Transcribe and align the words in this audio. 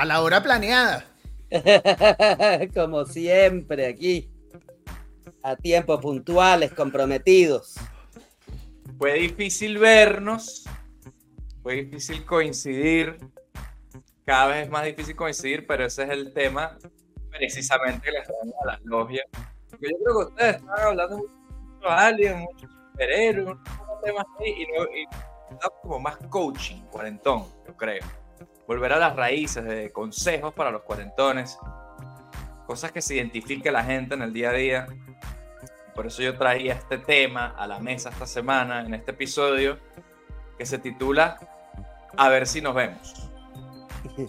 A 0.00 0.06
la 0.06 0.22
hora 0.22 0.42
planeada. 0.42 1.04
Como 2.74 3.04
siempre, 3.04 3.86
aquí. 3.86 4.30
A 5.42 5.56
tiempo, 5.56 6.00
puntuales, 6.00 6.72
comprometidos. 6.72 7.74
Fue 8.96 9.12
difícil 9.12 9.76
vernos, 9.76 10.64
fue 11.62 11.84
difícil 11.84 12.24
coincidir, 12.24 13.18
cada 14.24 14.46
vez 14.46 14.64
es 14.64 14.70
más 14.70 14.86
difícil 14.86 15.14
coincidir, 15.14 15.66
pero 15.66 15.84
ese 15.84 16.04
es 16.04 16.08
el 16.08 16.32
tema 16.32 16.78
precisamente 17.28 18.00
que 18.00 18.12
les 18.12 18.26
traemos 18.26 18.54
a 18.62 18.66
las 18.68 18.80
logias. 18.84 19.26
Porque 19.68 19.88
yo 19.90 19.96
creo 20.02 20.14
que 20.14 20.32
ustedes 20.32 20.56
están 20.56 20.80
hablando 20.80 21.18
mucho 21.18 21.78
de 21.82 21.88
aliens, 21.88 22.40
muchos 22.40 22.70
superhéroes, 22.70 23.48
muchos 23.48 24.00
temas 24.02 24.24
así, 24.34 24.48
y, 24.48 24.66
no, 24.78 24.84
y 24.84 25.06
como 25.82 25.98
más 26.00 26.16
coaching, 26.30 26.80
cuarentón, 26.90 27.44
yo 27.66 27.76
creo. 27.76 28.19
Volver 28.70 28.92
a 28.92 28.98
las 29.00 29.16
raíces 29.16 29.64
de 29.64 29.90
consejos 29.90 30.54
para 30.54 30.70
los 30.70 30.82
cuarentones, 30.82 31.58
cosas 32.68 32.92
que 32.92 33.02
se 33.02 33.16
identifique 33.16 33.72
la 33.72 33.82
gente 33.82 34.14
en 34.14 34.22
el 34.22 34.32
día 34.32 34.50
a 34.50 34.52
día. 34.52 34.86
Por 35.92 36.06
eso 36.06 36.22
yo 36.22 36.38
traía 36.38 36.74
este 36.74 36.98
tema 36.98 37.52
a 37.58 37.66
la 37.66 37.80
mesa 37.80 38.10
esta 38.10 38.28
semana, 38.28 38.82
en 38.86 38.94
este 38.94 39.10
episodio, 39.10 39.76
que 40.56 40.64
se 40.64 40.78
titula 40.78 41.36
A 42.16 42.28
ver 42.28 42.46
si 42.46 42.60
nos 42.60 42.76
vemos. 42.76 43.28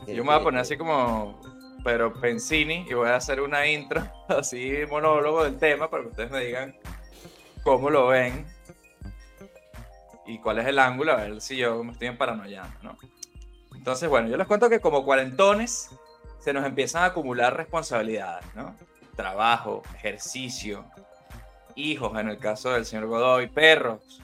Yo 0.08 0.24
me 0.24 0.32
voy 0.32 0.34
a 0.34 0.42
poner 0.42 0.62
así 0.62 0.76
como 0.76 1.40
pero 1.84 2.12
Pensini 2.20 2.88
y 2.90 2.96
voy 2.96 3.10
a 3.10 3.18
hacer 3.18 3.42
una 3.42 3.68
intro, 3.68 4.02
así 4.28 4.74
monólogo 4.90 5.44
del 5.44 5.60
tema 5.60 5.88
para 5.88 6.02
que 6.02 6.10
ustedes 6.10 6.32
me 6.32 6.40
digan 6.40 6.76
cómo 7.62 7.92
lo 7.92 8.08
ven 8.08 8.48
y 10.26 10.40
cuál 10.40 10.58
es 10.58 10.66
el 10.66 10.80
ángulo, 10.80 11.12
a 11.12 11.18
ver 11.18 11.42
si 11.42 11.58
yo 11.58 11.84
me 11.84 11.92
estoy 11.92 12.10
paranoiando, 12.10 12.76
¿no? 12.82 12.98
Entonces, 13.82 14.08
bueno, 14.10 14.28
yo 14.28 14.38
les 14.38 14.46
cuento 14.46 14.70
que 14.70 14.80
como 14.80 15.04
cuarentones 15.04 15.90
se 16.38 16.54
nos 16.54 16.64
empiezan 16.68 17.02
a 17.02 17.06
acumular 17.08 17.58
responsabilidades, 17.58 18.46
¿no? 18.54 18.76
Trabajo, 19.16 19.82
ejercicio, 19.96 20.86
hijos, 21.74 22.16
en 22.20 22.30
el 22.30 22.38
caso 22.38 22.70
del 22.74 22.86
señor 22.86 23.08
Godoy, 23.08 23.48
perros, 23.48 24.22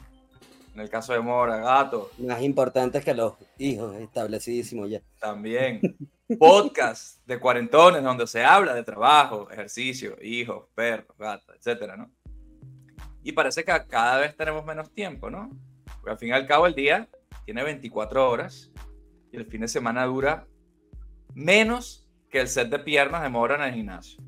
en 0.76 0.82
el 0.82 0.92
caso 0.92 1.14
de 1.14 1.22
Mora, 1.22 1.58
gatos. 1.58 2.08
Más 2.20 2.44
importantes 2.44 3.04
que 3.04 3.16
los 3.16 3.34
hijos, 3.58 3.96
establecidísimos 3.96 4.92
ya. 4.92 5.02
También. 5.18 5.82
Podcast 6.38 7.26
de 7.26 7.40
cuarentones 7.40 8.04
donde 8.04 8.28
se 8.28 8.46
habla 8.46 8.76
de 8.76 8.84
trabajo, 8.84 9.50
ejercicio, 9.50 10.18
hijos, 10.22 10.68
perros, 10.76 11.18
gatos, 11.18 11.56
etcétera, 11.56 11.98
¿no? 11.98 12.12
Y 13.24 13.32
parece 13.32 13.66
que 13.66 13.74
cada 13.88 14.20
vez 14.20 14.38
tenemos 14.38 14.64
menos 14.64 14.92
tiempo, 14.92 15.32
¿no? 15.32 15.50
Porque 15.96 16.12
al 16.12 16.20
fin 16.20 16.30
y 16.30 16.34
al 16.34 16.46
cabo 16.46 16.68
el 16.68 16.76
día 16.76 17.10
tiene 17.44 17.64
24 17.64 18.30
horas 18.30 18.72
y 19.32 19.38
el 19.38 19.46
fin 19.46 19.62
de 19.62 19.68
semana 19.68 20.06
dura 20.06 20.48
menos 21.34 22.08
que 22.30 22.40
el 22.40 22.48
set 22.48 22.70
de 22.70 22.80
piernas 22.80 23.24
de 23.24 23.30
Mora 23.30 23.56
en 23.56 23.62
el 23.62 23.74
gimnasio. 23.74 24.24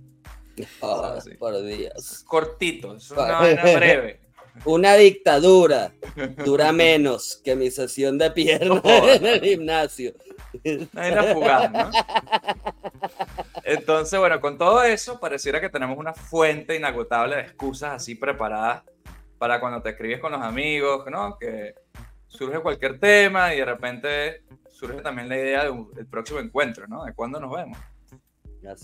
Oh, 0.81 1.17
por 1.37 1.63
Dios. 1.63 2.23
Cortito, 2.25 2.95
es 2.95 3.09
una 3.11 3.39
vaina 3.39 3.63
breve. 3.75 4.21
Una 4.65 4.95
dictadura 4.95 5.93
dura 6.43 6.73
menos 6.73 7.39
que 7.43 7.55
mi 7.55 7.71
sesión 7.71 8.17
de 8.17 8.31
piernas 8.31 8.81
en 8.83 9.25
el 9.25 9.41
gimnasio. 9.41 10.13
Una 10.93 11.23
fugaz, 11.23 11.71
¿no? 11.71 11.91
Entonces, 13.63 14.19
bueno, 14.19 14.41
con 14.41 14.57
todo 14.57 14.83
eso, 14.83 15.19
pareciera 15.19 15.61
que 15.61 15.69
tenemos 15.69 15.97
una 15.97 16.13
fuente 16.13 16.75
inagotable 16.75 17.37
de 17.37 17.41
excusas 17.43 17.93
así 17.93 18.15
preparadas 18.15 18.83
para 19.37 19.59
cuando 19.59 19.81
te 19.81 19.91
escribes 19.91 20.19
con 20.19 20.31
los 20.33 20.41
amigos, 20.41 21.05
¿no? 21.09 21.37
Que 21.39 21.75
surge 22.27 22.59
cualquier 22.59 22.99
tema 22.99 23.53
y 23.53 23.59
de 23.59 23.65
repente 23.65 24.43
surge 24.79 25.01
también 25.01 25.27
la 25.27 25.35
idea 25.35 25.63
del 25.65 26.07
próximo 26.07 26.39
encuentro, 26.39 26.87
¿no? 26.87 27.03
De 27.03 27.13
cuándo 27.13 27.39
nos 27.39 27.51
vemos. 27.53 27.77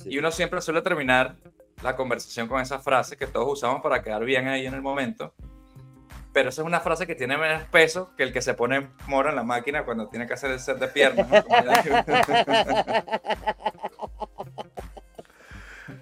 Y 0.06 0.17
uno 0.17 0.31
siempre 0.31 0.61
suele 0.61 0.81
terminar 0.81 1.35
la 1.83 1.95
conversación 1.95 2.47
con 2.47 2.61
esa 2.61 2.79
frase 2.79 3.17
que 3.17 3.28
todos 3.28 3.51
usamos 3.51 3.81
para 3.81 4.01
quedar 4.01 4.23
bien 4.23 4.47
ahí 4.47 4.66
en 4.66 4.73
el 4.73 4.81
momento 4.81 5.33
pero 6.35 6.50
esa 6.50 6.61
es 6.63 6.67
una 6.67 6.81
frase 6.81 7.07
que 7.07 7.16
tiene 7.16 7.38
menos 7.38 7.63
peso 7.69 8.13
que 8.17 8.23
el 8.23 8.33
que 8.33 8.41
se 8.41 8.56
pone 8.56 8.89
moro 9.07 9.29
en 9.29 9.38
la 9.38 9.44
máquina 9.44 9.85
cuando 9.85 10.09
tiene 10.09 10.28
que 10.28 10.33
hacer 10.33 10.51
el 10.51 10.59
set 10.59 10.78
de 10.79 10.89
piernas. 10.89 11.25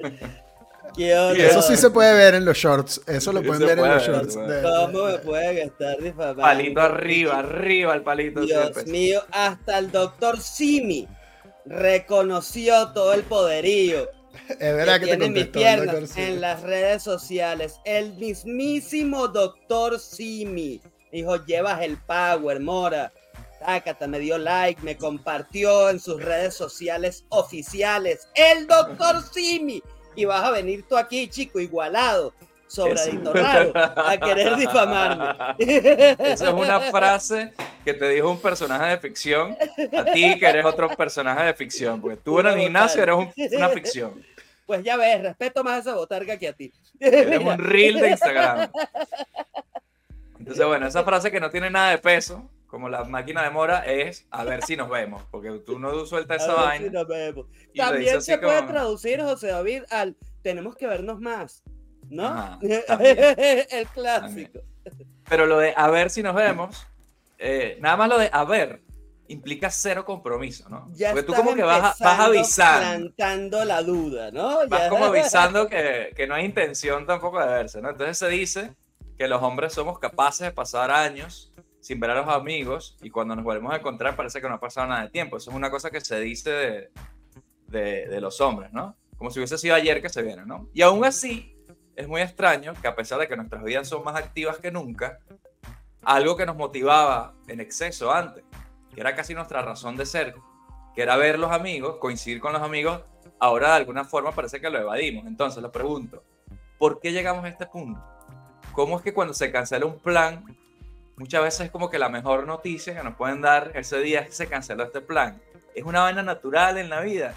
y 0.01 0.17
eso 0.97 1.61
sí 1.61 1.77
se 1.77 1.89
puede 1.89 2.13
ver 2.13 2.35
en 2.35 2.45
los 2.45 2.57
shorts. 2.57 3.01
Eso 3.07 3.31
lo 3.31 3.41
pueden 3.43 3.67
ver 3.67 3.79
en 3.79 3.89
los 3.89 4.03
shorts. 4.03 4.35
¿Cómo 4.35 5.05
me 5.05 5.17
pueden 5.19 5.57
estar 5.69 5.97
difamando? 6.01 6.41
Palito 6.41 6.81
arriba, 6.81 7.39
arriba 7.39 7.93
el 7.95 8.03
palito. 8.03 8.41
Dios 8.41 8.85
mío, 8.87 9.23
hasta 9.31 9.77
el 9.77 9.91
doctor 9.91 10.39
Simi 10.39 11.07
reconoció 11.65 12.91
todo 12.93 13.13
el 13.13 13.23
poderío 13.23 14.07
es 14.49 14.75
verdad 14.75 14.99
que, 14.99 15.05
tiene 15.05 15.29
mis 15.29 15.47
piernas 15.47 16.17
en 16.17 16.41
las 16.41 16.61
redes 16.61 17.03
sociales. 17.03 17.79
El 17.85 18.13
mismísimo 18.15 19.27
doctor 19.27 19.99
Simi 19.99 20.81
dijo: 21.11 21.43
Llevas 21.45 21.81
el 21.81 21.97
power, 21.97 22.59
Mora. 22.59 23.11
Tácata, 23.59 24.07
me 24.07 24.19
dio 24.19 24.37
like, 24.37 24.81
me 24.81 24.97
compartió 24.97 25.89
en 25.89 25.99
sus 25.99 26.21
redes 26.21 26.53
sociales 26.53 27.25
oficiales. 27.29 28.27
El 28.35 28.67
doctor 28.67 29.23
Simi. 29.31 29.81
Y 30.15 30.25
vas 30.25 30.43
a 30.43 30.51
venir 30.51 30.83
tú 30.87 30.97
aquí, 30.97 31.27
chico, 31.27 31.59
igualado 31.59 32.33
sobradito 32.73 33.31
raro 33.33 33.71
a 33.75 34.17
querer 34.17 34.55
difamarme. 34.55 35.55
Esa 35.59 36.47
es 36.47 36.53
una 36.53 36.79
frase 36.79 37.53
que 37.85 37.93
te 37.93 38.09
dijo 38.09 38.31
un 38.31 38.39
personaje 38.39 38.91
de 38.91 38.97
ficción 38.97 39.55
a 39.95 40.05
ti 40.05 40.39
que 40.39 40.45
eres 40.45 40.65
otro 40.65 40.89
personaje 40.89 41.43
de 41.43 41.53
ficción, 41.53 42.01
porque 42.01 42.17
tú 42.17 42.39
en 42.39 42.47
el 42.47 42.59
gimnasio 42.59 43.03
eres 43.03 43.15
una 43.55 43.69
ficción. 43.69 44.25
Pues 44.65 44.83
ya 44.83 44.97
ves, 44.97 45.21
respeto 45.21 45.63
más 45.63 45.73
a 45.73 45.79
esa 45.79 45.95
botarga 45.95 46.37
que 46.37 46.47
a 46.47 46.53
ti. 46.53 46.73
Eres 46.99 47.39
un 47.39 47.59
reel 47.59 47.99
de 47.99 48.09
Instagram. 48.11 48.71
Entonces, 50.39 50.65
bueno, 50.65 50.87
esa 50.87 51.03
frase 51.03 51.31
que 51.31 51.39
no 51.39 51.49
tiene 51.49 51.69
nada 51.69 51.91
de 51.91 51.99
peso, 51.99 52.49
como 52.73 52.89
la 52.89 53.03
máquina 53.03 53.43
de 53.43 53.51
mora, 53.51 53.85
es 53.85 54.25
a 54.31 54.43
ver 54.43 54.63
si 54.63 54.75
nos 54.75 54.89
vemos, 54.89 55.21
porque 55.29 55.51
tú 55.63 55.77
no 55.77 56.07
sueltas 56.07 56.41
esa 56.41 56.53
a 56.53 56.55
vaina. 56.55 56.87
si 56.87 56.91
nos 56.91 57.07
vemos. 57.07 57.45
También 57.75 58.19
se 58.19 58.35
puede 58.39 58.63
traducir, 58.63 59.21
José 59.21 59.49
David, 59.49 59.83
al 59.91 60.17
tenemos 60.41 60.75
que 60.75 60.87
vernos 60.87 61.21
más. 61.21 61.61
¿no? 62.09 62.59
el 62.63 63.87
clásico. 63.93 64.61
Pero 65.29 65.45
lo 65.45 65.59
de 65.59 65.75
a 65.77 65.87
ver 65.91 66.09
si 66.09 66.23
nos 66.23 66.33
vemos, 66.33 66.87
eh, 67.37 67.77
nada 67.79 67.95
más 67.95 68.09
lo 68.09 68.17
de 68.17 68.31
a 68.33 68.43
ver 68.43 68.81
implica 69.27 69.69
cero 69.69 70.03
compromiso, 70.03 70.67
¿no? 70.67 70.89
Ya 70.95 71.11
Porque 71.11 71.27
tú 71.27 71.35
como 71.35 71.53
que 71.53 71.61
vas, 71.61 71.99
vas 71.99 72.19
avisando. 72.19 73.13
Plantando 73.13 73.65
la 73.65 73.83
duda, 73.83 74.31
¿no? 74.31 74.67
Vas 74.67 74.89
como 74.89 75.05
avisando 75.05 75.67
que, 75.69 76.11
que, 76.15 76.25
no 76.25 76.33
hay 76.33 76.45
intención 76.45 77.05
tampoco 77.05 77.39
de 77.39 77.45
verse, 77.45 77.83
¿no? 77.83 77.91
Entonces 77.91 78.17
se 78.17 78.29
dice 78.29 78.73
que 79.15 79.27
los 79.27 79.43
hombres 79.43 79.73
somos 79.73 79.99
capaces 79.99 80.47
de 80.47 80.51
pasar 80.51 80.89
años 80.89 81.52
sin 81.83 81.99
ver 81.99 82.11
a 82.11 82.15
los 82.15 82.29
amigos 82.29 82.95
y 83.01 83.09
cuando 83.09 83.35
nos 83.35 83.43
volvemos 83.43 83.73
a 83.73 83.77
encontrar 83.77 84.15
parece 84.15 84.39
que 84.39 84.47
no 84.47 84.55
ha 84.55 84.59
pasado 84.59 84.87
nada 84.87 85.03
de 85.03 85.09
tiempo. 85.09 85.35
Eso 85.35 85.51
es 85.51 85.55
una 85.55 85.69
cosa 85.69 85.91
que 85.91 85.99
se 85.99 86.17
dice 86.21 86.89
de, 87.67 88.07
de, 88.07 88.21
los 88.21 88.39
hombres, 88.39 88.71
¿no? 88.71 88.95
Como 89.17 89.29
si 89.31 89.39
hubiese 89.39 89.57
sido 89.57 89.75
ayer 89.75 90.01
que 90.01 90.07
se 90.07 90.21
viene, 90.21 90.45
¿no? 90.45 90.69
Y 90.73 90.81
aún 90.81 91.03
así, 91.03 91.57
es 91.97 92.07
muy 92.07 92.21
extraño 92.21 92.73
que 92.81 92.87
a 92.87 92.95
pesar 92.95 93.19
de 93.19 93.27
que 93.27 93.35
nuestras 93.35 93.63
vidas 93.63 93.89
son 93.89 94.01
más 94.01 94.15
activas 94.15 94.59
que 94.59 94.71
nunca, 94.71 95.19
algo 96.03 96.37
que 96.37 96.45
nos 96.45 96.55
motivaba 96.55 97.33
en 97.47 97.59
exceso 97.59 98.13
antes, 98.13 98.45
que 98.95 99.01
era 99.01 99.13
casi 99.13 99.33
nuestra 99.33 99.61
razón 99.61 99.97
de 99.97 100.05
ser, 100.05 100.35
que 100.95 101.01
era 101.01 101.17
ver 101.17 101.37
los 101.37 101.51
amigos, 101.51 101.97
coincidir 101.97 102.39
con 102.39 102.53
los 102.53 102.61
amigos, 102.61 103.01
ahora 103.39 103.71
de 103.71 103.75
alguna 103.75 104.05
forma 104.05 104.31
parece 104.31 104.61
que 104.61 104.69
lo 104.69 104.79
evadimos. 104.79 105.25
Entonces, 105.27 105.61
lo 105.61 105.69
pregunto, 105.69 106.23
¿por 106.77 107.01
qué 107.01 107.11
llegamos 107.11 107.43
a 107.43 107.49
este 107.49 107.65
punto? 107.65 108.01
¿Cómo 108.71 108.97
es 108.97 109.03
que 109.03 109.13
cuando 109.13 109.33
se 109.33 109.51
cancela 109.51 109.85
un 109.85 109.99
plan, 109.99 110.45
muchas 111.17 111.43
veces 111.43 111.61
es 111.61 111.71
como 111.71 111.89
que 111.89 111.99
la 111.99 112.09
mejor 112.09 112.45
noticia 112.45 112.95
que 112.95 113.03
nos 113.03 113.15
pueden 113.15 113.41
dar 113.41 113.71
ese 113.75 113.99
día 113.99 114.21
es 114.21 114.27
que 114.27 114.33
se 114.33 114.47
canceló 114.47 114.83
este 114.83 115.01
plan? 115.01 115.41
Es 115.75 115.83
una 115.83 116.01
vaina 116.01 116.23
natural 116.23 116.77
en 116.77 116.89
la 116.89 117.01
vida. 117.01 117.33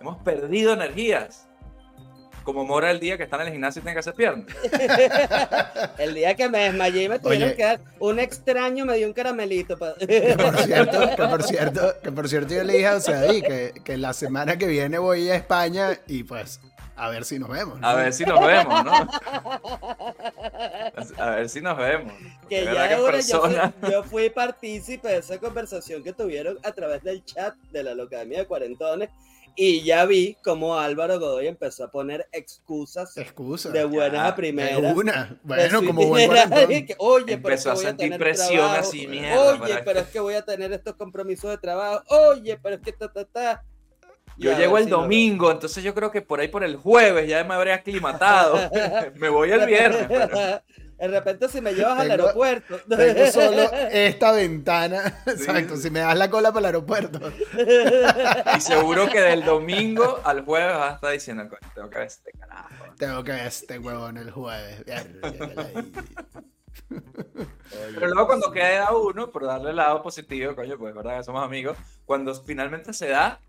Hemos 0.00 0.18
perdido 0.18 0.72
energías 0.72 1.46
como 2.46 2.64
Mora 2.64 2.92
el 2.92 3.00
día 3.00 3.16
que 3.16 3.24
está 3.24 3.36
en 3.36 3.48
el 3.48 3.52
gimnasio 3.52 3.80
y 3.80 3.82
tiene 3.82 3.94
que 3.94 3.98
hacer 3.98 4.14
piernas. 4.14 4.46
el 5.98 6.14
día 6.14 6.34
que 6.34 6.48
me 6.48 6.60
desmayé 6.60 7.02
y 7.02 7.08
me 7.08 7.18
tuvieron 7.18 7.54
que 7.54 7.64
dar 7.64 7.80
un 7.98 8.20
extraño 8.20 8.86
me 8.86 8.96
dio 8.96 9.08
un 9.08 9.12
caramelito. 9.12 9.76
Que 9.98 10.36
por 10.36 10.56
cierto, 10.62 11.00
que 11.16 11.22
por 11.24 11.42
cierto, 11.42 11.94
que 12.02 12.12
por 12.12 12.28
cierto 12.28 12.54
yo 12.54 12.62
le 12.62 12.74
dije 12.74 12.86
a 12.86 12.94
José 12.94 13.42
que, 13.42 13.82
que 13.82 13.96
la 13.96 14.12
semana 14.12 14.56
que 14.56 14.68
viene 14.68 14.98
voy 14.98 15.28
a 15.28 15.34
España 15.34 15.98
y 16.06 16.22
pues 16.22 16.60
a 16.96 17.08
ver 17.10 17.24
si 17.24 17.38
nos 17.38 17.48
vemos. 17.48 17.78
A 17.82 17.94
ver 17.94 18.12
si 18.12 18.24
nos 18.24 18.40
vemos, 18.40 18.84
¿no? 18.84 18.92
A 21.18 21.30
ver 21.30 21.48
si 21.48 21.60
nos 21.60 21.76
vemos. 21.76 22.12
Que 22.48 22.64
ya 22.64 22.90
yo, 22.96 23.06
fui, 23.06 23.90
yo, 23.90 24.02
fui, 24.04 24.30
partícipe 24.30 25.08
de 25.08 25.18
esa 25.18 25.38
conversación 25.38 26.02
que 26.02 26.12
tuvieron 26.12 26.58
a 26.64 26.72
través 26.72 27.02
del 27.02 27.24
chat 27.24 27.54
de 27.72 27.82
la 27.82 27.94
Locademia 27.94 28.38
de 28.38 28.46
Cuarentones 28.46 29.10
y 29.58 29.82
ya 29.82 30.04
vi 30.04 30.36
cómo 30.44 30.78
Álvaro 30.78 31.18
Godoy 31.18 31.46
empezó 31.46 31.84
a 31.84 31.90
poner 31.90 32.28
excusas, 32.30 33.16
excusas 33.16 33.72
de 33.72 33.84
buenas 33.84 34.30
a 34.30 34.36
primeras. 34.36 34.94
Una. 34.94 35.40
Bueno, 35.42 35.82
como 35.82 36.06
buen 36.08 36.30
Oye, 36.98 37.32
empezó 37.32 37.70
pero 37.70 37.72
a 37.72 37.76
sentir 37.76 38.18
presión 38.18 38.70
así, 38.70 39.06
mierda. 39.06 39.54
Oye, 39.54 39.82
pero 39.82 40.00
es 40.00 40.08
que 40.08 40.20
voy 40.20 40.34
a 40.34 40.42
tener 40.42 40.72
estos 40.74 40.94
compromisos 40.96 41.50
de 41.50 41.56
trabajo. 41.56 42.04
Oye, 42.08 42.58
pero 42.62 42.76
es 42.76 42.82
que 42.82 42.92
ta, 42.92 43.10
ta, 43.10 43.24
ta. 43.24 43.64
Yo 44.38 44.52
Ya, 44.52 44.58
llego 44.58 44.76
el 44.78 44.84
sí, 44.84 44.90
domingo, 44.90 45.50
entonces 45.50 45.82
yo 45.82 45.94
creo 45.94 46.10
que 46.10 46.20
por 46.22 46.40
ahí 46.40 46.48
por 46.48 46.62
el 46.62 46.76
jueves 46.76 47.28
ya 47.28 47.42
me 47.44 47.54
habré 47.54 47.72
aclimatado. 47.72 48.58
me 49.16 49.28
voy 49.30 49.50
el 49.50 49.64
viernes. 49.66 50.06
pero- 50.08 50.62
De 50.98 51.08
repente 51.08 51.48
si 51.50 51.60
me 51.60 51.74
llevas 51.74 52.00
al 52.00 52.10
aeropuerto. 52.10 52.78
Tengo 52.88 53.26
solo 53.30 53.70
esta 53.90 54.32
ventana. 54.32 55.20
Exacto, 55.26 55.76
si 55.76 55.90
me 55.90 56.00
das 56.00 56.16
la 56.16 56.30
cola 56.30 56.48
para 56.52 56.60
el 56.60 56.64
aeropuerto. 56.74 57.20
Y 58.56 58.60
seguro 58.62 59.06
que 59.10 59.20
del 59.20 59.44
domingo 59.44 60.20
al 60.24 60.42
jueves 60.44 60.74
vas 60.76 60.92
a 60.92 60.94
estar 60.94 61.12
diciendo, 61.12 61.44
"Coño, 61.50 61.72
tengo 61.74 61.90
que 61.90 61.98
ver 61.98 62.06
este 62.06 62.30
carajo. 62.32 62.84
Tengo 62.98 63.24
que 63.24 63.32
ver 63.32 63.46
este 63.46 63.78
huevón 63.78 64.16
el 64.16 64.30
jueves. 64.30 64.84
Pero 67.94 68.06
luego 68.08 68.26
cuando 68.26 68.50
queda 68.52 68.90
uno, 68.96 69.30
por 69.30 69.44
darle 69.44 69.70
el 69.70 69.76
lado 69.76 70.02
positivo, 70.02 70.54
coño, 70.54 70.78
pues 70.78 70.94
verdad 70.94 71.18
que 71.18 71.24
somos 71.24 71.44
amigos, 71.44 71.76
cuando 72.04 72.34
finalmente 72.34 72.92
se 72.92 73.08
da, 73.08 73.40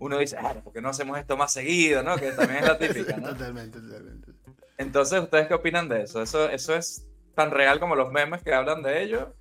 uno 0.00 0.18
dice, 0.18 0.36
ah, 0.38 0.54
¿por 0.64 0.72
qué 0.72 0.80
no 0.80 0.88
hacemos 0.88 1.18
esto 1.18 1.36
más 1.36 1.52
seguido, 1.52 2.02
no? 2.02 2.16
Que 2.16 2.32
también 2.32 2.64
es 2.64 2.68
la 2.68 2.78
típica, 2.78 3.16
¿no? 3.18 3.28
Totalmente, 3.28 3.78
totalmente. 3.78 4.32
Entonces, 4.78 5.22
¿ustedes 5.22 5.46
qué 5.46 5.54
opinan 5.54 5.88
de 5.88 6.02
eso? 6.02 6.22
¿Eso, 6.22 6.48
eso 6.48 6.74
es 6.74 7.06
tan 7.34 7.50
real 7.50 7.78
como 7.78 7.94
los 7.94 8.10
memes 8.10 8.42
que 8.42 8.54
hablan 8.54 8.82
de 8.82 9.02
ello? 9.02 9.34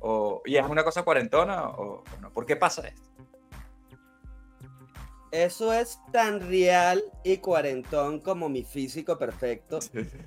O, 0.00 0.42
¿Y 0.44 0.56
es 0.56 0.66
una 0.66 0.84
cosa 0.84 1.02
cuarentona 1.02 1.70
o, 1.70 2.02
o 2.02 2.20
no? 2.20 2.30
¿Por 2.30 2.44
qué 2.44 2.54
pasa 2.54 2.86
esto? 2.86 3.14
Eso 5.34 5.72
es 5.72 5.98
tan 6.12 6.48
real 6.48 7.02
y 7.24 7.38
cuarentón 7.38 8.20
como 8.20 8.48
mi 8.48 8.62
físico 8.62 9.18
perfecto. 9.18 9.80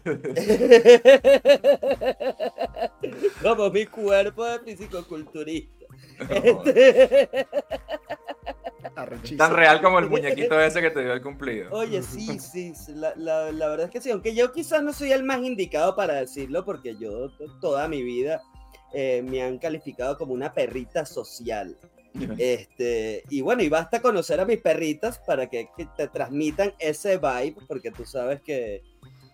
como 3.41 3.69
mi 3.69 3.85
cuerpo 3.85 4.43
de 4.43 4.59
físico-culturista. 4.59 5.85
Arrechísimo. 8.97 9.37
Tan 9.37 9.53
real 9.55 9.81
como 9.81 9.99
el 9.99 10.09
muñequito 10.09 10.59
ese 10.59 10.81
que 10.81 10.89
te 10.89 11.01
dio 11.01 11.13
el 11.13 11.21
cumplido. 11.21 11.71
Oye, 11.71 12.01
sí, 12.01 12.39
sí, 12.39 12.73
sí, 12.75 12.93
la, 12.95 13.13
la- 13.15 13.51
la 13.51 13.67
verdad 13.69 13.85
es 13.85 13.91
que 13.91 14.01
sí, 14.01 14.09
aunque 14.11 14.33
yo 14.35 14.51
quizás 14.51 14.81
no 14.83 14.91
soy 14.93 15.11
el 15.11 15.23
más 15.23 15.39
indicado 15.43 15.95
para 15.95 16.15
decirlo, 16.15 16.65
porque 16.65 16.95
yo 16.97 17.29
to- 17.37 17.59
toda 17.61 17.87
mi 17.87 18.01
vida 18.03 18.41
eh, 18.93 19.21
me 19.27 19.43
han 19.43 19.57
calificado 19.59 20.17
como 20.17 20.33
una 20.33 20.53
perrita 20.53 21.05
social. 21.05 21.77
Este, 22.37 23.23
y 23.29 23.41
bueno, 23.41 23.61
y 23.61 23.69
basta 23.69 24.01
conocer 24.01 24.39
a 24.39 24.45
mis 24.45 24.57
perritas 24.59 25.19
para 25.19 25.47
que, 25.47 25.69
que 25.77 25.87
te 25.97 26.07
transmitan 26.07 26.73
ese 26.79 27.17
vibe, 27.17 27.55
porque 27.67 27.91
tú 27.91 28.05
sabes 28.05 28.41
que, 28.41 28.81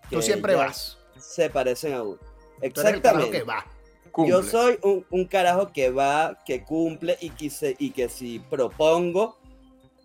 Tú 0.10 0.22
siempre 0.22 0.54
vas. 0.56 0.98
Se 1.18 1.50
parecen 1.50 1.94
a 1.94 2.04
uno. 2.04 2.18
Tú 2.18 2.82
eres 2.82 2.94
el 2.96 3.02
carajo 3.02 3.26
Exactamente. 3.26 3.38
que 3.38 3.44
va. 3.44 3.66
Cumple. 4.12 4.32
Yo 4.32 4.44
soy 4.44 4.78
un, 4.84 5.06
un 5.10 5.26
carajo 5.26 5.72
que 5.72 5.90
va, 5.90 6.38
que 6.46 6.64
cumple 6.64 7.18
y 7.22 7.30
que, 7.32 7.50
se- 7.50 7.76
y 7.80 7.92
que 7.92 8.10
si 8.10 8.40
propongo 8.40 9.40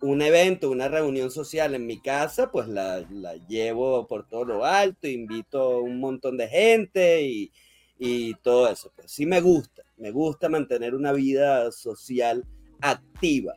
un 0.01 0.21
evento, 0.21 0.69
una 0.71 0.87
reunión 0.87 1.29
social 1.31 1.75
en 1.75 1.85
mi 1.85 1.99
casa, 1.99 2.51
pues 2.51 2.67
la, 2.67 3.05
la 3.11 3.35
llevo 3.47 4.07
por 4.07 4.27
todo 4.27 4.45
lo 4.45 4.65
alto, 4.65 5.07
invito 5.07 5.61
a 5.61 5.81
un 5.81 5.99
montón 5.99 6.37
de 6.37 6.47
gente 6.47 7.21
y, 7.23 7.51
y 7.97 8.33
todo 8.35 8.69
eso. 8.69 8.91
Pues 8.95 9.11
sí 9.11 9.25
me 9.25 9.41
gusta, 9.41 9.83
me 9.97 10.11
gusta 10.11 10.47
mantener 10.49 10.95
una 10.95 11.11
vida 11.11 11.71
social 11.71 12.45
activa. 12.81 13.55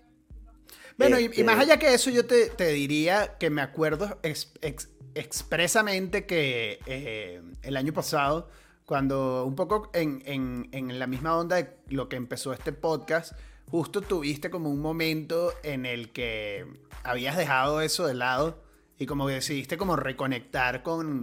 Bueno, 0.99 1.19
y, 1.19 1.25
y 1.25 1.27
Este- 1.27 1.45
más 1.45 1.59
allá 1.61 1.79
que 1.79 1.95
eso, 1.95 2.11
yo 2.11 2.27
te, 2.27 2.49
te 2.51 2.69
diría 2.73 3.37
que 3.39 3.49
me 3.51 3.63
acuerdo 3.63 4.19
ex- 4.23 4.53
ex- 4.61 4.91
expresamente 5.15 6.27
que 6.27 6.79
eh, 6.87 7.41
el 7.63 7.77
año 7.77 7.93
pasado, 7.93 8.49
cuando 8.85 9.45
un 9.47 9.55
poco 9.55 9.91
en, 9.95 10.23
en- 10.27 10.69
en 10.73 10.99
la 10.99 11.07
misma 11.07 11.37
onda 11.39 11.57
de 11.57 11.71
lo 11.89 12.09
que 12.09 12.17
empezó 12.17 12.53
este 12.53 12.73
podcast, 12.73 13.33
justo 13.73 14.03
tuviste 14.03 14.51
como 14.51 14.69
un 14.69 14.81
momento 14.81 15.51
en 15.63 15.87
el 15.87 16.13
que 16.13 16.67
habías 17.05 17.39
dejado 17.39 17.81
eso 17.81 18.07
de 18.07 18.13
lado 18.13 18.63
y 18.99 19.07
como 19.07 19.27
decidiste 19.27 19.79
como 19.79 19.97
reconectar 19.97 20.83
con, 20.83 21.23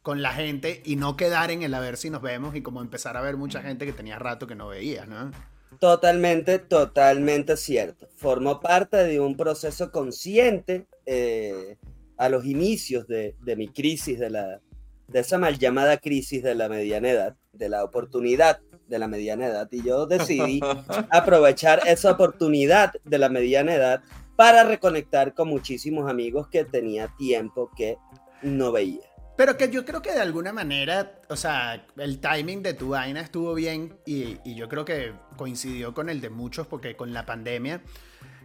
con 0.00 0.22
la 0.22 0.32
gente 0.32 0.80
y 0.86 0.96
no 0.96 1.18
quedar 1.18 1.50
en 1.50 1.62
el 1.62 1.74
a 1.74 1.80
ver 1.80 1.98
si 1.98 2.08
nos 2.08 2.22
vemos 2.22 2.56
y 2.56 2.62
como 2.62 2.80
empezar 2.80 3.18
a 3.18 3.20
ver 3.20 3.36
mucha 3.36 3.60
gente 3.60 3.84
que 3.84 3.92
tenía 3.92 4.18
rato 4.18 4.46
que 4.46 4.54
no 4.54 4.68
veías, 4.68 5.06
¿no? 5.08 5.30
Totalmente, 5.78 6.58
totalmente 6.58 7.58
cierto. 7.58 8.08
Formó 8.16 8.60
parte 8.60 8.96
de 8.96 9.20
un 9.20 9.36
proceso 9.36 9.92
consciente 9.92 10.86
eh, 11.04 11.76
a 12.16 12.30
los 12.30 12.46
inicios 12.46 13.06
de, 13.08 13.36
de 13.42 13.56
mi 13.56 13.68
crisis, 13.68 14.18
de, 14.18 14.30
la, 14.30 14.62
de 15.06 15.20
esa 15.20 15.36
mal 15.36 15.58
llamada 15.58 15.98
crisis 15.98 16.42
de 16.42 16.54
la 16.54 16.70
mediana 16.70 17.10
edad, 17.10 17.36
de 17.52 17.68
la 17.68 17.84
oportunidad 17.84 18.62
de 18.90 18.98
la 18.98 19.08
mediana 19.08 19.46
edad. 19.46 19.68
Y 19.70 19.82
yo 19.82 20.06
decidí 20.06 20.60
aprovechar 21.10 21.80
esa 21.86 22.10
oportunidad 22.10 22.92
de 23.04 23.18
la 23.18 23.30
mediana 23.30 23.74
edad 23.74 24.02
para 24.36 24.64
reconectar 24.64 25.32
con 25.32 25.48
muchísimos 25.48 26.10
amigos 26.10 26.48
que 26.48 26.64
tenía 26.64 27.08
tiempo 27.16 27.70
que 27.76 27.96
no 28.42 28.72
veía. 28.72 29.00
Pero 29.36 29.56
que 29.56 29.70
yo 29.70 29.86
creo 29.86 30.02
que 30.02 30.12
de 30.12 30.20
alguna 30.20 30.52
manera, 30.52 31.20
o 31.30 31.36
sea, 31.36 31.86
el 31.96 32.20
timing 32.20 32.62
de 32.62 32.74
tu 32.74 32.90
vaina 32.90 33.20
estuvo 33.20 33.54
bien 33.54 33.98
y, 34.04 34.36
y 34.44 34.54
yo 34.54 34.68
creo 34.68 34.84
que 34.84 35.14
coincidió 35.36 35.94
con 35.94 36.10
el 36.10 36.20
de 36.20 36.28
muchos 36.28 36.66
porque 36.66 36.94
con 36.94 37.14
la 37.14 37.24
pandemia, 37.24 37.80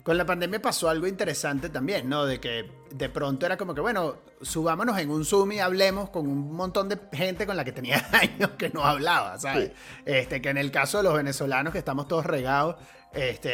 con 0.05 0.19
la 0.19 0.25
pandemia 0.25 0.61
pasó 0.61 0.87
algo 0.87 1.07
interesante 1.07 1.69
también, 1.69 2.07
¿no? 2.07 2.27
De 2.27 2.39
que 2.39 2.69
de 2.91 3.09
pronto 3.09 3.47
era 3.47 3.57
como 3.57 3.73
que, 3.73 3.81
bueno, 3.81 4.17
subámonos 4.39 4.99
en 4.99 5.09
un 5.09 5.25
Zoom 5.25 5.53
y 5.53 5.59
hablemos 5.59 6.11
con 6.11 6.27
un 6.27 6.53
montón 6.53 6.87
de 6.89 6.99
gente 7.11 7.47
con 7.47 7.57
la 7.57 7.65
que 7.65 7.71
tenía 7.71 8.07
años 8.11 8.51
que 8.51 8.69
no 8.69 8.85
hablaba, 8.85 9.39
¿sabes? 9.39 9.71
Este, 10.05 10.43
que 10.43 10.49
en 10.49 10.57
el 10.59 10.69
caso 10.69 10.99
de 10.99 11.05
los 11.05 11.15
venezolanos 11.15 11.73
que 11.73 11.79
estamos 11.79 12.07
todos 12.07 12.23
regados, 12.23 12.75
este, 13.13 13.49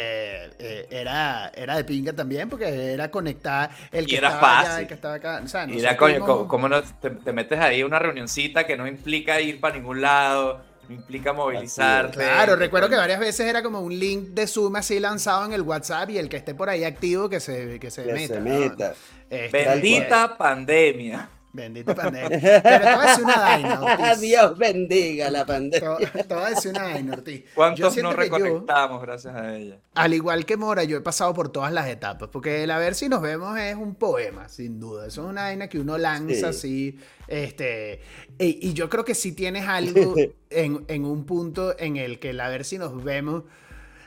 eh, 0.58 0.88
era, 0.90 1.50
era 1.54 1.74
de 1.74 1.84
pinga 1.84 2.12
también 2.12 2.50
porque 2.50 2.92
era 2.92 3.10
conectar 3.10 3.70
el 3.90 4.04
Y 4.04 4.08
que 4.08 4.16
era 4.18 4.28
estaba 4.28 4.58
allá, 4.60 4.68
fácil. 4.68 4.82
el 4.82 4.88
que 4.88 4.94
estaba 4.94 5.14
acá. 5.14 5.40
O 5.42 5.48
sea, 5.48 5.66
Y 5.66 5.78
era, 5.78 5.96
coño, 5.96 6.20
¿cómo, 6.20 6.48
cómo 6.48 6.68
no 6.68 6.82
te, 6.82 7.08
te 7.08 7.32
metes 7.32 7.60
ahí 7.60 7.80
a 7.80 7.86
una 7.86 7.98
reunioncita 7.98 8.66
que 8.66 8.76
no 8.76 8.86
implica 8.86 9.40
ir 9.40 9.58
para 9.58 9.76
ningún 9.76 10.02
lado, 10.02 10.56
no 10.56 10.71
implica 10.88 11.32
movilizarte? 11.32 12.18
Claro, 12.18 12.56
recuerdo 12.56 12.88
que 12.88 12.96
varias 12.96 13.20
veces 13.20 13.46
era 13.46 13.62
como 13.62 13.80
un 13.80 13.98
link 13.98 14.28
de 14.30 14.46
Zoom 14.46 14.76
así 14.76 14.98
lanzado 15.00 15.44
en 15.44 15.52
el 15.52 15.62
WhatsApp 15.62 16.10
y 16.10 16.18
el 16.18 16.28
que 16.28 16.36
esté 16.36 16.54
por 16.54 16.68
ahí 16.68 16.84
activo 16.84 17.28
que 17.28 17.40
se, 17.40 17.78
que 17.80 17.90
se 17.90 18.04
Que 18.04 18.12
meta. 18.12 18.34
se 18.34 18.40
¿no? 18.40 18.58
meta. 18.58 18.94
Este, 19.30 19.64
Bendita 19.64 20.36
pandemia. 20.36 21.28
Bendita 21.52 21.94
pandemia. 21.94 22.30
Pero 22.30 22.84
te 22.84 22.94
voy 22.94 23.04
a 23.04 23.08
decir 23.08 23.24
una 23.24 23.36
vaina, 23.36 23.80
Ortiz. 23.82 24.20
Dios 24.20 24.58
bendiga 24.58 25.30
la 25.30 25.44
pandemia. 25.44 25.96
Te, 25.96 26.24
te 26.24 26.34
voy 26.34 26.44
a 26.44 26.50
decir 26.50 26.70
una 26.70 26.82
vaina, 26.84 27.12
Ortiz. 27.12 27.44
¿Cuántos 27.54 27.96
nos 27.96 28.12
yo, 28.12 28.12
reconectamos 28.12 29.02
gracias 29.02 29.34
a 29.34 29.54
ella? 29.56 29.78
al 29.94 30.14
igual 30.14 30.46
que 30.46 30.56
Mora, 30.56 30.84
yo 30.84 30.96
he 30.96 31.00
pasado 31.02 31.34
por 31.34 31.50
todas 31.50 31.72
las 31.72 31.88
etapas. 31.88 32.30
Porque 32.30 32.64
el 32.64 32.70
a 32.70 32.78
ver 32.78 32.94
si 32.94 33.08
nos 33.08 33.20
vemos 33.20 33.58
es 33.58 33.76
un 33.76 33.94
poema, 33.94 34.48
sin 34.48 34.80
duda. 34.80 35.06
Eso 35.06 35.24
es 35.24 35.28
una 35.28 35.42
vaina 35.42 35.68
que 35.68 35.78
uno 35.78 35.98
lanza 35.98 36.48
así. 36.48 36.98
Este, 37.28 38.00
y, 38.38 38.68
y 38.68 38.72
yo 38.72 38.88
creo 38.88 39.04
que 39.04 39.14
si 39.14 39.32
tienes 39.32 39.68
algo 39.68 40.14
en, 40.50 40.84
en 40.88 41.04
un 41.04 41.24
punto 41.24 41.78
en 41.78 41.96
el 41.98 42.18
que 42.18 42.30
el 42.30 42.40
a 42.40 42.48
ver 42.48 42.64
si 42.64 42.78
nos 42.78 43.02
vemos. 43.04 43.44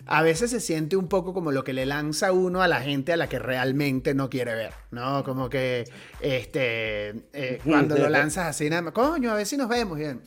A 0.08 0.22
veces 0.22 0.52
se 0.52 0.60
siente 0.60 0.96
un 0.96 1.08
poco 1.08 1.34
como 1.34 1.52
lo 1.52 1.64
que 1.64 1.74
le 1.74 1.86
lanza 1.86 2.32
uno 2.32 2.62
a 2.62 2.68
la 2.68 2.82
gente 2.82 3.12
a 3.14 3.18
la 3.18 3.28
que 3.28 3.40
realmente 3.40 4.14
no 4.14 4.30
quiere 4.30 4.54
ver, 4.56 4.74
¿no? 4.92 5.24
Como 5.24 5.50
que 5.50 5.86
este, 6.22 7.10
eh, 7.34 7.60
cuando 7.64 7.98
lo 7.98 8.10
lanzas 8.10 8.48
así, 8.48 8.70
nada 8.70 8.82
más, 8.84 8.94
coño, 8.94 9.32
a 9.32 9.36
ver 9.36 9.46
si 9.46 9.58
nos 9.58 9.68
vemos 9.70 9.98
bien. 9.98 10.22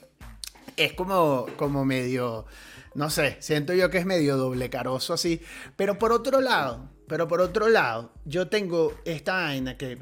Es 0.77 0.93
como, 0.95 1.47
como 1.57 1.85
medio, 1.85 2.47
no 2.95 3.11
sé, 3.11 3.37
siento 3.41 3.73
yo 3.73 3.91
que 3.91 3.99
es 3.99 4.07
medio 4.07 4.37
doble 4.37 4.71
caroso 4.71 5.15
así. 5.15 5.41
Pero 5.77 5.99
por 5.99 6.13
otro 6.13 6.41
lado, 6.41 6.89
pero 7.07 7.27
por 7.29 7.41
otro 7.41 7.69
lado, 7.69 8.13
yo 8.25 8.49
tengo 8.49 8.95
esta 9.05 9.35
vaina 9.35 9.77
que 9.77 9.99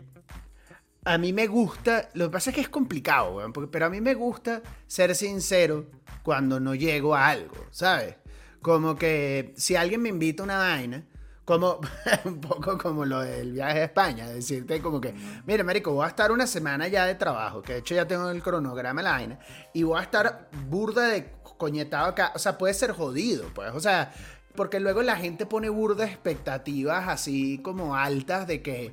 a 1.05 1.19
mí 1.19 1.33
me 1.33 1.47
gusta, 1.47 2.09
lo 2.15 2.27
que 2.27 2.33
pasa 2.33 2.51
es 2.51 2.55
que 2.57 2.63
es 2.63 2.69
complicado, 2.69 3.37
weón, 3.37 3.53
porque- 3.53 3.71
pero 3.71 3.87
a 3.87 3.91
mí 3.91 4.01
me 4.01 4.15
gusta 4.15 4.63
ser 4.87 5.15
sincero 5.15 5.87
cuando 6.23 6.59
no 6.61 6.75
llego 6.75 7.15
a 7.15 7.29
algo, 7.29 7.55
¿sabes? 7.71 8.17
Como 8.63 8.97
que 8.97 9.55
si 9.57 9.77
alguien 9.77 10.03
me 10.03 10.09
invita 10.09 10.43
una 10.43 10.59
vaina, 10.59 11.05
como 11.47 11.81
un 12.25 12.41
poco 12.41 12.77
como 12.77 13.05
lo 13.05 13.21
del 13.21 13.53
viaje 13.53 13.81
a 13.81 13.85
España, 13.85 14.29
decirte 14.29 14.83
como 14.83 15.01
que, 15.01 15.15
mira, 15.47 15.63
marico, 15.65 15.93
voy 15.93 16.05
a 16.05 16.09
estar 16.09 16.33
una 16.33 16.47
semana 16.47 16.89
ya 16.89 17.07
de 17.07 17.15
trabajo, 17.15 17.63
que 17.63 17.75
de 17.75 17.79
hecho 17.79 17.95
ya 17.95 18.07
tengo 18.07 18.29
el 18.29 18.43
cronograma 18.43 19.01
la 19.01 19.13
vaina, 19.13 19.39
y 19.73 19.85
voy 19.85 19.99
a 19.99 20.03
estar 20.03 20.51
burda 20.69 21.07
de 21.09 21.31
coñetado 21.57 22.07
acá, 22.07 22.33
o 22.35 22.39
sea, 22.39 22.59
puede 22.59 22.75
ser 22.75 22.93
jodido, 22.93 23.47
pues, 23.55 23.73
o 23.73 23.81
sea, 23.81 24.13
porque 24.57 24.81
luego 24.81 25.03
la 25.03 25.17
gente 25.17 25.47
pone 25.47 25.69
burda 25.69 26.05
expectativas 26.05 27.09
así 27.09 27.59
como 27.63 27.95
altas 27.95 28.49
de 28.49 28.61
que, 28.61 28.93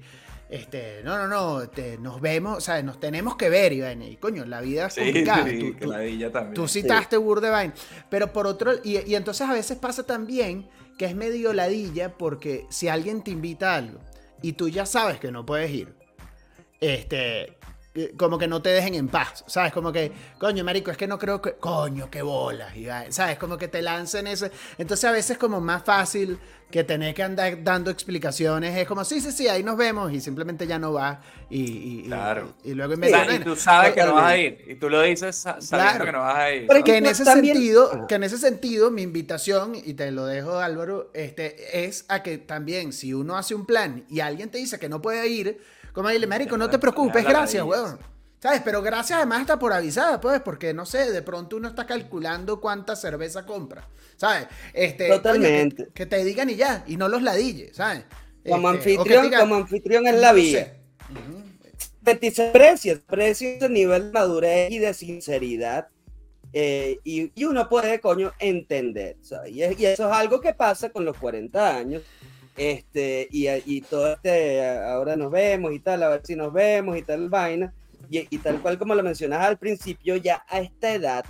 este, 0.50 1.02
no, 1.04 1.18
no, 1.18 1.28
no, 1.28 1.62
este, 1.64 1.98
nos 1.98 2.22
vemos, 2.22 2.58
o 2.58 2.62
sea, 2.62 2.82
nos 2.84 3.00
tenemos 3.00 3.36
que 3.38 3.50
ver, 3.50 3.74
vaina, 3.82 4.06
y 4.06 4.18
coño, 4.18 4.46
la 4.46 4.62
vida 4.62 4.88
es 4.88 4.94
Sí, 4.94 5.02
complicada. 5.02 5.48
sí, 5.48 5.60
tú- 5.60 5.74
que 5.78 5.86
tú- 5.86 5.92
la 5.92 6.00
también. 6.32 6.54
Tú 6.54 6.68
citaste 6.68 7.18
Vaina. 7.50 7.74
Pero 8.10 8.32
por 8.32 8.46
otro, 8.48 8.74
y, 8.84 9.00
y 9.10 9.16
entonces 9.16 9.48
a 9.48 9.54
veces 9.54 9.78
pasa 9.78 10.04
también 10.04 10.70
que 10.98 11.06
es 11.06 11.16
medio 11.16 11.54
ladilla 11.54 12.18
porque 12.18 12.66
si 12.70 12.88
alguien 12.88 13.24
te 13.24 13.32
invita 13.32 13.74
a 13.74 13.78
algo 13.78 14.00
y 14.44 14.54
tú 14.54 14.70
ya 14.70 14.86
sabes 14.86 15.20
que 15.20 15.32
no 15.32 15.46
puedes 15.46 15.72
ir, 15.72 15.96
este, 16.80 17.58
como 18.18 18.40
que 18.40 18.48
no 18.48 18.62
te 18.62 18.70
dejen 18.70 18.96
en 18.96 19.08
paz, 19.08 19.44
¿sabes? 19.48 19.72
Como 19.72 19.92
que, 19.92 20.12
coño, 20.40 20.64
marico, 20.64 20.90
es 20.90 20.98
que 20.98 21.08
no 21.08 21.20
creo 21.20 21.42
que, 21.42 21.54
coño, 21.54 22.10
qué 22.10 22.24
bolas, 22.24 22.76
y, 22.76 22.88
¿sabes? 23.10 23.38
Como 23.38 23.58
que 23.58 23.68
te 23.68 23.82
lancen 23.84 24.26
ese. 24.26 24.52
Entonces 24.78 25.06
a 25.06 25.12
veces 25.12 25.38
como 25.38 25.62
más 25.62 25.84
fácil 25.84 26.40
que 26.72 26.84
tener 26.84 27.14
que 27.14 27.22
andar 27.22 27.64
dando 27.64 27.92
explicaciones, 27.92 28.76
es 28.76 28.88
como, 28.88 29.06
sí, 29.06 29.22
sí, 29.22 29.32
sí, 29.32 29.48
ahí 29.48 29.62
nos 29.62 29.78
vemos, 29.78 30.12
y 30.12 30.20
simplemente 30.20 30.66
ya 30.66 30.80
no 30.80 30.92
va, 30.92 31.22
y, 31.48 32.00
y, 32.00 32.04
claro. 32.08 32.56
y, 32.64 32.74
luego 32.74 32.94
o 32.94 33.06
sea, 33.06 33.36
y 33.36 33.40
tú 33.40 33.56
sabes 33.56 33.94
que 33.94 34.04
no 34.04 34.16
vas 34.16 34.26
a 34.26 34.38
ir, 34.38 34.66
y 34.68 34.74
tú 34.74 34.90
lo 34.90 35.00
dices 35.04 35.36
sabiendo 35.36 35.68
claro. 35.70 36.06
que 36.06 36.12
no 36.12 36.20
vas 36.22 36.36
a 36.36 36.52
ir. 36.52 36.66
Pero 36.68 36.84
que 36.84 36.98
en 36.98 37.06
ese 37.06 37.26
sentido, 37.26 38.08
que 38.08 38.16
en 38.16 38.24
ese 38.24 38.40
sentido, 38.40 38.90
mi 38.90 39.04
invitación, 39.04 39.76
y 39.76 39.94
te 39.94 40.10
lo 40.10 40.26
dejo 40.26 40.58
Álvaro, 40.58 41.12
este, 41.14 41.86
es 41.86 42.06
a 42.08 42.24
que 42.24 42.40
también 42.40 42.92
si 42.92 43.14
uno 43.14 43.38
hace 43.38 43.54
un 43.54 43.68
plan 43.68 44.04
y 44.10 44.22
alguien 44.22 44.50
te 44.50 44.58
dice 44.58 44.80
que 44.80 44.90
no 44.90 45.00
puede 45.00 45.28
ir, 45.28 45.62
como 45.94 46.10
dile, 46.10 46.28
marico, 46.28 46.58
no 46.58 46.70
te 46.70 46.80
preocupes, 46.80 47.24
gracias, 47.24 47.64
weón. 47.64 48.00
¿Sabes? 48.40 48.62
Pero 48.66 48.82
gracias 48.82 49.20
además 49.20 49.40
está 49.40 49.58
por 49.58 49.72
avisada, 49.72 50.20
pues, 50.20 50.42
porque 50.42 50.74
no 50.74 50.86
sé, 50.86 51.10
de 51.14 51.22
pronto 51.22 51.56
uno 51.56 51.70
está 51.70 51.86
calculando 51.86 52.60
cuánta 52.60 52.94
cerveza 52.94 53.46
compra, 53.46 53.88
¿sabes? 54.18 54.48
Este, 54.74 55.08
Totalmente. 55.08 55.88
que, 55.94 56.06
te 56.06 56.22
digan 56.26 56.50
y 56.50 56.56
ya, 56.56 56.84
y 56.86 56.98
no 56.98 57.08
los 57.08 57.22
ladilles, 57.22 57.78
¿sabes? 57.78 58.04
Como 58.46 58.74
este, 58.74 58.98
anfitrión, 58.98 59.32
como 59.40 59.56
anfitrión 59.56 60.08
es 60.08 60.16
la 60.16 60.34
vía. 60.34 60.76
Sé. 62.04 62.52
precios, 62.52 63.00
precios 63.00 63.62
de 63.62 63.70
nivel 63.70 64.08
de 64.08 64.12
madurez 64.12 64.72
y 64.72 64.80
de 64.80 64.94
sinceridad. 64.94 65.88
Eh, 66.52 67.00
y, 67.06 67.32
y, 67.34 67.46
uno 67.46 67.70
puede, 67.70 68.02
coño, 68.02 68.34
entender. 68.40 69.16
¿sabes? 69.22 69.54
Y, 69.54 69.64
y, 69.64 69.86
eso 69.86 70.08
es 70.08 70.14
algo 70.14 70.42
que 70.42 70.54
pasa 70.54 70.90
con 70.90 71.06
los 71.06 71.18
40 71.18 71.78
años. 71.78 72.02
Este, 72.56 73.28
y, 73.32 73.48
y 73.50 73.82
todo 73.82 74.14
este, 74.14 74.66
ahora 74.66 75.16
nos 75.16 75.32
vemos 75.32 75.74
y 75.74 75.80
tal, 75.80 76.04
a 76.04 76.10
ver 76.10 76.22
si 76.24 76.36
nos 76.36 76.54
vemos 76.54 76.98
y 76.98 77.02
tal 77.02 77.30
vaina. 77.30 77.74
Y, 78.10 78.28
y 78.30 78.38
tal 78.40 78.62
cual 78.62 78.78
como 78.78 78.96
lo 78.96 79.04
mencionas 79.04 79.46
al 79.46 79.58
principio, 79.58 80.18
ya 80.18 80.46
a 80.48 80.60
esta 80.60 80.94
edad 80.94 81.26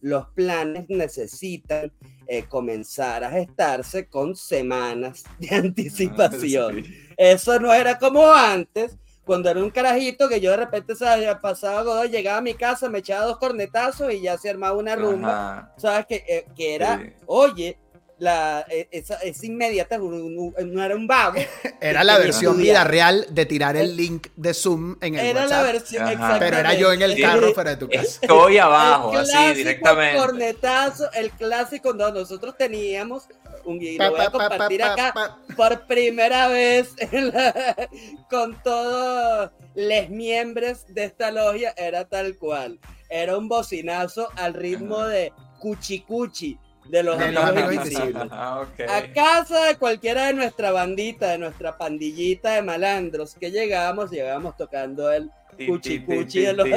los 0.00 0.28
planes 0.28 0.86
necesitan 0.88 1.92
eh, 2.26 2.44
comenzar 2.44 3.24
a 3.24 3.30
gestarse 3.30 4.08
con 4.08 4.36
semanas 4.36 5.24
de 5.38 5.48
ah, 5.50 5.58
anticipación. 5.58 6.84
Eso 7.16 7.58
no 7.58 7.72
era 7.72 7.98
como 7.98 8.30
antes, 8.32 8.96
cuando 9.24 9.50
era 9.50 9.60
un 9.60 9.70
carajito 9.70 10.28
que 10.28 10.40
yo 10.40 10.52
de 10.52 10.58
repente 10.58 10.94
¿sabes? 10.94 11.28
pasaba 11.42 11.82
Godoy, 11.82 12.08
llegaba 12.08 12.38
a 12.38 12.42
mi 12.42 12.54
casa, 12.54 12.88
me 12.88 12.98
echaba 12.98 13.26
dos 13.26 13.38
cornetazos 13.38 14.12
y 14.12 14.20
ya 14.20 14.38
se 14.38 14.50
armaba 14.50 14.76
una 14.76 14.94
rumba. 14.94 15.74
¿Sabes? 15.76 16.06
Que, 16.06 16.24
eh, 16.28 16.46
que 16.54 16.74
era, 16.76 17.12
oye, 17.26 17.78
la, 18.18 18.64
e, 18.68 18.88
esa, 18.90 19.18
inmediata, 19.42 19.98
no 19.98 20.82
era 20.84 20.94
un 20.94 21.06
vago. 21.06 21.38
Era 21.80 22.04
la 22.04 22.18
versión 22.18 22.56
vida 22.56 22.84
real 22.84 23.26
de 23.30 23.46
tirar 23.46 23.76
el 23.76 23.96
link 23.96 24.28
de 24.36 24.54
Zoom 24.54 24.96
en 25.00 25.14
el 25.14 25.26
era 25.26 25.42
WhatsApp. 25.42 25.58
la 25.58 25.72
versión, 25.72 26.38
Pero 26.38 26.56
era 26.56 26.74
yo 26.74 26.92
en 26.92 27.02
el 27.02 27.20
carro 27.20 27.52
fuera 27.52 27.70
de 27.70 27.76
tu 27.76 27.88
casa. 27.88 28.18
Estoy 28.22 28.58
abajo, 28.58 29.16
así 29.16 29.54
directamente. 29.54 30.18
cornetazo, 30.18 31.12
el 31.12 31.30
clásico, 31.32 31.92
no, 31.92 32.10
nosotros 32.10 32.56
teníamos 32.56 33.28
un 33.64 33.82
y 33.82 33.98
lo 33.98 34.10
voy 34.10 34.20
a 34.20 34.30
compartir 34.30 34.82
acá 34.82 35.38
por 35.56 35.86
primera 35.86 36.48
vez 36.48 36.94
con 38.30 38.60
todos 38.62 39.50
los 39.74 40.08
miembros 40.08 40.86
de 40.88 41.04
esta 41.04 41.30
logia, 41.30 41.74
era 41.76 42.06
tal 42.06 42.36
cual. 42.36 42.78
Era 43.08 43.36
un 43.36 43.48
bocinazo 43.48 44.28
al 44.36 44.54
ritmo 44.54 45.04
de 45.04 45.32
cuchicuchi 45.58 46.58
de 46.88 47.02
los, 47.02 47.20
amigos, 47.20 47.74
invisibles. 47.74 48.28
Ah, 48.30 48.64
A 48.88 49.12
casa 49.12 49.64
de 49.64 49.76
cualquiera 49.76 50.26
de 50.26 50.34
nuestra 50.34 50.70
bandita, 50.70 51.30
de 51.30 51.38
nuestra 51.38 51.76
pandillita 51.76 52.50
de 52.50 52.62
malandros 52.62 53.34
que 53.34 53.50
llegamos, 53.50 54.10
llegamos 54.10 54.56
tocando 54.56 55.10
el 55.10 55.30
cuchi 55.56 56.04
cuchi 56.04 56.40
de 56.40 56.52
los 56.54 56.68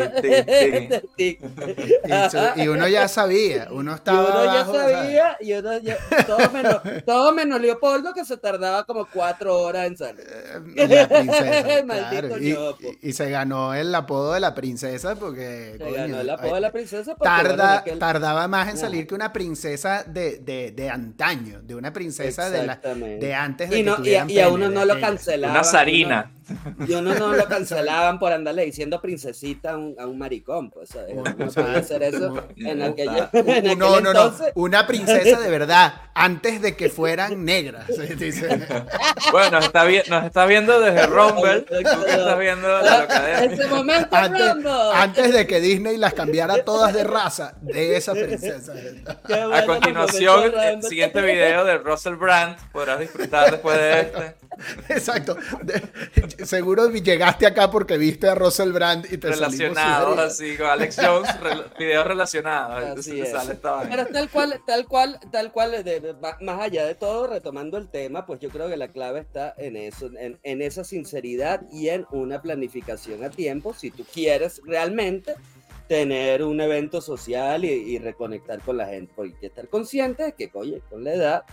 y 2.55 2.67
uno 2.67 2.87
ya 2.87 3.07
sabía, 3.07 3.67
uno 3.71 3.95
estaba. 3.95 4.21
Y 4.21 4.31
uno 4.31 4.45
ya 4.45 4.65
sabía, 4.65 5.37
y 5.39 5.53
uno 5.53 5.77
ya, 5.79 5.97
todo, 6.25 6.49
menos, 6.51 6.81
todo 7.05 7.33
menos 7.33 7.61
Leopoldo 7.61 8.13
que 8.13 8.25
se 8.25 8.37
tardaba 8.37 8.85
como 8.85 9.05
cuatro 9.05 9.57
horas 9.59 9.87
en 9.87 9.97
salir. 9.97 10.25
Eh, 10.75 10.87
la 10.87 11.07
princesa, 11.09 11.83
claro. 11.85 12.37
y, 12.39 12.55
y, 13.01 13.13
se 13.13 13.29
ganó 13.29 13.73
el 13.73 13.93
apodo 13.93 14.33
de 14.33 14.39
la 14.39 14.55
princesa 14.55 15.15
porque. 15.15 15.75
Se 15.77 15.91
ganó 15.91 16.19
el 16.21 16.29
apodo 16.29 16.55
de 16.55 16.61
la 16.61 16.71
princesa 16.71 17.15
porque, 17.15 17.29
tarda, 17.29 17.79
aquel... 17.79 17.99
Tardaba 17.99 18.47
más 18.47 18.69
en 18.69 18.77
salir 18.77 19.07
que 19.07 19.15
una 19.15 19.33
princesa 19.33 20.03
de, 20.03 20.39
de, 20.39 20.71
de 20.71 20.89
antaño, 20.89 21.61
de 21.61 21.75
una 21.75 21.91
princesa 21.93 22.49
de, 22.49 22.65
la, 22.65 22.75
de 22.75 23.33
antes 23.33 23.69
de 23.69 23.79
y, 23.79 23.83
no, 23.83 24.01
que 24.01 24.23
y, 24.27 24.33
y 24.33 24.39
a 24.39 24.49
uno 24.49 24.69
no 24.69 24.85
lo 24.85 24.99
cancelaban. 24.99 25.55
Una 25.55 25.63
zarina. 25.63 26.31
Y 26.87 26.93
uno 26.93 27.13
no 27.15 27.33
lo 27.33 27.45
cancelaban 27.47 28.19
por 28.19 28.31
andarle 28.31 28.65
diciendo 28.65 29.01
princesita 29.01 29.71
a 29.71 29.77
un, 29.77 29.95
a 29.99 30.07
un 30.07 30.17
maricón, 30.17 30.69
pues. 30.69 30.89
No 31.13 31.23
puede 31.23 31.75
hacer 31.77 32.03
eso 32.03 32.47
en 32.57 32.81
aquello. 32.81 33.29
En 33.33 33.77
no, 33.77 33.99
no, 33.99 34.13
no. 34.13 34.33
Una 34.55 34.85
princesa 34.87 35.39
de 35.39 35.49
verdad, 35.49 35.93
antes 36.13 36.61
de 36.61 36.75
que 36.75 36.89
fueran 36.89 37.45
negras. 37.45 37.85
Bueno, 39.31 39.51
nos 39.51 39.65
está, 39.65 39.83
vi 39.83 40.01
nos 40.09 40.25
está 40.25 40.45
viendo 40.45 40.79
desde 40.79 41.05
Rumble. 41.05 41.61
Tú 41.61 41.75
estás 41.75 42.39
viendo 42.39 42.67
la 42.67 42.99
academia. 43.01 43.53
Ese 43.55 43.67
momento, 43.67 44.15
antes, 44.15 44.65
antes, 44.93 45.33
de 45.33 45.47
que 45.47 45.59
Disney 45.59 45.97
las 45.97 46.13
cambiara 46.13 46.63
todas 46.63 46.93
de 46.93 47.03
raza, 47.03 47.53
de 47.61 47.95
esa 47.97 48.13
princesa. 48.13 48.73
Bueno, 49.27 49.53
a 49.53 49.65
continuación, 49.65 50.53
el 50.59 50.83
siguiente 50.83 51.21
video 51.21 51.65
de 51.65 51.77
Russell 51.77 52.15
Brand 52.15 52.57
podrás 52.71 52.99
disfrutar 52.99 53.51
después 53.51 53.77
de 53.77 53.99
este. 54.01 54.35
Exacto. 54.89 55.37
De, 55.63 55.81
seguro 56.45 56.89
llegaste 56.89 57.45
acá 57.45 57.71
porque 57.71 57.97
viste 57.97 58.27
a 58.27 58.35
Russell 58.35 58.71
Brand 58.71 59.05
y 59.11 59.17
te 59.17 59.29
Relacionados 59.29 60.17
así, 60.19 60.57
con 60.57 60.67
Alex 60.67 60.97
Jones, 61.03 61.39
re, 61.39 61.51
videos 61.77 62.05
relacionados. 62.05 63.05
Pero 63.89 64.05
tal 64.07 64.29
cual, 64.29 64.61
tal 64.65 64.85
cual, 64.87 65.19
tal 65.31 65.51
cual, 65.51 65.83
de, 65.83 66.15
más 66.41 66.61
allá 66.61 66.85
de 66.85 66.95
todo, 66.95 67.27
retomando 67.27 67.77
el 67.77 67.89
tema, 67.89 68.25
pues 68.25 68.39
yo 68.39 68.49
creo 68.49 68.69
que 68.69 68.77
la 68.77 68.89
clave 68.89 69.19
está 69.19 69.53
en 69.57 69.75
eso, 69.75 70.09
en, 70.17 70.39
en 70.43 70.61
esa 70.61 70.83
sinceridad 70.83 71.61
y 71.71 71.89
en 71.89 72.05
una 72.11 72.41
planificación 72.41 73.23
a 73.23 73.29
tiempo, 73.29 73.73
si 73.73 73.91
tú 73.91 74.05
quieres 74.11 74.61
realmente 74.65 75.35
tener 75.87 76.43
un 76.43 76.61
evento 76.61 77.01
social 77.01 77.65
y, 77.65 77.69
y 77.69 77.97
reconectar 77.97 78.61
con 78.61 78.77
la 78.77 78.87
gente, 78.87 79.11
porque 79.15 79.33
hay 79.33 79.39
que 79.39 79.47
estar 79.47 79.67
consciente 79.67 80.23
de 80.23 80.33
que, 80.33 80.49
oye, 80.53 80.81
con 80.89 81.03
la 81.03 81.13
edad 81.13 81.43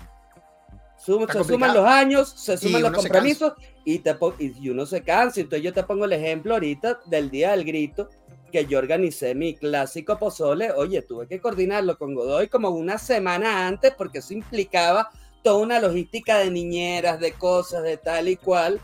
se 0.99 1.45
suman 1.45 1.75
los 1.75 1.85
años, 1.85 2.29
se 2.29 2.57
suman 2.57 2.83
los 2.83 2.93
compromisos 2.93 3.53
y, 3.85 4.01
te, 4.01 4.17
y 4.39 4.69
uno 4.69 4.87
se 4.87 5.03
cansa. 5.03 5.41
Entonces 5.41 5.63
yo 5.63 5.73
te 5.73 5.83
pongo 5.83 6.05
el 6.05 6.13
ejemplo 6.13 6.55
ahorita 6.55 7.01
del 7.07 7.31
día 7.31 7.53
del 7.53 7.65
grito, 7.65 8.09
que 8.51 8.67
yo 8.67 8.79
organicé 8.79 9.35
mi 9.35 9.55
clásico 9.55 10.19
pozole. 10.19 10.73
Oye, 10.73 11.03
tuve 11.03 11.27
que 11.27 11.41
coordinarlo 11.41 11.97
con 11.99 12.15
Godoy 12.15 12.49
como 12.49 12.71
una 12.71 12.99
semana 12.99 13.67
antes 13.67 13.93
porque 13.97 14.19
eso 14.19 14.35
implicaba 14.35 15.11
toda 15.43 15.59
una 15.59 15.81
logística 15.81 16.39
de 16.39 16.51
niñeras, 16.51 17.21
de 17.21 17.33
cosas, 17.33 17.83
de 17.83 17.97
tal 17.97 18.29
y 18.29 18.37
cual. 18.37 18.81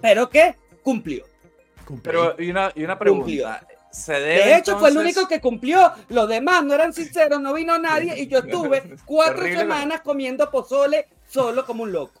Pero 0.00 0.28
que 0.28 0.54
cumplió. 0.82 1.24
Pero 2.02 2.36
y 2.38 2.50
una, 2.50 2.70
y 2.74 2.84
una 2.84 2.98
pregunta 2.98 3.66
de 4.06 4.56
hecho, 4.56 4.78
fue 4.78 4.90
el 4.90 4.98
único 4.98 5.26
que 5.26 5.40
cumplió. 5.40 5.92
Los 6.08 6.28
demás 6.28 6.64
no 6.64 6.74
eran 6.74 6.92
sinceros, 6.92 7.40
no 7.40 7.54
vino 7.54 7.78
nadie 7.78 8.18
y 8.20 8.26
yo 8.26 8.38
estuve 8.38 8.96
cuatro 9.04 9.44
semanas 9.44 10.02
comiendo 10.02 10.50
pozole 10.50 11.08
solo 11.28 11.64
como 11.64 11.84
un 11.84 11.92
loco. 11.92 12.20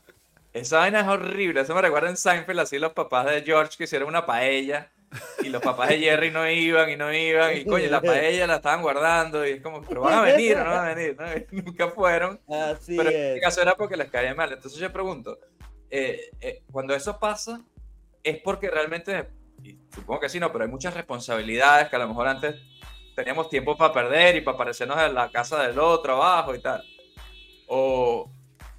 Esa 0.52 0.78
vaina 0.78 1.00
es 1.00 1.06
horrible. 1.06 1.60
Eso 1.60 1.74
me 1.74 1.82
recuerda 1.82 2.08
en 2.08 2.16
Seinfeld, 2.16 2.60
así 2.60 2.78
los 2.78 2.92
papás 2.92 3.26
de 3.26 3.42
George 3.42 3.76
que 3.76 3.84
hicieron 3.84 4.08
una 4.08 4.26
paella 4.26 4.90
y 5.42 5.48
los 5.48 5.62
papás 5.62 5.88
de 5.90 5.98
Jerry 6.00 6.30
no 6.30 6.48
iban 6.50 6.90
y 6.90 6.96
no 6.96 7.12
iban 7.12 7.56
y 7.56 7.64
coño, 7.64 7.88
la 7.88 8.00
paella 8.00 8.46
la 8.46 8.56
estaban 8.56 8.82
guardando 8.82 9.46
y 9.46 9.52
es 9.52 9.62
como, 9.62 9.82
pero 9.82 10.02
van 10.02 10.14
a 10.14 10.22
venir 10.22 10.56
no 10.56 10.64
van 10.64 10.88
a 10.90 10.94
venir. 10.94 11.16
Nunca 11.50 11.88
fueron. 11.88 12.40
Así 12.48 12.96
pero 12.96 13.10
en 13.10 13.16
este 13.16 13.40
caso 13.40 13.62
era 13.62 13.74
porque 13.74 13.96
les 13.96 14.10
caía 14.10 14.34
mal. 14.34 14.52
Entonces 14.52 14.78
yo 14.78 14.92
pregunto, 14.92 15.38
eh, 15.90 16.30
eh, 16.40 16.62
cuando 16.70 16.94
eso 16.94 17.18
pasa, 17.18 17.60
es 18.22 18.38
porque 18.42 18.70
realmente 18.70 19.28
supongo 19.94 20.20
que 20.20 20.28
sí, 20.28 20.40
no, 20.40 20.52
pero 20.52 20.64
hay 20.64 20.70
muchas 20.70 20.94
responsabilidades 20.94 21.88
que 21.88 21.96
a 21.96 22.00
lo 22.00 22.08
mejor 22.08 22.28
antes 22.28 22.56
teníamos 23.14 23.50
tiempo 23.50 23.76
para 23.76 23.92
perder 23.92 24.36
y 24.36 24.40
para 24.42 24.54
aparecernos 24.54 24.98
en 25.00 25.14
la 25.14 25.30
casa 25.30 25.62
del 25.62 25.78
otro 25.78 26.16
abajo 26.16 26.54
y 26.54 26.60
tal. 26.60 26.82
O 27.66 28.30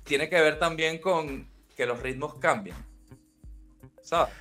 tiene 0.03 0.29
que 0.29 0.39
ver 0.41 0.57
también 0.57 0.99
con 0.99 1.49
que 1.75 1.85
los 1.85 2.01
ritmos 2.01 2.35
cambian. 2.35 2.77
¿Sabes? 4.01 4.33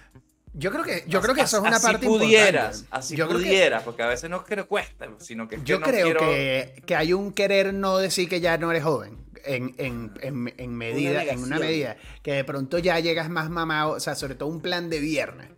Yo 0.54 0.72
creo 0.72 0.82
que, 0.82 1.04
yo 1.06 1.20
creo 1.20 1.34
que 1.34 1.42
eso 1.42 1.58
es 1.58 1.62
una 1.62 1.78
parte 1.78 2.06
pudieras, 2.06 2.80
importante. 2.80 2.98
Así 2.98 3.16
yo 3.16 3.28
pudieras, 3.28 3.82
porque 3.82 4.02
a 4.02 4.08
veces 4.08 4.28
no 4.30 4.38
es 4.38 4.42
que 4.42 4.62
cuesta, 4.64 5.08
sino 5.18 5.46
que, 5.46 5.60
yo 5.62 5.78
no 5.78 5.86
creo 5.86 6.04
quiero... 6.04 6.20
que, 6.20 6.82
que, 6.84 6.96
hay 6.96 7.12
un 7.12 7.32
querer 7.32 7.74
no 7.74 7.98
decir 7.98 8.28
que 8.28 8.40
ya 8.40 8.56
no 8.58 8.70
eres 8.70 8.82
joven. 8.82 9.18
En, 9.44 9.74
en, 9.78 10.12
en, 10.20 10.52
en 10.56 10.74
medida, 10.74 11.22
en 11.22 11.42
una 11.42 11.58
medida, 11.58 11.96
que 12.22 12.32
de 12.32 12.44
pronto 12.44 12.78
ya 12.78 12.98
llegas 12.98 13.30
más 13.30 13.50
mamado, 13.50 13.92
o 13.92 14.00
sea, 14.00 14.14
sobre 14.14 14.34
todo 14.34 14.48
un 14.48 14.60
plan 14.60 14.90
de 14.90 14.98
viernes. 14.98 15.48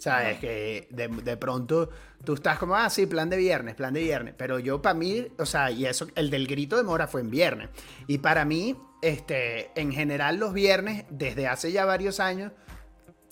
¿Sabes? 0.00 0.38
Que 0.38 0.88
de, 0.90 1.08
de, 1.08 1.36
pronto 1.36 1.90
tú 2.24 2.32
estás 2.32 2.58
como, 2.58 2.74
ah, 2.74 2.88
sí, 2.88 3.04
plan 3.04 3.28
de 3.28 3.36
viernes, 3.36 3.74
plan 3.74 3.92
de 3.92 4.00
viernes. 4.00 4.34
Pero 4.36 4.58
yo 4.58 4.80
para 4.80 4.94
mí, 4.94 5.26
o 5.38 5.44
sea, 5.44 5.70
y 5.70 5.84
eso, 5.84 6.06
el 6.14 6.30
del 6.30 6.46
grito 6.46 6.78
de 6.78 6.84
mora 6.84 7.06
fue 7.06 7.20
en 7.20 7.30
viernes. 7.30 7.68
Y 8.06 8.18
para 8.18 8.46
mí, 8.46 8.76
este, 9.02 9.70
en 9.78 9.92
general 9.92 10.38
los 10.38 10.54
viernes, 10.54 11.04
desde 11.10 11.46
hace 11.48 11.70
ya 11.70 11.84
varios 11.84 12.18
años, 12.18 12.52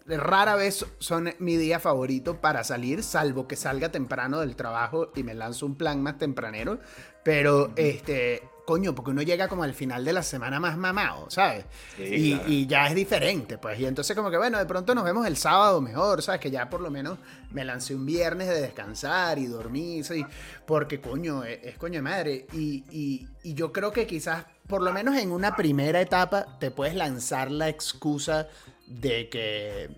rara 0.07 0.57
vez 0.57 0.85
son 0.99 1.33
mi 1.39 1.57
día 1.57 1.81
favorito 1.81 2.39
para 2.41 2.63
salir, 2.65 3.03
salvo 3.03 3.49
que 3.49 3.57
salga 3.57 3.91
temprano 3.91 4.41
del 4.41 4.55
trabajo 4.55 5.11
y 5.17 5.23
me 5.23 5.35
lanzo 5.35 5.65
un 5.65 5.75
plan 5.75 6.03
más 6.03 6.19
tempranero. 6.19 6.81
Pero, 7.25 7.73
este, 7.77 8.43
coño, 8.69 8.95
porque 8.95 9.13
uno 9.13 9.23
llega 9.23 9.49
como 9.49 9.63
al 9.63 9.73
final 9.73 10.05
de 10.05 10.13
la 10.13 10.23
semana 10.23 10.61
más 10.61 10.77
mamado, 10.77 11.31
¿sabes? 11.31 11.65
y, 11.97 12.67
ya 12.67 12.87
es 12.87 12.95
diferente, 12.95 13.57
pues. 13.57 13.81
Y 13.81 13.87
entonces 13.87 14.15
como 14.15 14.31
que, 14.31 14.37
bueno, 14.37 14.59
de 14.59 14.67
pronto 14.67 14.95
nos 14.95 15.05
vemos 15.05 15.27
el 15.27 15.39
sábado 15.39 15.81
mejor, 15.81 16.21
¿sabes? 16.21 16.39
Que 16.39 16.51
ya 16.51 16.69
por 16.69 16.83
lo 16.83 16.91
menos 16.91 17.17
me 17.51 17.65
lancé 17.65 17.95
un 17.95 18.05
viernes 18.05 18.47
de 18.47 18.61
descansar 18.61 19.39
y 19.39 19.47
dormir, 19.47 20.05
¿sí? 20.05 20.23
Porque, 20.67 21.01
coño, 21.01 21.45
es, 21.45 21.61
es 21.63 21.79
coño 21.79 21.95
de 21.95 22.03
madre. 22.03 22.47
Y, 22.53 22.85
y 23.43 23.55
yo 23.55 23.73
creo 23.73 23.91
que 23.91 24.07
quizás, 24.07 24.45
por 24.67 24.83
lo 24.83 24.93
menos 24.93 25.17
en 25.17 25.33
una 25.33 25.57
primera 25.57 26.03
etapa, 26.03 26.59
te 26.61 26.71
puedes 26.71 26.95
lanzar 26.95 27.51
la 27.51 27.71
excusa 27.71 28.49
de 28.87 29.31
que, 29.31 29.89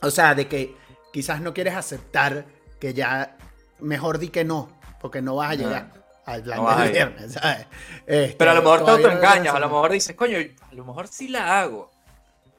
o 0.00 0.10
sea, 0.10 0.34
de 0.34 0.48
que 0.48 0.74
quizás 1.12 1.40
no 1.40 1.54
quieres 1.54 1.76
aceptar 1.76 2.46
que 2.80 2.94
ya, 2.94 3.38
mejor 3.78 4.18
di 4.18 4.30
que 4.30 4.44
no, 4.44 4.76
porque 5.00 5.22
no 5.22 5.36
vas 5.36 5.52
a 5.52 5.54
llegar 5.54 6.01
al 6.32 6.42
plan 6.42 6.78
del 6.78 6.92
viernes, 6.92 7.32
¿sabes? 7.32 7.66
Este, 8.06 8.36
Pero 8.36 8.50
a 8.50 8.54
lo 8.54 8.62
mejor 8.62 8.84
te 8.84 9.08
engañas, 9.08 9.54
a 9.54 9.60
lo 9.60 9.68
mejor 9.68 9.92
dices, 9.92 10.16
coño, 10.16 10.38
a 10.38 10.74
lo 10.74 10.84
mejor 10.84 11.08
sí 11.08 11.28
la 11.28 11.60
hago. 11.60 11.90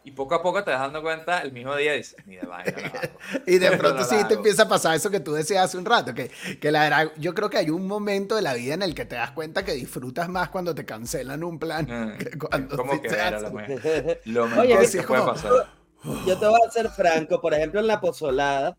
Y 0.06 0.12
poco 0.12 0.36
a 0.36 0.44
poco 0.44 0.62
te 0.65 0.72
vas 0.72 0.82
dando 0.82 1.01
cuenta, 1.01 1.42
el 1.42 1.53
mismo 1.53 1.74
día 1.77 1.94
dices, 1.94 2.18
ni 2.25 2.36
de 2.36 2.46
vaina 2.46 2.74
y 3.48 3.58
de 3.58 3.72
pronto 3.77 4.03
sí 4.03 4.18
te 4.27 4.34
empieza 4.34 4.63
a 4.63 4.68
pasar 4.68 4.96
eso 4.96 5.10
que 5.10 5.22
tú 5.22 5.32
decías 5.32 5.63
hace 5.63 5.77
un 5.77 5.86
rato, 5.86 6.13
que, 6.13 6.30
que 6.60 6.72
la 6.72 6.82
verdad, 6.84 7.13
yo 7.18 7.34
creo 7.34 7.50
que 7.50 7.58
hay 7.58 7.70
un 7.70 7.88
momento 7.88 8.36
de 8.36 8.42
la 8.42 8.53
vida 8.53 8.74
en 8.74 8.82
el 8.82 8.96
que 8.96 9.06
te 9.06 9.15
das 9.15 9.32
cuenta 9.32 9.63
que 9.63 9.72
disfrutas 9.72 10.27
más 10.27 10.50
cuando 10.50 10.75
te 10.75 10.84
cancelan 10.84 11.42
un 11.42 11.58
plan 11.58 11.88
ah, 11.89 12.18
que 12.18 12.38
cuando 12.38 12.75
¿Cómo 12.75 13.01
que 13.01 13.08
era 13.08 13.39
lo, 13.39 13.51
mejor, 13.51 14.60
Oye, 14.60 14.89
que 14.92 15.03
puede 15.03 15.22
pasar. 15.22 15.51
Yo 16.25 16.38
te 16.38 16.48
voy 16.48 16.60
a 16.68 16.70
ser 16.70 16.89
franco, 16.89 17.39
por 17.39 17.53
ejemplo, 17.53 17.80
en 17.80 17.88
la 17.88 18.01
pozolada, 18.01 18.75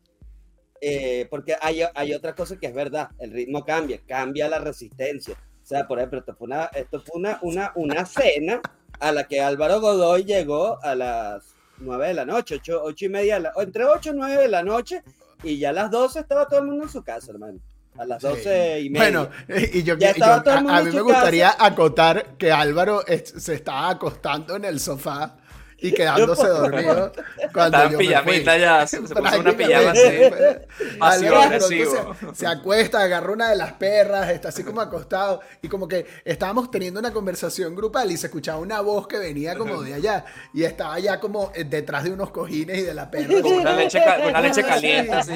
eh, 0.87 1.27
porque 1.31 1.57
hay, 1.63 1.81
hay 1.95 2.13
otra 2.13 2.35
cosa 2.35 2.59
que 2.59 2.67
es 2.67 2.75
verdad, 2.75 3.09
el 3.19 3.31
ritmo 3.31 3.65
cambia, 3.65 3.99
cambia 4.07 4.51
la 4.51 4.59
resistencia. 4.59 5.35
O 5.35 5.67
sea, 5.67 5.87
por 5.87 5.99
ejemplo, 5.99 6.19
esto 6.19 6.35
fue 6.35 6.47
una, 6.47 6.65
esto 6.67 7.01
fue 7.01 7.19
una, 7.19 7.39
una, 7.41 7.73
una 7.75 8.05
cena 8.05 8.61
a 9.01 9.11
la 9.11 9.25
que 9.25 9.41
Álvaro 9.41 9.81
Godoy 9.81 10.25
llegó 10.25 10.79
a 10.83 10.95
las 10.95 11.55
9 11.79 12.09
de 12.09 12.15
la 12.15 12.27
noche, 12.27 12.61
8, 12.71 13.05
y 13.07 13.09
media, 13.09 13.53
entre 13.57 13.85
8 13.87 14.11
y 14.11 14.15
9 14.15 14.43
de 14.43 14.49
la 14.49 14.63
noche, 14.63 15.03
y 15.43 15.59
ya 15.59 15.71
a 15.71 15.73
las 15.73 15.91
12 15.91 16.21
estaba 16.21 16.47
todo 16.47 16.61
el 16.61 16.67
mundo 16.67 16.85
en 16.85 16.91
su 16.91 17.03
casa, 17.03 17.33
hermano. 17.33 17.59
A 17.97 18.05
las 18.05 18.21
12 18.21 18.81
y 18.81 18.91
media. 18.91 19.05
Bueno, 19.05 19.31
y 19.73 19.83
yo, 19.85 19.97
ya 19.97 20.13
yo 20.15 20.25
a, 20.51 20.83
mí 20.83 20.91
me 20.93 21.01
gustaría 21.01 21.55
acotar 21.59 22.37
que 22.37 22.53
Álvaro 22.53 23.03
se 23.07 23.55
estaba 23.55 23.89
acostando 23.89 24.57
en 24.57 24.67
el 24.67 24.81
sofá 24.81 25.39
y 25.85 25.93
quedándose 25.93 26.49
dormido. 26.49 27.13
Cuando 27.53 27.77
Está 27.77 27.93
en 27.93 27.99
pijamita 27.99 28.57
ya, 28.57 28.87
se, 28.87 29.03
puso 29.03 29.15
una 29.19 29.53
pijama 29.53 29.91
así. 29.91 31.27
agresivo. 31.27 32.17
Se, 32.33 32.47
acuesta, 32.47 33.03
agarra 33.03 33.31
una 33.31 33.51
de 33.51 33.57
las 33.57 33.73
perras, 33.75 34.31
está 34.31 34.49
así 34.49 34.65
como 34.65 34.81
acostado. 34.81 35.41
Y 35.61 35.69
como 35.69 35.87
que 35.87 36.07
estábamos 36.25 36.71
teniendo 36.71 37.01
una 37.01 37.13
conversación 37.13 37.75
grupal 37.75 38.11
y 38.11 38.17
se 38.17 38.29
escuchaba 38.29 38.61
una 38.61 38.81
voz 38.81 39.07
que 39.07 39.19
venía 39.19 39.57
como 39.57 39.83
de 39.83 39.93
allá. 39.93 40.25
Y 40.55 40.65
estaba 40.65 40.99
ya 40.99 41.21
como 41.21 41.53
eh, 41.55 41.65
detrás 41.65 42.05
de 42.05 42.13
unos 42.13 42.31
cojines 42.31 42.79
y 42.79 42.83
de 42.83 42.95
la 42.95 43.11
perra. 43.11 43.43
Como 43.43 43.57
una 43.57 43.77
leche, 43.77 44.01
una 44.27 44.41
leche 44.41 44.63
caliente, 44.63 45.13
así. 45.13 45.35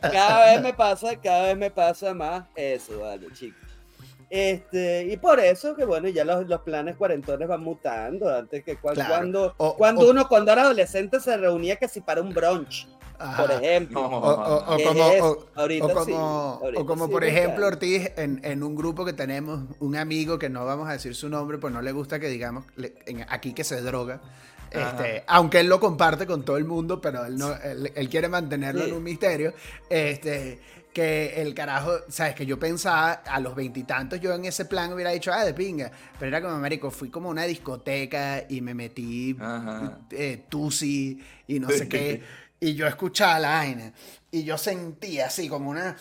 Cada 0.00 0.46
vez 0.46 0.62
me 0.62 0.74
pasa, 0.74 1.14
cada 1.22 1.42
vez 1.44 1.56
me 1.56 1.70
pasa 1.70 2.14
más 2.14 2.44
eso, 2.56 2.98
vale, 2.98 3.28
chicos. 3.32 3.65
Este, 4.28 5.04
y 5.04 5.16
por 5.18 5.38
eso 5.38 5.76
que 5.76 5.84
bueno, 5.84 6.08
ya 6.08 6.24
los, 6.24 6.48
los 6.48 6.60
planes 6.62 6.96
cuarentones 6.96 7.46
van 7.46 7.62
mutando. 7.62 8.28
Antes 8.28 8.64
que 8.64 8.76
cuando, 8.76 9.54
cuando 9.76 10.10
uno, 10.10 10.28
cuando 10.28 10.52
era 10.52 10.62
adolescente, 10.62 11.20
se 11.20 11.36
reunía 11.36 11.76
que 11.76 11.88
si 11.88 12.00
para 12.00 12.20
un 12.20 12.34
brunch. 12.34 12.88
Por 13.36 13.50
ejemplo. 13.50 14.02
O, 14.04 14.76
como, 16.86 17.08
por 17.08 17.24
ejemplo, 17.24 17.66
Ortiz, 17.66 18.10
en, 18.16 18.40
en, 18.44 18.62
un 18.62 18.76
grupo 18.76 19.04
que 19.04 19.12
tenemos, 19.12 19.60
un 19.80 19.96
amigo 19.96 20.38
que 20.38 20.50
no 20.50 20.66
vamos 20.66 20.88
a 20.88 20.92
decir 20.92 21.14
su 21.14 21.28
nombre, 21.28 21.58
pues 21.58 21.72
no 21.72 21.80
le 21.80 21.92
gusta 21.92 22.20
que 22.20 22.28
digamos 22.28 22.64
aquí 23.28 23.54
que 23.54 23.64
se 23.64 23.80
droga. 23.80 24.20
Este, 24.70 25.24
aunque 25.26 25.60
él 25.60 25.68
lo 25.68 25.80
comparte 25.80 26.26
con 26.26 26.44
todo 26.44 26.56
el 26.56 26.64
mundo, 26.64 27.00
pero 27.00 27.24
él, 27.24 27.36
no, 27.38 27.54
él, 27.54 28.08
quiere 28.10 28.28
mantenerlo 28.28 28.84
en 28.84 28.92
un 28.92 29.02
misterio. 29.02 29.54
Este, 29.88 30.60
que 30.96 31.42
el 31.42 31.52
carajo, 31.52 31.92
sabes, 32.08 32.34
que 32.34 32.46
yo 32.46 32.58
pensaba 32.58 33.12
a 33.12 33.38
los 33.38 33.54
veintitantos, 33.54 34.18
yo 34.18 34.32
en 34.32 34.46
ese 34.46 34.64
plan 34.64 34.90
hubiera 34.94 35.10
dicho, 35.10 35.30
ah, 35.30 35.44
de 35.44 35.52
pinga, 35.52 35.90
pero 36.18 36.28
era 36.30 36.40
como, 36.40 36.54
Américo, 36.54 36.90
fui 36.90 37.10
como 37.10 37.28
a 37.28 37.32
una 37.32 37.42
discoteca 37.42 38.44
y 38.48 38.62
me 38.62 38.72
metí 38.72 39.36
eh, 40.10 40.46
tusi 40.48 41.22
y 41.46 41.60
no 41.60 41.68
sé 41.68 41.86
qué, 41.86 42.22
y 42.60 42.74
yo 42.74 42.86
escuchaba 42.86 43.38
la 43.38 43.48
vaina, 43.50 43.92
y 44.30 44.44
yo 44.44 44.56
sentía 44.56 45.26
así 45.26 45.50
como 45.50 45.68
una... 45.68 45.98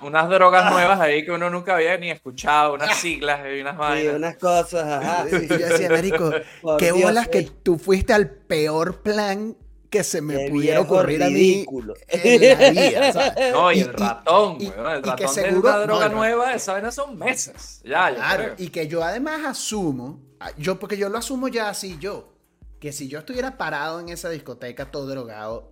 unas 0.00 0.30
drogas 0.30 0.72
nuevas 0.72 0.98
ahí 0.98 1.22
que 1.22 1.30
uno 1.30 1.50
nunca 1.50 1.74
había 1.74 1.98
ni 1.98 2.10
escuchado, 2.10 2.72
unas 2.72 2.96
siglas 2.96 3.40
y 3.54 3.60
unas 3.60 3.76
vainas. 3.76 4.10
Sí, 4.10 4.16
unas 4.16 4.36
cosas, 4.38 5.04
ajá. 5.04 5.26
Y 5.28 5.48
yo 5.48 5.58
decía, 5.58 5.88
Américo, 5.88 6.30
qué 6.78 6.92
bolas 6.92 7.28
que 7.28 7.42
tú 7.42 7.76
fuiste 7.76 8.14
al 8.14 8.30
peor 8.30 9.02
plan 9.02 9.54
que 9.94 10.02
se 10.02 10.20
me 10.20 10.50
pudiera 10.50 10.80
ocurrir 10.80 11.22
a 11.22 11.30
mí 11.30 11.64
en 12.08 12.40
la 12.40 12.70
vida. 12.70 13.34
No, 13.52 13.70
y, 13.70 13.78
el 13.80 13.92
ratón, 13.92 14.56
y, 14.58 14.66
el 14.66 14.74
ratón 14.74 15.16
que 15.16 15.28
seguro, 15.28 15.60
una 15.60 15.78
droga 15.78 16.08
nueva, 16.08 16.52
esa 16.52 16.72
vaina 16.72 16.90
son 16.90 17.16
meses. 17.16 17.80
Ya, 17.84 18.12
claro, 18.12 18.54
y 18.58 18.70
que 18.70 18.88
yo 18.88 19.04
además 19.04 19.44
asumo, 19.44 20.20
ah, 20.40 20.50
yo 20.58 20.80
porque 20.80 20.96
yo 20.96 21.08
lo 21.08 21.18
asumo 21.18 21.46
ya 21.46 21.68
así 21.68 21.96
yo, 22.00 22.32
que 22.80 22.92
si 22.92 23.06
yo 23.06 23.20
estuviera 23.20 23.56
parado 23.56 24.00
en 24.00 24.08
esa 24.08 24.30
discoteca 24.30 24.90
todo 24.90 25.06
drogado, 25.06 25.70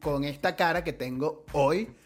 con 0.00 0.22
esta 0.22 0.54
cara 0.54 0.84
que 0.84 0.92
tengo 0.92 1.44
hoy, 1.52 1.96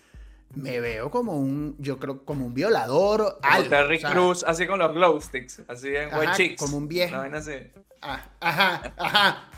me 0.59 0.81
veo 0.81 1.11
como 1.11 1.37
un, 1.37 1.77
yo 1.79 1.99
creo, 1.99 2.25
como 2.25 2.47
un 2.47 2.55
violador. 2.55 3.39
Como 3.41 3.55
algo, 3.55 3.69
Terry 3.69 4.01
Cruz, 4.01 4.45
así 4.45 4.67
con 4.67 4.79
los 4.79 4.93
glow 4.93 5.21
sticks, 5.21 5.63
así 5.69 5.95
en 5.95 6.15
White 6.15 6.33
Chicks. 6.35 6.63
Como 6.63 6.77
un 6.77 6.89
viejo. 6.89 7.17
así. 7.17 7.53
Ah, 8.03 8.29
ajá, 8.41 8.95
ajá. 8.97 9.51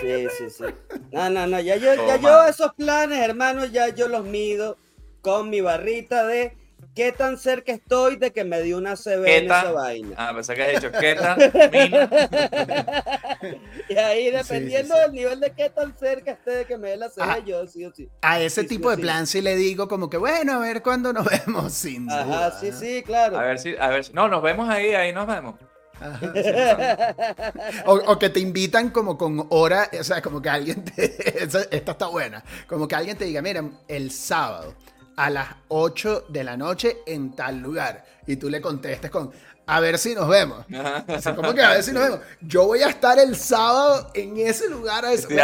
Sí, 0.00 0.26
sí, 0.38 0.50
sí. 0.50 0.64
No, 1.10 1.30
no, 1.30 1.46
no, 1.46 1.60
ya 1.60 1.76
yo, 1.76 1.94
ya 1.94 2.16
yo 2.16 2.44
esos 2.46 2.72
planes, 2.74 3.18
hermano, 3.18 3.66
ya 3.66 3.88
yo 3.90 4.08
los 4.08 4.24
mido 4.24 4.78
con 5.20 5.50
mi 5.50 5.60
barrita 5.60 6.26
de 6.26 6.56
qué 6.94 7.12
tan 7.12 7.38
cerca 7.38 7.72
estoy 7.72 8.16
de 8.16 8.32
que 8.32 8.44
me 8.44 8.60
dio 8.62 8.78
una 8.78 8.96
CB 8.96 9.26
en 9.26 9.44
esa 9.44 9.72
vaina. 9.72 10.14
Ah, 10.18 10.32
pensé 10.34 10.54
que 10.54 10.62
has 10.62 10.80
dicho 10.80 10.92
qué 10.98 11.14
tan, 11.14 11.38
y 13.88 13.96
ahí, 13.96 14.30
dependiendo 14.30 14.96
del 14.96 15.12
nivel 15.12 15.40
de 15.40 15.52
qué 15.52 15.70
tan 15.70 15.96
cerca 15.96 16.32
esté 16.32 16.50
de 16.50 16.64
que 16.64 16.76
me 16.76 16.90
dé 16.90 16.96
la 16.96 17.08
CB, 17.08 17.22
ah, 17.22 17.38
yo 17.38 17.66
sí 17.66 17.84
o 17.84 17.92
sí. 17.92 18.08
A 18.22 18.40
ese 18.40 18.64
tipo 18.64 18.90
de 18.90 18.98
plan 18.98 19.26
sí. 19.26 19.40
le 19.40 19.56
digo 19.56 19.88
como 19.88 20.10
que, 20.10 20.16
bueno, 20.16 20.54
a 20.54 20.58
ver 20.58 20.82
cuándo 20.82 21.12
nos 21.12 21.26
vemos, 21.46 21.72
sin 21.72 22.10
Ajá, 22.10 22.58
sí, 22.60 22.72
sí, 22.72 23.02
claro. 23.02 23.38
A 23.38 23.44
ver 23.44 23.58
si, 23.58 23.76
a 23.76 23.88
ver 23.88 24.04
si, 24.04 24.12
no, 24.12 24.28
nos 24.28 24.42
vemos 24.42 24.68
ahí, 24.68 24.94
ahí 24.94 25.12
nos 25.12 25.26
vemos. 25.26 25.54
o, 27.86 28.18
que 28.18 28.28
te 28.28 28.40
invitan 28.40 28.90
como 28.90 29.16
con 29.16 29.46
hora, 29.50 29.88
o 29.98 30.02
sea, 30.02 30.20
como 30.20 30.42
que 30.42 30.48
alguien 30.48 30.84
te... 30.84 31.44
Esta 31.44 31.62
está 31.70 32.08
buena. 32.08 32.42
Como 32.66 32.88
que 32.88 32.96
alguien 32.96 33.16
te 33.16 33.24
diga, 33.24 33.40
mira, 33.40 33.62
el 33.86 34.10
sábado 34.10 34.74
a 35.22 35.30
las 35.30 35.48
8 35.68 36.24
de 36.30 36.42
la 36.42 36.56
noche 36.56 36.98
en 37.06 37.36
tal 37.36 37.60
lugar. 37.60 38.04
Y 38.26 38.34
tú 38.36 38.50
le 38.50 38.60
contestes 38.60 39.08
con, 39.08 39.30
a 39.66 39.78
ver 39.78 39.96
si 39.96 40.16
nos 40.16 40.28
vemos. 40.28 40.66
como 41.36 41.54
que 41.54 41.62
a 41.62 41.70
ver 41.70 41.82
si 41.84 41.92
nos 41.92 42.02
vemos. 42.02 42.20
Yo 42.40 42.66
voy 42.66 42.82
a 42.82 42.88
estar 42.88 43.20
el 43.20 43.36
sábado 43.36 44.10
en 44.14 44.36
ese 44.38 44.68
lugar. 44.68 45.04
A 45.04 45.12
Estoy 45.12 45.38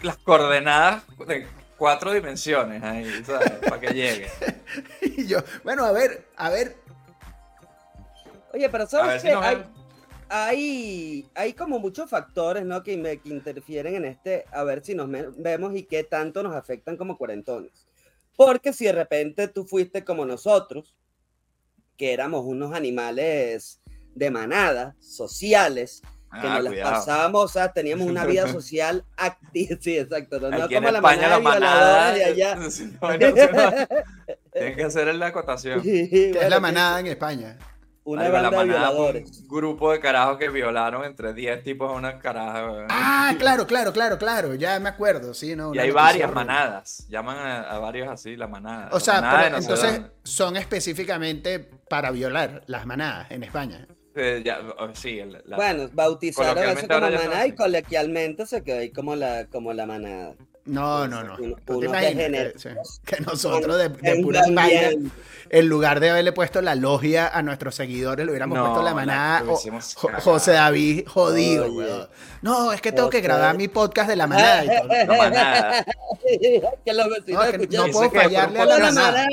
las 0.00 0.16
coordenadas 0.18 1.02
de 1.26 1.46
cuatro 1.76 2.12
dimensiones 2.12 2.82
ahí, 2.82 3.22
Para 3.68 3.78
que 3.78 3.92
llegue. 3.92 4.30
y 5.02 5.26
yo, 5.26 5.38
bueno, 5.64 5.84
a 5.84 5.92
ver, 5.92 6.26
a 6.36 6.48
ver, 6.48 6.76
Oye, 8.54 8.70
pero 8.70 8.86
¿sabes 8.86 9.22
que 9.22 9.34
hay, 10.30 11.28
hay, 11.34 11.52
como 11.52 11.78
muchos 11.78 12.08
factores, 12.08 12.64
¿no? 12.64 12.82
Que, 12.82 12.96
me, 12.96 13.18
que 13.18 13.28
interfieren 13.28 13.96
en 13.96 14.04
este, 14.06 14.46
a 14.50 14.62
ver 14.64 14.82
si 14.82 14.94
nos 14.94 15.10
vemos 15.36 15.76
y 15.76 15.82
qué 15.82 16.04
tanto 16.04 16.42
nos 16.42 16.54
afectan 16.54 16.96
como 16.96 17.18
cuarentones. 17.18 17.86
Porque 18.36 18.72
si 18.72 18.84
de 18.86 18.92
repente 18.92 19.48
tú 19.48 19.64
fuiste 19.64 20.04
como 20.04 20.24
nosotros, 20.24 20.94
que 21.96 22.12
éramos 22.12 22.44
unos 22.44 22.74
animales 22.74 23.80
de 24.14 24.30
manada, 24.30 24.96
sociales, 25.00 26.02
que 26.40 26.48
ah, 26.48 26.60
nos 26.60 26.64
las 26.64 26.90
pasábamos, 26.90 27.44
o 27.44 27.48
sea, 27.48 27.72
teníamos 27.72 28.06
una 28.08 28.26
vida 28.26 28.48
social 28.52 29.04
activa, 29.16 29.76
sí, 29.80 29.98
exacto, 29.98 30.40
no, 30.40 30.68
como 30.68 30.90
la 30.90 31.00
manada, 31.00 31.28
la 31.28 31.40
manada 31.40 32.12
de 32.12 32.24
allá. 32.24 32.58
Tienes 34.52 34.76
que 34.76 34.84
hacer 34.84 35.14
la 35.14 35.26
acotación. 35.26 35.82
¿Qué 35.82 36.38
es 36.40 36.48
la 36.48 36.60
manada 36.60 37.00
en 37.00 37.06
España? 37.06 37.58
Una 38.04 38.28
banda 38.28 38.50
de 38.50 38.64
violadores. 38.64 39.40
Un 39.40 39.48
grupo 39.48 39.90
de 39.90 39.98
carajos 39.98 40.36
que 40.36 40.50
violaron 40.50 41.04
entre 41.04 41.32
10 41.32 41.62
tipos 41.62 41.90
a 41.90 41.94
una 41.94 42.18
caraja. 42.18 42.86
Ah, 42.90 43.34
claro, 43.38 43.66
claro, 43.66 43.92
claro, 43.92 44.18
claro. 44.18 44.54
Ya 44.54 44.78
me 44.78 44.90
acuerdo, 44.90 45.32
sí, 45.32 45.56
¿no? 45.56 45.74
Y 45.74 45.78
hay 45.78 45.90
varias 45.90 46.30
manadas. 46.32 47.06
Llaman 47.08 47.38
a, 47.38 47.78
varios 47.78 48.08
así, 48.08 48.36
la 48.36 48.46
manada. 48.46 48.90
O 48.92 49.00
sea, 49.00 49.48
entonces 49.56 50.02
son 50.22 50.56
específicamente 50.56 51.60
para 51.88 52.10
violar 52.10 52.62
las 52.66 52.84
manadas 52.84 53.30
en 53.30 53.42
España. 53.42 53.88
Eh, 54.16 54.42
ya, 54.44 54.60
oh, 54.78 54.94
sí, 54.94 55.18
el- 55.18 55.42
la- 55.44 55.56
Bueno, 55.56 55.88
bautizaron 55.92 56.56
eso 56.62 56.86
como 56.86 57.00
manada 57.00 57.46
y 57.48 57.52
coloquialmente 57.52 58.46
se 58.46 58.62
quedó 58.62 58.78
ahí 58.78 58.90
como 58.92 59.16
la, 59.16 59.46
como 59.46 59.72
la 59.72 59.86
manada. 59.86 60.34
No, 60.66 61.06
no, 61.06 61.22
no. 61.22 61.36
Uno- 61.38 61.56
¿Tú 61.66 61.80
te 61.80 61.86
imaginas 61.86 62.26
que, 62.30 62.52
sí, 62.56 62.68
que 63.04 63.20
nosotros 63.20 63.76
de, 63.76 63.90
de 63.90 64.10
En 64.12 64.22
puras 64.22 64.46
vainas, 64.52 64.94
en 65.50 65.68
lugar 65.68 66.00
de 66.00 66.08
haberle 66.10 66.32
puesto 66.32 66.62
la 66.62 66.74
logia 66.74 67.28
a 67.28 67.42
nuestros 67.42 67.74
seguidores, 67.74 68.24
le 68.24 68.32
hubiéramos 68.32 68.56
No, 68.56 68.64
puesto 68.64 68.82
la 68.82 68.90
la- 68.90 68.94
manada 68.96 69.42
o- 69.46 69.60
cagado. 69.62 70.20
José 70.22 70.52
David 70.52 71.06
jodido, 71.06 71.64
Oye. 71.66 71.76
weón. 71.76 72.08
No, 72.40 72.72
es 72.72 72.80
que 72.80 72.92
tengo 72.92 73.10
que 73.10 73.20
grabar 73.20 73.56
mi 73.56 73.68
podcast 73.68 74.08
de 74.08 74.16
la 74.16 74.26
manada 74.26 74.64
y 74.64 74.68
todo. 74.68 74.88
no 75.06 75.16
manada. 75.18 75.84
que 76.84 76.92
los 76.94 77.08
vecinos 77.10 77.44
No, 77.46 77.52
que 77.52 77.66
no 77.76 77.86
puedo 77.92 78.10
fallarle 78.10 78.60
a 78.60 78.64
la 78.64 78.78
manada. 78.78 79.26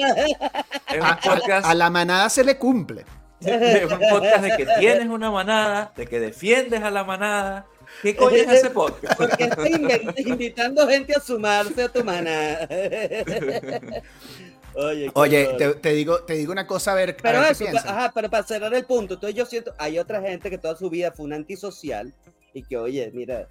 A, 1.01 1.09
a- 1.11 1.69
a 1.69 1.73
la 1.75 1.89
manada 1.89 2.29
se 2.29 2.43
le 2.43 2.57
cumple. 2.57 3.05
es 3.41 3.91
un 3.91 3.99
podcast 4.09 4.43
de 4.43 4.57
que 4.57 4.65
tienes 4.79 5.07
una 5.07 5.31
manada, 5.31 5.93
de 5.95 6.05
que 6.07 6.19
defiendes 6.19 6.83
a 6.83 6.91
la 6.91 7.03
manada. 7.03 7.65
¿Qué 8.01 8.15
coño 8.15 8.35
es 8.37 8.47
ese 8.49 8.69
podcast? 8.71 9.17
Porque 9.17 9.43
estoy 9.45 9.71
invitando 10.25 10.87
gente 10.87 11.13
a 11.15 11.19
sumarse 11.19 11.83
a 11.83 11.89
tu 11.89 12.03
manada. 12.03 12.67
Oye, 14.73 15.49
qué 15.49 15.55
te, 15.57 15.73
te 15.75 15.93
digo, 15.93 16.19
te 16.23 16.33
digo 16.35 16.51
una 16.53 16.65
cosa, 16.65 16.93
a 16.93 16.95
ver, 16.95 17.09
a 17.11 17.17
Pero 17.21 17.39
ver 17.39 17.47
qué 17.47 17.51
eso, 17.51 17.63
piensas. 17.65 17.85
ajá, 17.85 18.11
pero 18.15 18.29
para 18.29 18.43
cerrar 18.43 18.73
el 18.73 18.85
punto, 18.85 19.15
entonces 19.15 19.35
yo 19.35 19.45
siento, 19.45 19.73
hay 19.77 19.99
otra 19.99 20.21
gente 20.21 20.49
que 20.49 20.57
toda 20.57 20.77
su 20.77 20.89
vida 20.89 21.11
fue 21.11 21.25
un 21.25 21.33
antisocial 21.33 22.13
y 22.53 22.63
que, 22.63 22.77
oye, 22.77 23.11
mira, 23.13 23.47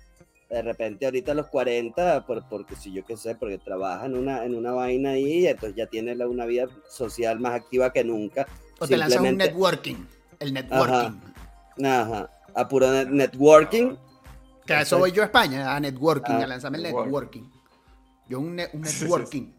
de 0.49 0.63
repente 0.63 1.05
ahorita 1.05 1.33
a 1.33 1.35
los 1.35 1.47
40, 1.49 2.25
por, 2.27 2.49
porque 2.49 2.75
si 2.75 2.91
yo 2.93 3.05
qué 3.05 3.19
sé, 3.19 3.35
porque 3.35 3.59
trabaja 3.59 4.07
en 4.07 4.17
una, 4.17 4.45
en 4.47 4.55
una 4.55 4.73
vaina 4.73 5.11
ahí, 5.11 5.47
entonces 5.47 5.77
ya 5.77 5.87
tiene 5.87 6.15
la- 6.15 6.27
una 6.27 6.47
vida 6.47 6.69
social 6.89 7.39
más 7.39 7.53
activa 7.55 7.93
que 7.93 8.03
nunca. 8.03 8.47
O 8.79 8.89
te 8.89 8.97
lanzas 8.97 9.21
un 9.21 9.37
networking. 9.37 9.97
El 10.39 10.55
networking. 10.55 11.21
Ajá, 11.85 12.31
a 12.55 12.67
puro 12.69 12.87
net- 12.91 13.11
networking. 13.11 13.95
Que 14.71 14.75
a 14.77 14.83
eso 14.83 14.99
voy 14.99 15.11
yo 15.13 15.23
a 15.23 15.27
España, 15.27 15.75
a 15.75 15.81
networking, 15.81 16.35
Ah, 16.35 16.45
a 16.45 16.47
lanzarme 16.47 16.79
el 16.79 16.85
networking. 16.85 17.07
networking. 17.43 17.51
Yo 18.29 18.39
un, 18.41 18.55
ne- 18.57 18.69
un 18.73 18.81
networking. 18.83 19.53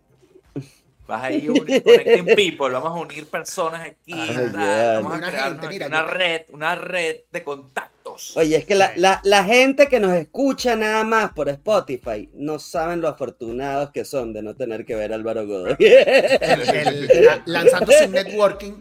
Vas 1.07 1.23
a 1.25 1.31
ir 1.31 1.51
un 1.51 1.57
connecting 1.57 2.25
people, 2.35 2.69
vamos 2.69 2.97
a 2.97 3.01
unir 3.01 3.25
personas 3.27 3.81
aquí, 3.81 4.11
tal, 4.13 4.53
ya. 4.53 4.93
vamos 5.01 5.13
a 5.13 5.17
Una 5.17 5.27
crear 5.27 5.49
gente, 5.51 5.67
mira, 5.67 5.87
una 5.87 6.01
yo- 6.01 6.07
red, 6.07 6.41
una 6.53 6.75
red 6.75 7.15
de 7.31 7.43
contactos. 7.43 8.37
Oye, 8.37 8.55
es 8.55 8.65
que 8.65 8.75
la, 8.75 8.93
la, 8.95 9.19
la 9.25 9.43
gente 9.43 9.87
que 9.87 9.99
nos 9.99 10.13
escucha 10.13 10.75
nada 10.77 11.03
más 11.03 11.33
por 11.33 11.49
Spotify 11.49 12.29
no 12.33 12.59
saben 12.59 13.01
lo 13.01 13.09
afortunados 13.09 13.91
que 13.91 14.05
son 14.05 14.31
de 14.31 14.41
no 14.41 14.55
tener 14.55 14.85
que 14.85 14.95
ver 14.95 15.11
a 15.11 15.15
Álvaro 15.15 15.45
Godoy. 15.45 15.75
El- 15.79 16.69
el- 16.69 17.25
la- 17.25 17.41
lanzándose 17.45 18.05
un 18.05 18.11
networking. 18.13 18.73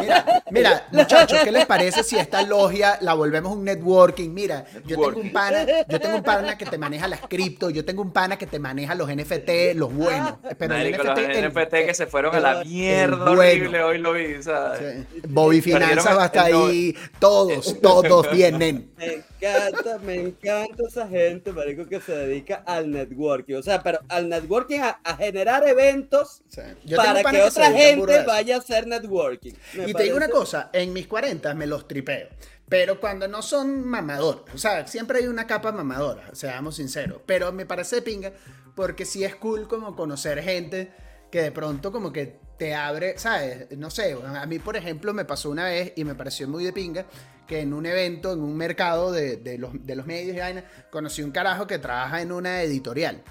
Mira, 0.00 0.42
mira, 0.50 0.86
muchachos, 0.92 1.38
¿qué 1.44 1.52
les 1.52 1.66
parece 1.66 2.02
si 2.02 2.16
esta 2.16 2.42
logia 2.42 2.98
la 3.00 3.14
volvemos 3.14 3.52
un 3.56 3.64
networking? 3.64 4.30
Mira, 4.30 4.64
yo 4.86 4.96
tengo 4.96 5.20
un 5.20 5.32
pana, 5.32 5.66
yo 5.88 6.00
tengo 6.00 6.16
un 6.16 6.22
pana 6.22 6.56
que 6.58 6.66
te 6.66 6.78
maneja 6.78 7.08
las 7.08 7.20
cripto, 7.20 7.70
yo 7.70 7.84
tengo 7.84 8.02
un 8.02 8.12
pana 8.12 8.36
que 8.38 8.46
te 8.46 8.58
maneja 8.58 8.94
los 8.94 9.08
NFT, 9.08 9.74
los 9.74 9.92
buenos. 9.92 10.34
Pero 10.58 10.74
el 10.74 10.80
Marico, 10.92 11.02
los 11.04 11.18
NFT, 11.18 11.30
el- 11.36 11.48
NFT 11.52 11.86
que 11.86 11.94
se 11.94 12.06
fueron 12.06 12.34
a 12.34 12.40
la 12.40 12.60
el 12.62 12.68
mierda 12.68 13.16
bueno. 13.16 13.40
horrible, 13.40 13.82
hoy 13.82 13.98
lo 13.98 14.12
vi, 14.12 14.42
¿sabes? 14.42 15.04
Sí. 15.12 15.20
Bobby 15.28 15.60
Finanzas 15.60 16.16
va 16.16 16.22
a 16.24 16.26
estar 16.26 16.48
el- 16.50 16.54
el- 16.56 16.68
ahí, 16.70 16.96
todos, 17.18 17.80
todos 17.80 18.30
vienen. 18.30 18.90
Me 18.98 19.50
encanta, 19.50 19.98
me 19.98 20.14
encanta 20.14 20.82
esa 20.88 21.06
gente, 21.06 21.52
marico, 21.52 21.86
que 21.86 22.00
se 22.00 22.12
dedica 22.16 22.62
al 22.64 22.90
networking. 22.90 23.56
O 23.56 23.62
sea, 23.62 23.82
pero 23.82 23.98
al 24.08 24.30
networking 24.30 24.80
a, 24.80 25.00
a 25.04 25.16
generar 25.16 25.66
eventos 25.68 26.42
Sí. 26.48 26.62
Para 26.96 27.22
que 27.24 27.42
otra 27.42 27.70
gente 27.72 28.22
vaya 28.22 28.56
a 28.56 28.58
hacer 28.60 28.86
networking. 28.86 29.52
Me 29.74 29.88
Y 29.90 29.94
te 29.94 30.02
digo 30.04 30.16
una 30.16 30.26
parece- 30.26 30.38
cosa, 30.38 30.70
en 30.72 30.92
mis 30.92 31.06
40 31.06 31.54
me 31.54 31.66
los 31.66 31.86
tripeo. 31.88 32.28
Pero 32.68 32.98
cuando 33.00 33.28
no 33.28 33.42
son 33.42 33.84
mamadores, 33.86 34.54
o 34.54 34.58
sea, 34.58 34.86
siempre 34.86 35.18
hay 35.18 35.26
una 35.26 35.46
capa 35.46 35.70
mamadora, 35.72 36.34
seamos 36.34 36.76
sinceros. 36.76 37.20
Pero 37.26 37.52
me 37.52 37.66
parece 37.66 38.00
pinga 38.02 38.32
porque 38.74 39.04
sí 39.04 39.22
es 39.24 39.36
cool 39.36 39.68
como 39.68 39.94
conocer 39.94 40.42
gente 40.42 40.90
que 41.30 41.42
de 41.42 41.52
pronto 41.52 41.92
como 41.92 42.12
que 42.12 42.38
te 42.58 42.74
abre, 42.74 43.18
¿sabes? 43.18 43.66
No 43.76 43.90
sé, 43.90 44.16
a 44.24 44.46
mí 44.46 44.58
por 44.60 44.76
ejemplo 44.76 45.12
me 45.12 45.24
pasó 45.24 45.50
una 45.50 45.64
vez 45.64 45.92
y 45.96 46.04
me 46.04 46.14
pareció 46.14 46.48
muy 46.48 46.64
de 46.64 46.72
pinga 46.72 47.04
que 47.46 47.60
en 47.60 47.74
un 47.74 47.84
evento, 47.84 48.32
en 48.32 48.40
un 48.40 48.56
mercado 48.56 49.12
de, 49.12 49.36
de 49.36 49.58
los, 49.58 49.72
de 49.84 49.96
los 49.96 50.06
medios 50.06 50.34
y 50.36 50.38
vaina, 50.40 50.64
conocí 50.90 51.22
un 51.22 51.32
carajo 51.32 51.66
que 51.66 51.78
trabaja 51.78 52.22
en 52.22 52.32
una 52.32 52.62
editorial. 52.62 53.22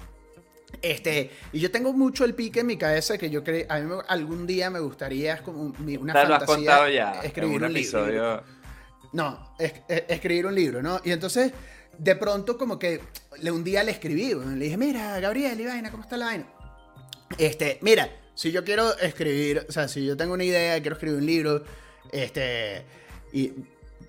Este, 0.82 1.30
y 1.52 1.60
yo 1.60 1.70
tengo 1.70 1.92
mucho 1.92 2.24
el 2.24 2.34
pique 2.34 2.60
en 2.60 2.66
mi 2.66 2.76
cabeza 2.76 3.16
que 3.18 3.30
yo 3.30 3.42
creo, 3.44 3.66
a 3.68 3.78
mí 3.78 3.86
me- 3.86 4.02
algún 4.08 4.46
día 4.46 4.70
me 4.70 4.80
gustaría 4.80 5.34
es 5.34 5.40
como 5.40 5.72
mi- 5.78 5.96
una 5.96 6.12
Te 6.12 6.18
lo 6.26 6.34
has 6.34 6.40
fantasía 6.44 6.54
contado 6.56 6.88
ya 6.88 7.20
escribir 7.22 7.56
un 7.58 7.64
un 7.64 7.72
libro. 7.72 8.04
episodio. 8.06 8.42
No, 9.12 9.54
es- 9.58 9.74
es- 9.88 10.04
escribir 10.08 10.46
un 10.46 10.54
libro, 10.54 10.82
¿no? 10.82 11.00
Y 11.04 11.12
entonces, 11.12 11.52
de 11.96 12.16
pronto, 12.16 12.58
como 12.58 12.78
que 12.78 13.00
le, 13.40 13.50
un 13.50 13.62
día 13.64 13.82
le 13.84 13.92
escribí, 13.92 14.34
le 14.34 14.64
dije, 14.64 14.76
mira, 14.76 15.18
Gabriel, 15.20 15.60
y 15.60 15.66
vaina, 15.66 15.90
¿cómo 15.90 16.02
está 16.02 16.16
la 16.16 16.26
vaina? 16.26 16.46
Este, 17.38 17.78
mira, 17.82 18.08
si 18.34 18.50
yo 18.52 18.64
quiero 18.64 18.96
escribir, 18.98 19.64
o 19.68 19.72
sea, 19.72 19.86
si 19.88 20.04
yo 20.04 20.16
tengo 20.16 20.34
una 20.34 20.44
idea, 20.44 20.80
quiero 20.80 20.94
escribir 20.96 21.18
un 21.18 21.26
libro, 21.26 21.64
este, 22.12 22.84
y 23.32 23.52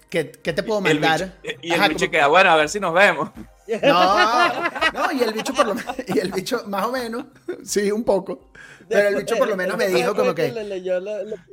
¿qué, 0.09 0.31
qué 0.31 0.53
te 0.53 0.63
puedo 0.63 0.81
mandar? 0.81 1.39
y 1.61 1.67
el 1.71 1.79
Ajá, 1.79 1.87
bicho 1.87 1.99
como- 2.05 2.11
queda, 2.11 2.27
bueno, 2.27 2.49
a 2.51 2.55
ver 2.55 2.69
si 2.69 2.79
nos 2.79 2.93
vemos. 2.93 3.29
No, 3.67 4.69
no, 4.93 5.11
y 5.11 5.23
el 5.23 5.33
bicho 5.33 5.53
por 5.53 5.67
lo 5.67 5.75
menos, 5.75 5.95
y 6.07 6.19
el 6.19 6.31
bicho 6.31 6.63
más 6.67 6.85
o 6.85 6.91
menos, 6.91 7.25
sí, 7.63 7.91
un 7.91 8.03
poco, 8.03 8.51
pero 8.87 9.09
el 9.09 9.15
bicho 9.15 9.35
por 9.37 9.47
lo 9.47 9.55
menos 9.55 9.77
me 9.77 9.87
dijo 9.87 10.15
como 10.15 10.35
que, 10.35 10.53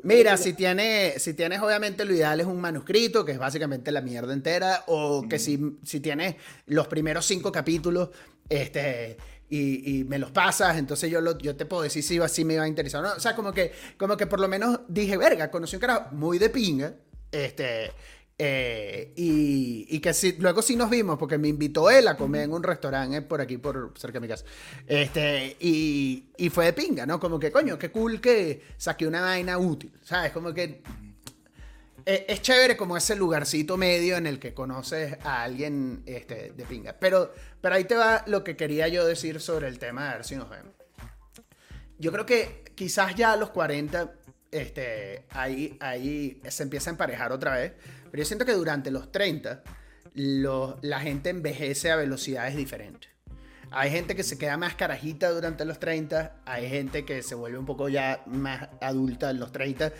Mira, 0.02 0.36
si, 0.36 0.52
tiene, 0.52 1.14
si 1.18 1.34
tienes, 1.34 1.60
obviamente, 1.60 2.04
lo 2.04 2.14
ideal 2.14 2.40
es 2.40 2.46
un 2.46 2.60
manuscrito, 2.60 3.24
que 3.24 3.32
es 3.32 3.38
básicamente 3.38 3.90
la 3.90 4.00
mierda 4.00 4.32
entera, 4.32 4.84
o 4.86 5.26
que 5.28 5.38
si, 5.38 5.78
si 5.84 6.00
tienes 6.00 6.36
los 6.66 6.86
primeros 6.88 7.24
cinco 7.26 7.50
capítulos, 7.50 8.10
este, 8.48 9.16
y, 9.48 9.98
y 9.98 10.04
me 10.04 10.18
los 10.18 10.30
pasas, 10.30 10.76
entonces 10.76 11.10
yo, 11.10 11.20
lo, 11.20 11.38
yo 11.38 11.56
te 11.56 11.66
puedo 11.66 11.82
decir 11.82 12.02
si, 12.02 12.18
si 12.28 12.44
me 12.44 12.56
va 12.56 12.64
a 12.64 12.68
interesar. 12.68 13.04
o 13.04 13.08
no. 13.08 13.14
O 13.14 13.20
sea, 13.20 13.34
como 13.34 13.52
que, 13.52 13.72
como 13.96 14.16
que 14.16 14.26
por 14.26 14.40
lo 14.40 14.48
menos 14.48 14.80
dije, 14.88 15.16
verga, 15.16 15.50
conocí 15.50 15.76
un 15.76 15.80
carajo 15.80 16.10
muy 16.12 16.38
de 16.38 16.50
pinga, 16.50 16.94
este, 17.30 17.92
eh, 18.38 19.12
y, 19.14 20.00
que 20.00 20.12
si, 20.14 20.32
luego 20.32 20.62
sí 20.62 20.74
nos 20.74 20.90
vimos, 20.90 21.18
porque 21.18 21.38
me 21.38 21.48
invitó 21.48 21.90
él 21.90 22.08
a 22.08 22.16
comer 22.16 22.42
en 22.42 22.52
un 22.52 22.62
restaurante 22.62 23.22
por 23.22 23.40
aquí, 23.40 23.58
por 23.58 23.92
cerca 23.96 24.14
de 24.14 24.20
mi 24.20 24.28
casa. 24.28 24.44
Este, 24.86 25.56
y, 25.60 26.24
y 26.36 26.50
fue 26.50 26.66
de 26.66 26.72
pinga, 26.72 27.06
¿no? 27.06 27.20
Como 27.20 27.38
que, 27.38 27.52
coño, 27.52 27.78
qué 27.78 27.90
cool 27.90 28.20
que 28.20 28.62
saqué 28.76 29.06
una 29.06 29.20
vaina 29.20 29.58
útil, 29.58 29.92
¿sabes? 30.02 30.32
Como 30.32 30.52
que 30.52 30.82
eh, 32.04 32.26
es 32.28 32.42
chévere 32.42 32.76
como 32.76 32.96
ese 32.96 33.14
lugarcito 33.14 33.76
medio 33.76 34.16
en 34.16 34.26
el 34.26 34.38
que 34.38 34.54
conoces 34.54 35.18
a 35.24 35.42
alguien 35.42 36.02
este, 36.06 36.52
de 36.52 36.64
pinga. 36.64 36.94
Pero, 36.98 37.32
pero 37.60 37.74
ahí 37.74 37.84
te 37.84 37.94
va 37.94 38.24
lo 38.26 38.42
que 38.42 38.56
quería 38.56 38.88
yo 38.88 39.06
decir 39.06 39.40
sobre 39.40 39.68
el 39.68 39.78
tema, 39.78 40.10
a 40.10 40.14
ver 40.16 40.24
si 40.24 40.36
nos 40.36 40.50
vemos. 40.50 40.72
Yo 41.98 42.10
creo 42.10 42.26
que 42.26 42.64
quizás 42.74 43.14
ya 43.14 43.32
a 43.32 43.36
los 43.36 43.50
40 43.50 44.14
este, 44.50 45.24
ahí, 45.30 45.76
ahí 45.80 46.40
se 46.48 46.62
empieza 46.62 46.90
a 46.90 46.92
emparejar 46.92 47.32
otra 47.32 47.56
vez. 47.56 47.72
Pero 48.12 48.22
yo 48.22 48.26
siento 48.26 48.44
que 48.44 48.52
durante 48.52 48.92
los 48.92 49.10
30 49.10 49.62
lo- 50.14 50.78
la 50.82 51.00
gente 51.00 51.30
envejece 51.30 51.90
a 51.90 51.96
velocidades 51.96 52.54
diferentes. 52.54 53.10
Hay 53.70 53.90
gente 53.90 54.14
que 54.14 54.22
se 54.22 54.36
queda 54.36 54.58
más 54.58 54.74
carajita 54.74 55.30
durante 55.30 55.64
los 55.64 55.80
30, 55.80 56.36
hay 56.44 56.68
gente 56.68 57.04
que 57.06 57.22
se 57.22 57.34
vuelve 57.34 57.58
un 57.58 57.64
poco 57.64 57.88
ya 57.88 58.22
más 58.26 58.68
adulta 58.82 59.30
en 59.30 59.40
los 59.40 59.50
30. 59.50 59.92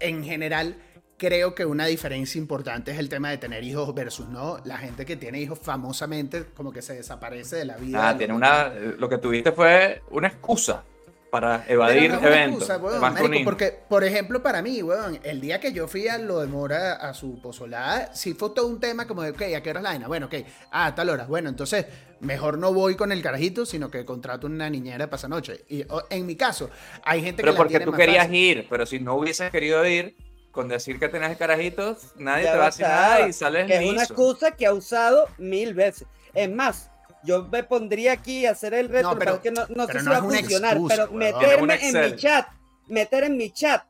En 0.00 0.24
general, 0.24 0.74
creo 1.16 1.54
que 1.54 1.64
una 1.64 1.86
diferencia 1.86 2.36
importante 2.38 2.90
es 2.90 2.98
el 2.98 3.08
tema 3.08 3.30
de 3.30 3.38
tener 3.38 3.62
hijos 3.62 3.94
versus 3.94 4.28
no. 4.28 4.58
La 4.64 4.76
gente 4.76 5.06
que 5.06 5.16
tiene 5.16 5.40
hijos 5.40 5.60
famosamente 5.60 6.46
como 6.46 6.72
que 6.72 6.82
se 6.82 6.94
desaparece 6.94 7.54
de 7.56 7.64
la 7.66 7.76
vida. 7.76 8.08
Ah, 8.08 8.18
tiene 8.18 8.34
una. 8.34 8.70
Lo 8.70 9.08
que 9.08 9.18
tuviste 9.18 9.52
fue 9.52 10.02
una 10.10 10.26
excusa 10.26 10.82
para 11.30 11.64
evadir 11.68 12.10
Pero 12.10 12.20
no 12.20 12.28
eventos. 12.28 12.62
excusa, 12.62 12.78
weón, 12.78 13.00
marico, 13.00 13.44
porque, 13.44 13.78
por 13.88 14.04
ejemplo, 14.04 14.42
para 14.42 14.62
mí, 14.62 14.82
weón, 14.82 15.18
el 15.22 15.40
día 15.40 15.60
que 15.60 15.72
yo 15.72 15.88
fui 15.88 16.08
a 16.08 16.18
lo 16.18 16.40
de 16.40 16.46
Mora 16.46 16.94
a 16.94 17.14
su 17.14 17.40
pozolada, 17.40 18.14
sí 18.14 18.34
fue 18.34 18.50
todo 18.50 18.66
un 18.66 18.80
tema 18.80 19.06
como 19.06 19.22
de, 19.22 19.30
ok, 19.30 19.42
¿a 19.56 19.60
qué 19.60 19.70
hora 19.70 19.80
es 19.80 19.84
la 19.84 19.90
vaina? 19.90 20.08
Bueno, 20.08 20.26
ok, 20.26 20.34
ah, 20.70 20.86
a 20.86 20.94
tal 20.94 21.10
hora. 21.10 21.26
Bueno, 21.26 21.48
entonces, 21.48 21.86
mejor 22.20 22.58
no 22.58 22.72
voy 22.72 22.94
con 22.96 23.12
el 23.12 23.22
carajito, 23.22 23.66
sino 23.66 23.90
que 23.90 24.04
contrato 24.04 24.46
una 24.46 24.70
niñera 24.70 25.04
de 25.04 25.08
pasanoche. 25.08 25.64
Y 25.68 25.82
o, 25.88 26.04
en 26.10 26.26
mi 26.26 26.36
caso, 26.36 26.70
hay 27.04 27.22
gente 27.22 27.42
Pero 27.42 27.52
que 27.52 27.54
la 27.54 27.58
porque 27.58 27.70
tiene 27.70 27.84
tú 27.84 27.90
más 27.90 28.00
querías 28.00 28.24
fácil. 28.26 28.34
ir, 28.36 28.66
pero 28.70 28.86
si 28.86 29.00
no 29.00 29.14
hubieses 29.16 29.50
querido 29.50 29.84
ir, 29.86 30.16
con 30.52 30.68
decir 30.68 30.98
que 30.98 31.08
tenías 31.08 31.36
carajitos, 31.36 32.14
nadie 32.16 32.44
Ya 32.44 32.52
te 32.52 32.58
va 32.58 32.64
a 32.64 32.66
decir 32.66 32.86
bastaba, 32.86 33.18
nada 33.18 33.28
y 33.28 33.32
sales 33.34 33.66
que 33.66 33.76
es 33.76 33.84
una 33.84 34.04
excusa 34.04 34.52
que 34.52 34.64
ha 34.66 34.72
usado 34.72 35.28
mil 35.36 35.74
veces. 35.74 36.08
Es 36.32 36.50
más, 36.50 36.90
yo 37.26 37.44
me 37.48 37.62
pondría 37.64 38.12
aquí 38.12 38.46
a 38.46 38.52
hacer 38.52 38.72
el 38.74 38.88
reto, 38.88 39.12
No, 39.12 39.18
pero- 39.18 39.42
que 39.42 39.50
no, 39.50 39.66
no 39.68 39.86
pero 39.86 39.98
sé 39.98 40.04
si 40.04 40.10
va 40.10 40.16
a 40.18 40.22
funcionar, 40.22 40.72
excusa, 40.72 40.94
pero 40.96 41.12
meterme 41.12 41.78
en 41.88 42.00
mi 42.10 42.16
chat, 42.16 42.48
meter 42.88 43.24
en 43.24 43.36
mi 43.36 43.50
chat 43.50 43.82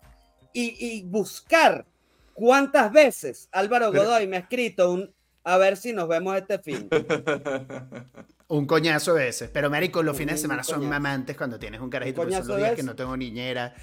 y, 0.52 0.74
y 0.78 1.02
buscar 1.04 1.86
cuántas 2.34 2.90
veces 2.90 3.48
Álvaro 3.52 3.90
Pero- 3.92 4.04
Godoy 4.04 4.26
me 4.26 4.36
ha 4.38 4.40
escrito 4.40 4.90
un 4.92 5.14
a 5.44 5.58
ver 5.58 5.76
si 5.76 5.92
nos 5.92 6.08
vemos 6.08 6.36
este 6.36 6.58
fin. 6.58 6.88
Un 8.48 8.66
coñazo 8.66 9.14
de 9.14 9.24
veces. 9.24 9.50
Pero, 9.52 9.70
marico, 9.70 10.02
los 10.02 10.16
fines 10.16 10.36
de 10.36 10.40
semana 10.40 10.62
son 10.62 10.88
mamantes 10.88 11.36
cuando 11.36 11.58
tienes 11.58 11.80
un 11.80 11.90
carajito. 11.90 12.20
Un 12.20 12.26
porque 12.28 12.38
son 12.38 12.48
los 12.48 12.56
días 12.58 12.74
que 12.74 12.82
no 12.84 12.94
tengo 12.96 13.16
niñera. 13.16 13.74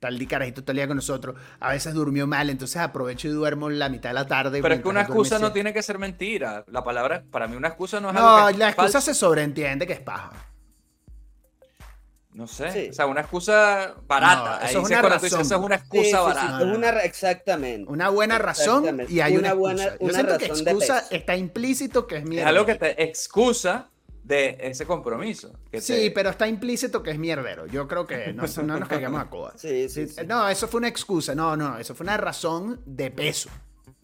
Tal 0.00 0.16
el 0.16 0.26
carajito 0.26 0.62
el 0.66 0.76
día 0.76 0.86
con 0.88 0.96
nosotros. 0.96 1.36
A 1.60 1.70
veces 1.70 1.94
durmió 1.94 2.26
mal, 2.26 2.50
entonces 2.50 2.78
aprovecho 2.78 3.28
y 3.28 3.30
duermo 3.30 3.68
la 3.70 3.88
mitad 3.88 4.10
de 4.10 4.14
la 4.14 4.26
tarde. 4.26 4.60
Pero 4.62 4.74
es 4.74 4.80
que 4.82 4.88
una 4.88 5.02
excusa 5.02 5.38
no 5.38 5.52
tiene 5.52 5.72
que 5.72 5.82
ser 5.82 5.98
mentira. 5.98 6.64
La 6.68 6.82
palabra, 6.82 7.22
para 7.30 7.46
mí, 7.46 7.54
una 7.56 7.68
excusa 7.68 8.00
no 8.00 8.10
es 8.10 8.16
algo 8.16 8.28
No, 8.40 8.46
que 8.46 8.52
es 8.52 8.58
la 8.58 8.68
excusa 8.70 8.92
falso. 8.92 9.00
se 9.12 9.14
sobreentiende 9.14 9.86
que 9.86 9.92
es 9.92 10.00
paja. 10.00 10.32
No 12.32 12.46
sé. 12.46 12.70
Sí. 12.72 12.88
O 12.90 12.92
sea, 12.92 13.06
una 13.06 13.22
excusa 13.22 13.94
barata. 14.06 14.36
No, 14.36 14.56
eso 14.56 14.64
Ahí 14.64 14.68
es 14.70 14.76
una 14.76 14.82
dices, 15.02 15.02
razón. 15.22 15.40
eso 15.40 15.54
es 15.56 15.60
una 15.60 15.74
excusa 15.74 16.02
sí, 16.02 16.08
sí, 16.10 16.14
barata. 16.16 16.58
es 16.70 16.76
una 16.76 16.88
exactamente. 17.00 17.90
Una 17.92 18.08
buena 18.08 18.38
razón 18.38 19.02
y 19.08 19.20
hay 19.20 19.36
una, 19.36 19.48
Una 19.48 19.54
buena- 19.54 19.84
excusa. 19.84 19.98
Yo 20.00 20.04
una 20.06 20.14
siento 20.14 20.38
que 20.38 20.48
razón 20.48 20.64
de 20.64 20.70
excusa 20.70 21.04
está 21.10 21.36
implícito 21.36 22.06
que 22.06 22.16
es 22.16 22.22
Es 22.22 22.28
mierda. 22.28 22.48
algo 22.48 22.64
que 22.66 22.76
te 22.76 23.02
excusa 23.02 23.88
de 24.22 24.56
ese 24.60 24.86
compromiso. 24.86 25.52
que 25.70 25.80
Sí, 25.80 25.92
te- 25.94 26.10
pero 26.12 26.30
está 26.30 26.46
implícito 26.46 27.02
que 27.02 27.10
es 27.10 27.18
mierdero. 27.18 27.66
Yo 27.66 27.88
creo 27.88 28.06
que 28.06 28.32
no, 28.32 28.42
no 28.64 28.78
nos 28.78 28.88
caigamos 28.88 29.20
a 29.20 29.28
coba. 29.30 29.52
Sí, 29.56 29.88
sí, 29.88 30.06
sí. 30.08 30.20
No, 30.26 30.48
eso 30.48 30.68
fue 30.68 30.78
una 30.78 30.88
excusa. 30.88 31.34
No, 31.34 31.56
no, 31.56 31.78
eso 31.78 31.94
fue 31.94 32.04
una 32.04 32.16
razón 32.16 32.80
de 32.86 33.10
peso. 33.10 33.50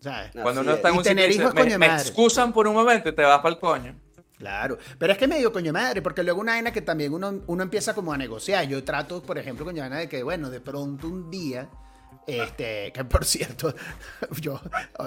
¿Sabes? 0.01 0.35
No. 0.35 0.43
Cuando 0.43 0.61
uno 0.61 0.73
está 0.75 0.89
en 0.89 0.95
es. 0.95 0.99
un 0.99 1.05
tener 1.05 1.31
hijos, 1.31 1.55
me, 1.55 1.61
coño 1.63 1.79
me 1.79 1.89
madre". 1.89 2.03
excusan 2.03 2.53
por 2.53 2.67
un 2.69 2.75
momento 2.75 3.09
y 3.09 3.13
te 3.15 3.23
vas 3.23 3.39
para 3.41 3.55
el 3.55 3.61
coño. 3.61 3.95
Claro, 4.39 4.77
pero 4.99 5.13
es 5.13 5.19
que 5.19 5.27
me 5.27 5.39
dio 5.39 5.51
coño 5.51 5.73
madre, 5.73 6.03
porque 6.03 6.23
luego 6.23 6.43
una 6.43 6.53
vaina 6.53 6.71
que 6.71 6.83
también 6.83 7.15
uno, 7.15 7.41
uno 7.47 7.63
empieza 7.63 7.95
como 7.95 8.13
a 8.13 8.19
negociar. 8.19 8.67
Yo 8.69 8.85
trato, 8.85 9.23
por 9.23 9.39
ejemplo, 9.39 9.65
coño 9.65 9.81
vaina 9.81 9.97
de 9.97 10.09
que, 10.11 10.23
bueno, 10.23 10.51
de 10.51 10.61
pronto 10.61 11.09
un 11.09 11.31
día, 11.31 11.71
este, 12.27 12.93
que 12.93 13.05
por 13.05 13.25
cierto, 13.25 13.75
yo 14.41 14.61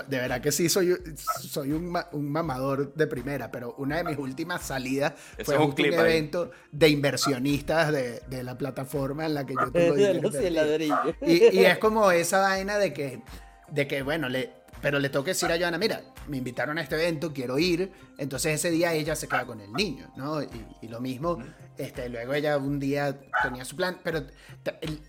de 0.08 0.18
verdad 0.18 0.42
que 0.42 0.52
sí 0.52 0.70
soy, 0.70 0.96
soy 1.18 1.72
un, 1.74 1.88
ma- 1.92 2.08
un 2.14 2.32
mamador 2.32 2.94
de 2.94 3.08
primera, 3.08 3.52
pero 3.52 3.76
una 3.78 3.98
de 3.98 4.04
mis 4.06 4.18
últimas 4.18 4.62
salidas 4.64 5.14
Ese 5.34 5.44
fue 5.46 5.58
un 5.58 5.72
clip 5.74 5.94
ahí. 5.94 6.00
evento 6.00 6.52
de 6.72 6.90
inversionistas 6.90 7.92
de, 7.92 8.22
de 8.28 8.44
la 8.44 8.58
plataforma 8.58 9.26
en 9.26 9.34
la 9.34 9.46
que 9.46 9.54
yo 9.54 9.60
invertido. 9.66 10.50
ladrillos. 10.50 11.00
Y, 11.22 11.58
y 11.60 11.66
es 11.66 11.78
como 11.78 12.10
esa 12.12 12.40
vaina 12.40 12.78
de 12.78 12.94
que, 12.94 13.22
de 13.70 13.88
que 13.88 14.02
bueno, 14.02 14.30
le, 14.30 14.52
pero 14.82 15.00
le 15.00 15.10
tengo 15.10 15.26
que 15.26 15.32
decir 15.32 15.52
a 15.52 15.58
Joana, 15.58 15.78
mira, 15.78 16.02
me 16.28 16.38
invitaron 16.38 16.78
a 16.78 16.82
este 16.82 16.96
evento, 16.96 17.34
quiero 17.34 17.60
ir. 17.60 17.92
Entonces 18.18 18.56
ese 18.56 18.72
día 18.72 18.94
ella 18.94 19.16
se 19.16 19.28
queda 19.28 19.46
con 19.46 19.60
el 19.60 19.74
niño, 19.74 20.12
¿no? 20.16 20.42
Y, 20.42 20.48
y 20.82 20.88
lo 20.88 21.02
mismo, 21.02 21.38
este, 21.78 22.08
luego 22.08 22.34
ella 22.34 22.58
un 22.58 22.80
día 22.80 23.20
tenía 23.44 23.66
su 23.66 23.76
plan, 23.76 24.00
pero 24.04 24.26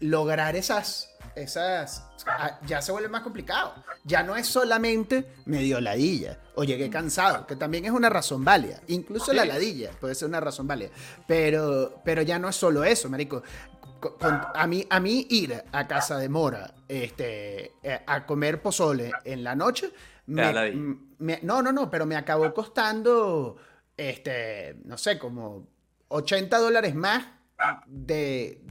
lograr 0.00 0.56
esas, 0.56 1.10
esas, 1.34 2.06
ah, 2.26 2.58
ya 2.66 2.82
se 2.82 2.92
vuelve 2.92 3.08
más 3.08 3.22
complicado. 3.22 3.74
Ya 4.04 4.22
no 4.22 4.36
es 4.36 4.46
solamente 4.46 5.32
medio 5.46 5.80
ladilla 5.80 6.38
o 6.54 6.64
llegué 6.64 6.90
cansado, 6.90 7.46
que 7.46 7.56
también 7.56 7.84
es 7.84 7.90
una 7.92 8.08
razón 8.08 8.44
válida. 8.44 8.80
Incluso 8.88 9.32
la 9.32 9.44
ladilla 9.44 9.90
puede 10.00 10.14
ser 10.14 10.28
una 10.28 10.40
razón 10.40 10.66
válida. 10.66 10.90
Pero, 11.26 12.00
pero 12.04 12.22
ya 12.22 12.38
no 12.38 12.48
es 12.48 12.56
solo 12.56 12.84
eso, 12.84 13.08
marico 13.08 13.42
con- 14.00 14.16
con- 14.18 14.40
a, 14.54 14.66
mí, 14.66 14.86
a 14.88 14.98
mí 14.98 15.26
ir 15.30 15.62
a 15.72 15.86
casa 15.86 16.16
de 16.16 16.28
Mora 16.30 16.74
este, 16.88 17.72
eh, 17.82 18.00
a 18.06 18.24
comer 18.26 18.62
pozole 18.62 19.12
en 19.24 19.44
la 19.44 19.54
noche, 19.54 19.92
me- 20.26 20.42
me- 21.18 21.40
no, 21.42 21.60
no, 21.62 21.70
no, 21.70 21.90
pero 21.90 22.06
me 22.06 22.16
acabó 22.16 22.52
costando, 22.54 23.56
este, 23.96 24.76
no 24.84 24.96
sé, 24.96 25.18
como 25.18 25.66
80 26.08 26.58
dólares 26.58 26.94
más 26.94 27.24
de- 27.86 28.62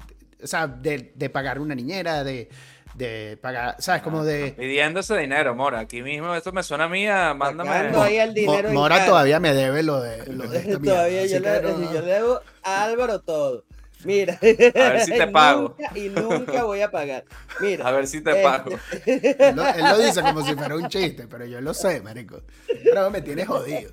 o 0.42 0.48
sea, 0.48 0.68
de, 0.68 1.12
de 1.16 1.30
pagar 1.30 1.60
una 1.60 1.76
niñera, 1.76 2.24
de, 2.24 2.50
de 2.96 3.38
pagar, 3.42 3.76
¿sabes? 3.80 4.02
Como 4.02 4.24
de... 4.24 4.52
Pidiendo 4.58 5.00
ese 5.02 5.18
dinero, 5.18 5.56
Mora. 5.56 5.80
Aquí 5.80 6.02
mismo, 6.02 6.34
esto 6.36 6.52
me 6.52 6.64
suena 6.64 6.86
a 6.86 6.90
mí 6.90 7.08
a 7.08 7.34
mándame. 7.34 7.70
Ahí 7.70 8.18
el 8.18 8.34
dinero 8.34 8.72
Mora 8.72 8.96
cara. 8.96 9.08
todavía 9.08 9.40
me 9.40 9.54
debe 9.54 9.84
lo 9.84 10.02
de, 10.02 10.26
lo 10.28 10.48
de 10.48 10.60
esta 10.60 10.80
Todavía 10.84 11.26
yo 11.26 11.40
le, 11.40 11.62
no- 11.62 11.94
yo 11.94 12.02
le 12.02 12.14
debo 12.14 12.42
a 12.64 12.84
Álvaro 12.84 13.20
todo. 13.22 13.66
Mira. 14.06 14.36
A 14.42 14.46
ver 14.90 15.02
si 15.02 15.12
te 15.12 15.28
pago. 15.32 15.76
Nunca, 15.78 15.98
y 16.00 16.10
nunca 16.10 16.64
voy 16.64 16.82
a 16.82 16.90
pagar. 16.90 17.26
Mira. 17.60 17.86
A 17.86 17.92
ver 17.92 18.08
si 18.08 18.22
te 18.22 18.32
este, 18.32 18.44
pago. 18.44 18.72
Él 19.06 19.56
lo, 19.56 19.68
él 19.68 19.84
lo 19.84 19.98
dice 19.98 20.22
como 20.22 20.42
si 20.42 20.56
fuera 20.56 20.76
un 20.76 20.88
chiste, 20.88 21.28
pero 21.28 21.46
yo 21.46 21.60
lo 21.60 21.74
sé, 21.74 22.02
marico. 22.02 22.42
Pero 22.84 23.12
me 23.12 23.22
tiene 23.22 23.46
jodido. 23.46 23.92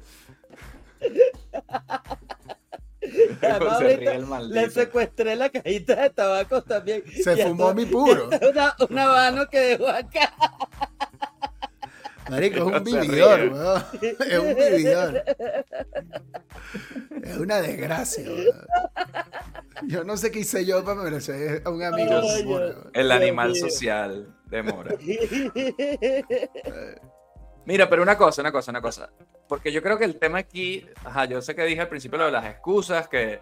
además 3.43 3.79
Se 3.79 3.85
ahorita 3.85 3.97
ríe 4.01 4.15
el 4.15 4.27
maldito. 4.27 4.55
le 4.61 4.71
secuestré 4.71 5.37
la 5.37 5.49
cajita 5.51 5.95
de 6.03 6.11
tabaco 6.11 6.63
también. 6.63 7.03
Se 7.23 7.33
Y 7.39 7.43
fumó 7.43 7.71
esto- 7.71 7.75
mi 7.75 7.87
puro. 7.87 8.29
Una, 8.51 8.75
un 8.89 8.99
habano 8.99 9.47
que 9.49 9.59
dejó 9.61 9.89
acá. 9.89 10.33
Marico, 12.29 12.57
es 12.57 12.63
un 12.79 12.83
vividor, 12.85 13.53
weón. 13.53 13.85
Es 14.03 14.39
un 14.41 14.55
vividor. 14.57 15.23
Es 17.23 17.37
una 17.37 17.61
desgracia, 17.61 18.25
weón. 18.29 18.67
Yo 19.87 20.03
no 20.05 20.17
sé 20.17 20.31
qué 20.33 20.41
hice 20.41 20.65
yo 20.67 20.83
para 20.85 21.03
merecer 21.03 21.63
a 21.65 21.71
un 21.71 21.83
amigo 21.85 22.19
Ay, 22.21 22.45
Mora. 22.45 22.75
El 22.95 23.07
Dios 23.09 23.17
animal 23.21 23.53
mío. 23.53 23.69
social 23.69 24.35
de 24.47 24.63
Mora. 24.65 24.95
Mira, 27.67 27.89
pero 27.89 28.03
una 28.03 28.17
cosa, 28.17 28.41
una 28.43 28.53
cosa, 28.53 28.71
una 28.71 28.81
cosa. 28.81 29.11
Porque 29.49 29.73
yo 29.73 29.83
creo 29.83 29.99
que 29.99 30.05
el 30.05 30.19
tema 30.19 30.39
aquí, 30.39 30.87
ajá, 31.05 31.25
yo 31.27 31.43
sé 31.43 31.55
que 31.55 31.65
dije 31.65 31.81
al 31.81 31.89
principio 31.89 32.19
lo 32.19 32.27
de 32.27 32.33
las 32.33 32.47
excusas, 32.47 33.09
que, 33.09 33.41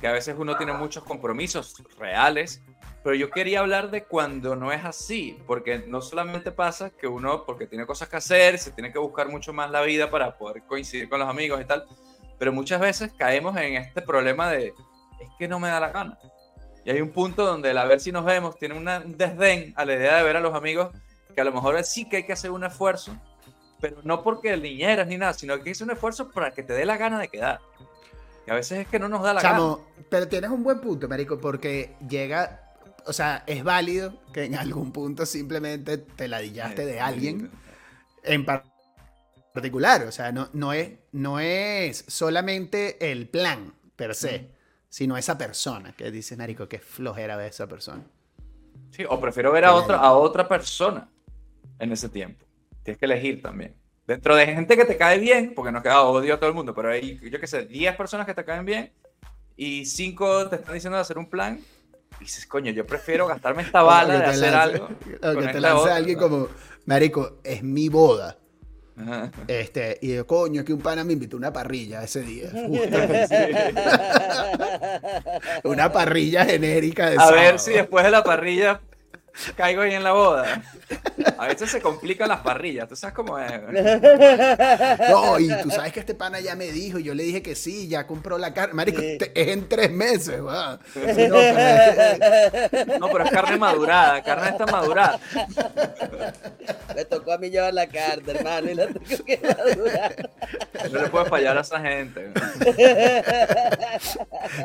que 0.00 0.06
a 0.06 0.12
veces 0.12 0.34
uno 0.38 0.56
tiene 0.56 0.72
muchos 0.72 1.02
compromisos 1.04 1.82
reales, 1.98 2.62
pero 3.02 3.16
yo 3.16 3.30
quería 3.30 3.60
hablar 3.60 3.90
de 3.90 4.04
cuando 4.04 4.56
no 4.56 4.72
es 4.72 4.84
así, 4.84 5.38
porque 5.46 5.84
no 5.86 6.00
solamente 6.00 6.52
pasa 6.52 6.90
que 6.90 7.06
uno, 7.06 7.44
porque 7.44 7.66
tiene 7.66 7.84
cosas 7.84 8.08
que 8.08 8.16
hacer, 8.16 8.58
se 8.58 8.70
tiene 8.72 8.92
que 8.92 8.98
buscar 8.98 9.28
mucho 9.28 9.52
más 9.52 9.70
la 9.70 9.82
vida 9.82 10.08
para 10.08 10.38
poder 10.38 10.62
coincidir 10.62 11.08
con 11.08 11.18
los 11.18 11.28
amigos 11.28 11.60
y 11.60 11.64
tal, 11.64 11.84
pero 12.38 12.52
muchas 12.52 12.80
veces 12.80 13.12
caemos 13.18 13.56
en 13.56 13.74
este 13.74 14.02
problema 14.02 14.50
de, 14.50 14.68
es 14.68 15.28
que 15.38 15.48
no 15.48 15.58
me 15.58 15.68
da 15.68 15.80
la 15.80 15.90
gana. 15.90 16.18
Y 16.84 16.90
hay 16.90 17.00
un 17.00 17.10
punto 17.10 17.44
donde 17.44 17.70
el 17.70 17.78
a 17.78 17.84
ver 17.86 17.98
si 18.00 18.12
nos 18.12 18.24
vemos 18.24 18.56
tiene 18.56 18.76
una- 18.76 18.98
un 19.04 19.16
desdén 19.16 19.72
a 19.76 19.84
la 19.84 19.94
idea 19.94 20.16
de 20.16 20.22
ver 20.22 20.36
a 20.36 20.40
los 20.40 20.54
amigos, 20.54 20.90
que 21.34 21.40
a 21.40 21.44
lo 21.44 21.52
mejor 21.52 21.82
sí 21.84 22.08
que 22.08 22.18
hay 22.18 22.22
que 22.26 22.32
hacer 22.34 22.50
un 22.50 22.64
esfuerzo, 22.64 23.16
pero 23.84 24.00
no 24.02 24.22
porque 24.22 24.56
niñeras 24.56 25.06
ni 25.06 25.18
nada, 25.18 25.34
sino 25.34 25.62
que 25.62 25.70
es 25.70 25.80
un 25.82 25.90
esfuerzo 25.90 26.30
para 26.30 26.52
que 26.52 26.62
te 26.62 26.72
dé 26.72 26.86
la 26.86 26.96
gana 26.96 27.18
de 27.18 27.28
quedar. 27.28 27.60
Y 28.46 28.50
a 28.50 28.54
veces 28.54 28.78
es 28.78 28.88
que 28.88 28.98
no 28.98 29.10
nos 29.10 29.22
da 29.22 29.34
la 29.34 29.42
Chamo, 29.42 29.86
pero 30.08 30.26
tienes 30.26 30.48
un 30.48 30.62
buen 30.64 30.80
punto, 30.80 31.06
marico, 31.06 31.38
porque 31.38 31.94
llega, 32.08 32.72
o 33.04 33.12
sea, 33.12 33.44
es 33.46 33.62
válido 33.62 34.14
que 34.32 34.44
en 34.44 34.54
algún 34.54 34.90
punto 34.90 35.26
simplemente 35.26 35.98
te 35.98 36.24
gana. 36.24 36.28
ladillaste 36.38 36.86
de 36.86 36.98
alguien 36.98 37.50
en 38.22 38.46
par- 38.46 38.64
particular. 39.52 40.04
O 40.04 40.12
sea, 40.12 40.32
no, 40.32 40.48
no, 40.54 40.72
es, 40.72 40.92
no 41.12 41.40
es 41.40 42.06
solamente 42.08 43.10
el 43.12 43.28
plan 43.28 43.74
per 43.96 44.14
se, 44.14 44.48
sino 44.88 45.18
esa 45.18 45.36
persona 45.36 45.92
que 45.92 46.10
dices, 46.10 46.38
marico, 46.38 46.70
que 46.70 46.78
flojera 46.78 47.36
ver 47.36 47.48
esa 47.48 47.66
persona. 47.66 48.02
Sí, 48.92 49.04
o 49.06 49.20
prefiero 49.20 49.52
ver 49.52 49.66
a 49.66 49.74
otra, 49.74 49.96
a 49.98 50.14
otra 50.14 50.48
persona 50.48 51.06
en 51.78 51.92
ese 51.92 52.08
tiempo. 52.08 52.43
Tienes 52.84 52.98
que 52.98 53.06
elegir 53.06 53.42
también. 53.42 53.74
Dentro 54.06 54.36
de 54.36 54.46
gente 54.46 54.76
que 54.76 54.84
te 54.84 54.96
cae 54.96 55.18
bien, 55.18 55.54
porque 55.56 55.72
no 55.72 55.82
queda 55.82 56.02
odio 56.02 56.34
a 56.34 56.38
todo 56.38 56.50
el 56.50 56.54
mundo, 56.54 56.74
pero 56.74 56.90
hay, 56.90 57.18
yo 57.30 57.40
qué 57.40 57.46
sé, 57.46 57.64
10 57.64 57.96
personas 57.96 58.26
que 58.26 58.34
te 58.34 58.44
caen 58.44 58.64
bien 58.66 58.92
y 59.56 59.86
5 59.86 60.48
te 60.50 60.56
están 60.56 60.74
diciendo 60.74 60.96
de 60.96 61.02
hacer 61.02 61.16
un 61.18 61.28
plan. 61.30 61.58
Y 62.20 62.24
dices, 62.24 62.46
coño, 62.46 62.70
yo 62.70 62.86
prefiero 62.86 63.26
gastarme 63.26 63.62
esta 63.62 63.82
bala 63.82 64.18
de 64.18 64.24
hacer 64.24 64.52
lance- 64.52 64.74
algo. 64.74 64.88
que 65.40 65.48
te 65.48 65.60
lance 65.60 65.80
otra, 65.80 65.96
alguien 65.96 66.18
¿no? 66.18 66.22
como, 66.22 66.48
marico, 66.84 67.38
es 67.42 67.62
mi 67.62 67.88
boda. 67.88 68.38
Ajá. 68.96 69.32
Este, 69.48 69.98
y 70.02 70.14
yo, 70.14 70.26
coño, 70.26 70.60
es 70.60 70.66
que 70.66 70.72
un 70.72 70.80
pana 70.80 71.02
me 71.02 71.14
invitó 71.14 71.36
a 71.36 71.38
una 71.38 71.52
parrilla 71.52 72.04
ese 72.04 72.20
día. 72.20 72.50
una 75.64 75.92
parrilla 75.92 76.44
genérica 76.44 77.10
de 77.10 77.16
A 77.18 77.30
ver 77.30 77.58
si 77.58 77.72
después 77.72 78.04
de 78.04 78.10
la 78.10 78.22
parrilla 78.22 78.80
caigo 79.56 79.82
ahí 79.82 79.94
en 79.94 80.04
la 80.04 80.12
boda. 80.12 80.62
A 81.38 81.46
veces 81.48 81.70
se 81.70 81.80
complican 81.80 82.28
las 82.28 82.40
parrillas, 82.40 82.88
tú 82.88 82.96
sabes 82.96 83.14
cómo 83.14 83.38
es. 83.38 83.50
No, 85.10 85.38
y 85.40 85.48
tú 85.62 85.70
sabes 85.70 85.92
que 85.92 86.00
este 86.00 86.14
pana 86.14 86.40
ya 86.40 86.54
me 86.54 86.70
dijo, 86.70 86.98
y 86.98 87.02
yo 87.04 87.14
le 87.14 87.22
dije 87.24 87.42
que 87.42 87.54
sí, 87.54 87.88
ya 87.88 88.06
compró 88.06 88.38
la 88.38 88.54
carne. 88.54 88.74
Marico, 88.74 89.00
Sí. 89.00 89.18
te- 89.18 89.32
es 89.40 89.48
en 89.48 89.68
tres 89.68 89.90
meses. 89.90 90.36
Sí, 90.94 91.28
no, 91.28 91.36
pero 91.36 91.58
es 91.58 92.70
que- 92.70 92.98
No, 92.98 93.08
pero 93.08 93.24
es 93.24 93.30
carne 93.30 93.56
madurada, 93.56 94.22
carne 94.22 94.48
está 94.50 94.66
madurada. 94.66 95.18
Me 96.94 97.04
tocó 97.04 97.32
a 97.32 97.38
mí 97.38 97.50
llevar 97.50 97.74
la 97.74 97.86
carta, 97.88 98.30
hermano, 98.30 98.70
y 98.70 98.74
la 98.74 98.86
tengo 98.86 99.24
que 99.24 99.40
madurar. 99.42 100.30
No 100.92 101.02
le 101.02 101.08
puedes 101.08 101.28
fallar 101.28 101.58
a 101.58 101.60
esa 101.62 101.80
gente. 101.80 102.30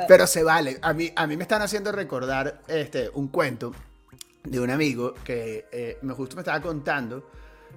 Pero 0.07 0.27
se 0.27 0.43
vale. 0.43 0.77
A 0.81 0.93
mí, 0.93 1.11
a 1.15 1.25
mí 1.27 1.37
me 1.37 1.43
están 1.43 1.61
haciendo 1.61 1.91
recordar 1.91 2.59
este, 2.67 3.09
un 3.13 3.27
cuento 3.29 3.73
de 4.49 4.59
un 4.59 4.69
amigo 4.69 5.13
que 5.23 5.65
eh, 5.71 5.97
me 6.01 6.13
justo 6.13 6.35
me 6.35 6.41
estaba 6.41 6.61
contando 6.61 7.29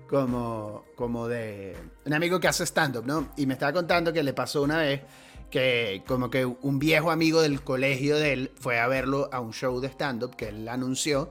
como, 0.09 0.85
como 0.97 1.29
de 1.29 1.77
un 2.07 2.13
amigo 2.15 2.41
que 2.41 2.49
hace 2.49 2.65
stand-up, 2.65 3.05
¿no? 3.07 3.29
Y 3.37 3.47
me 3.47 3.55
estaba 3.55 3.73
contando 3.73 4.13
que 4.13 4.23
le 4.23 4.33
pasó 4.33 4.63
una 4.63 4.79
vez 4.79 5.03
que 5.51 6.03
como 6.07 6.31
que 6.31 6.47
un 6.47 6.79
viejo 6.79 7.11
amigo 7.11 7.43
del 7.43 7.63
colegio 7.63 8.17
de 8.17 8.33
él 8.33 8.51
fue 8.59 8.79
a 8.81 8.87
verlo 8.89 9.29
a 9.33 9.41
un 9.41 9.53
show 9.53 9.81
de 9.81 9.89
stand-up 9.89 10.35
que 10.35 10.49
él 10.49 10.67
anunció 10.69 11.29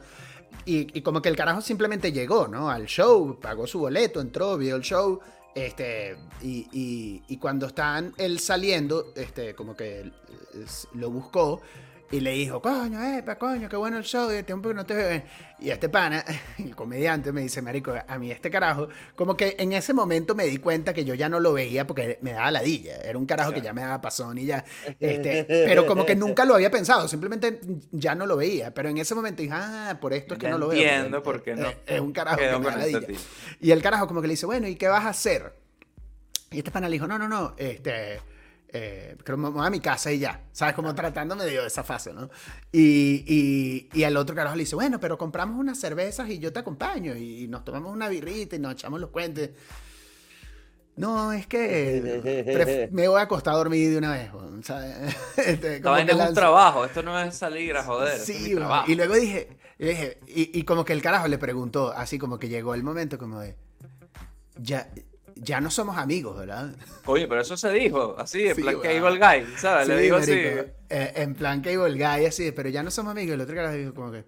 y, 0.65 0.95
y 0.97 1.01
como 1.01 1.21
que 1.21 1.29
el 1.29 1.35
carajo 1.35 1.61
simplemente 1.61 2.11
llegó, 2.11 2.47
¿no? 2.47 2.69
Al 2.69 2.85
show, 2.85 3.39
pagó 3.39 3.65
su 3.65 3.79
boleto, 3.79 4.21
entró, 4.21 4.57
vio 4.57 4.75
el 4.75 4.83
show, 4.83 5.19
este, 5.55 6.15
y, 6.43 6.67
y- 6.71 7.23
y 7.27 7.37
cuando 7.37 7.65
están 7.65 8.13
él 8.17 8.39
saliendo, 8.39 9.11
este, 9.15 9.55
como 9.55 9.75
que 9.75 10.11
lo 10.93 11.09
buscó 11.09 11.61
y 12.11 12.19
le 12.19 12.31
dijo, 12.31 12.61
coño, 12.61 13.01
epa, 13.01 13.37
coño, 13.37 13.69
qué 13.69 13.77
bueno 13.77 13.97
el 13.97 14.03
show, 14.03 14.27
de 14.27 14.43
tiempo 14.43 14.67
que 14.67 14.75
no 14.75 14.85
te 14.85 14.93
veo. 14.93 15.21
Y 15.59 15.69
este 15.69 15.87
pana, 15.87 16.23
el 16.57 16.75
comediante, 16.75 17.31
me 17.31 17.41
dice, 17.41 17.61
marico, 17.61 17.93
a 18.05 18.17
mí 18.19 18.31
este 18.31 18.51
carajo, 18.51 18.89
como 19.15 19.37
que 19.37 19.55
en 19.57 19.71
ese 19.71 19.93
momento 19.93 20.35
me 20.35 20.45
di 20.45 20.57
cuenta 20.57 20.93
que 20.93 21.05
yo 21.05 21.13
ya 21.13 21.29
no 21.29 21.39
lo 21.39 21.53
veía 21.53 21.87
porque 21.87 22.19
me 22.21 22.33
daba 22.33 22.51
ladilla. 22.51 22.97
Era 22.97 23.17
un 23.17 23.25
carajo 23.25 23.53
que 23.53 23.61
ya 23.61 23.71
me 23.71 23.81
daba 23.81 24.01
pasón 24.01 24.37
y 24.37 24.45
ya. 24.45 24.63
Este, 24.99 25.45
pero 25.47 25.85
como 25.87 26.05
que 26.05 26.15
nunca 26.15 26.45
lo 26.45 26.53
había 26.53 26.69
pensado, 26.69 27.07
simplemente 27.07 27.59
ya 27.91 28.13
no 28.13 28.25
lo 28.25 28.37
veía. 28.37 28.73
Pero 28.73 28.89
en 28.89 28.97
ese 28.97 29.15
momento 29.15 29.41
dije, 29.41 29.53
ah, 29.55 29.97
por 29.99 30.13
esto 30.13 30.33
es 30.33 30.39
que 30.39 30.49
no 30.49 30.57
lo 30.57 30.67
veo. 30.67 30.81
Entiendo 30.81 31.23
por 31.23 31.41
qué 31.41 31.55
no. 31.55 31.67
Es, 31.85 31.99
un 31.99 32.11
carajo 32.11 32.37
que 32.37 32.59
me 32.59 32.65
da 32.65 32.77
ladilla. 32.77 33.07
Y 33.59 33.71
el 33.71 33.81
carajo 33.81 34.07
como 34.07 34.21
que 34.21 34.27
le 34.27 34.33
dice, 34.33 34.45
bueno, 34.45 34.67
¿y 34.67 34.75
qué 34.75 34.87
vas 34.87 35.05
a 35.05 35.09
hacer? 35.09 35.53
Y 36.51 36.59
este 36.59 36.71
pana 36.71 36.89
le 36.89 36.93
dijo, 36.93 37.07
no, 37.07 37.17
no, 37.17 37.27
no, 37.27 37.55
este 37.57 38.19
eh, 38.73 39.17
creo 39.23 39.37
que 39.37 39.41
me 39.43 39.49
voy 39.49 39.65
a 39.65 39.69
mi 39.69 39.79
casa 39.79 40.11
y 40.11 40.19
ya, 40.19 40.43
¿sabes? 40.51 40.75
Como 40.75 40.95
tratándome 40.95 41.45
de 41.45 41.65
esa 41.65 41.83
fase, 41.83 42.13
¿no? 42.13 42.29
Y, 42.71 43.23
y, 43.27 43.89
y 43.93 44.03
al 44.03 44.15
otro 44.15 44.35
carajo 44.35 44.55
le 44.55 44.63
dice, 44.63 44.75
bueno, 44.75 44.99
pero 44.99 45.17
compramos 45.17 45.59
unas 45.59 45.79
cervezas 45.79 46.29
y 46.29 46.39
yo 46.39 46.53
te 46.53 46.59
acompaño 46.59 47.15
y 47.15 47.47
nos 47.47 47.65
tomamos 47.65 47.91
una 47.91 48.07
birrita 48.07 48.55
y 48.55 48.59
nos 48.59 48.73
echamos 48.73 48.99
los 49.01 49.09
cuentes. 49.09 49.51
No, 50.95 51.33
es 51.33 51.47
que 51.47 52.89
me 52.91 53.07
voy 53.07 53.19
a 53.19 53.23
acostar 53.23 53.53
a 53.53 53.57
dormir 53.57 53.91
de 53.91 53.97
una 53.97 54.11
vez. 54.11 54.29
¿sabes? 54.63 55.15
Este, 55.37 55.77
es 55.77 55.83
un 56.15 56.33
trabajo, 56.33 56.85
esto 56.85 57.01
no 57.01 57.19
es 57.19 57.35
salir 57.35 57.75
a 57.75 57.83
joder. 57.83 58.19
Sí, 58.19 58.55
y 58.87 58.95
luego 58.95 59.15
dije, 59.15 59.57
dije 59.79 60.19
y, 60.27 60.57
y, 60.59 60.63
como 60.63 60.85
que 60.85 60.93
el 60.93 61.01
carajo 61.01 61.27
le 61.27 61.37
preguntó, 61.37 61.91
así 61.91 62.19
como 62.19 62.37
que 62.37 62.49
llegó 62.49 62.75
el 62.75 62.83
momento 62.83 63.17
como 63.17 63.39
de, 63.39 63.55
ya, 64.57 64.89
ya 65.43 65.59
no 65.59 65.71
somos 65.71 65.97
amigos, 65.97 66.37
¿verdad? 66.37 66.75
Oye, 67.05 67.27
pero 67.27 67.41
eso 67.41 67.57
se 67.57 67.71
dijo, 67.71 68.15
así, 68.17 68.47
en 68.47 68.55
plan 68.55 68.79
Cable 68.79 69.17
Guy, 69.17 69.57
¿sabes? 69.57 69.87
Le 69.87 69.97
digo 69.97 70.17
así. 70.17 70.33
Eh, 70.33 70.67
en 70.89 71.33
plan 71.33 71.61
Cable 71.61 71.93
Guy, 71.93 72.25
así, 72.25 72.51
pero 72.51 72.69
ya 72.69 72.83
no 72.83 72.91
somos 72.91 73.11
amigos. 73.11 73.33
El 73.33 73.41
otro 73.41 73.55
cara 73.55 73.71
dijo 73.71 73.93
como 73.93 74.11
que... 74.11 74.23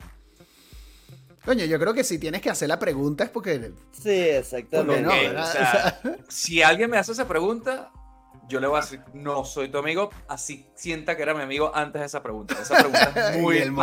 Coño, 1.46 1.66
yo 1.66 1.78
creo 1.78 1.94
que 1.94 2.04
si 2.04 2.18
tienes 2.18 2.42
que 2.42 2.50
hacer 2.50 2.68
la 2.70 2.80
pregunta 2.80 3.26
es 3.26 3.30
porque... 3.30 3.72
Sí, 3.92 4.10
exactamente. 4.10 5.06
o 5.38 5.46
sea, 5.52 6.00
si 6.30 6.64
alguien 6.64 6.90
me 6.90 6.98
hace 6.98 7.12
esa 7.12 7.28
pregunta, 7.28 7.92
yo 8.48 8.60
le 8.60 8.68
voy 8.68 8.78
a 8.78 8.82
decir, 8.82 9.02
no 9.14 9.46
soy 9.46 9.70
tu 9.70 9.78
amigo, 9.78 10.10
así 10.28 10.68
sienta 10.76 11.16
que 11.16 11.24
era 11.24 11.34
mi 11.34 11.42
amigo 11.42 11.72
antes 11.74 12.02
de 12.02 12.06
esa 12.06 12.22
pregunta. 12.22 12.56
Esa 12.62 12.76
pregunta 12.76 13.32
es 13.32 13.38
muy 13.42 13.58
el 13.58 13.74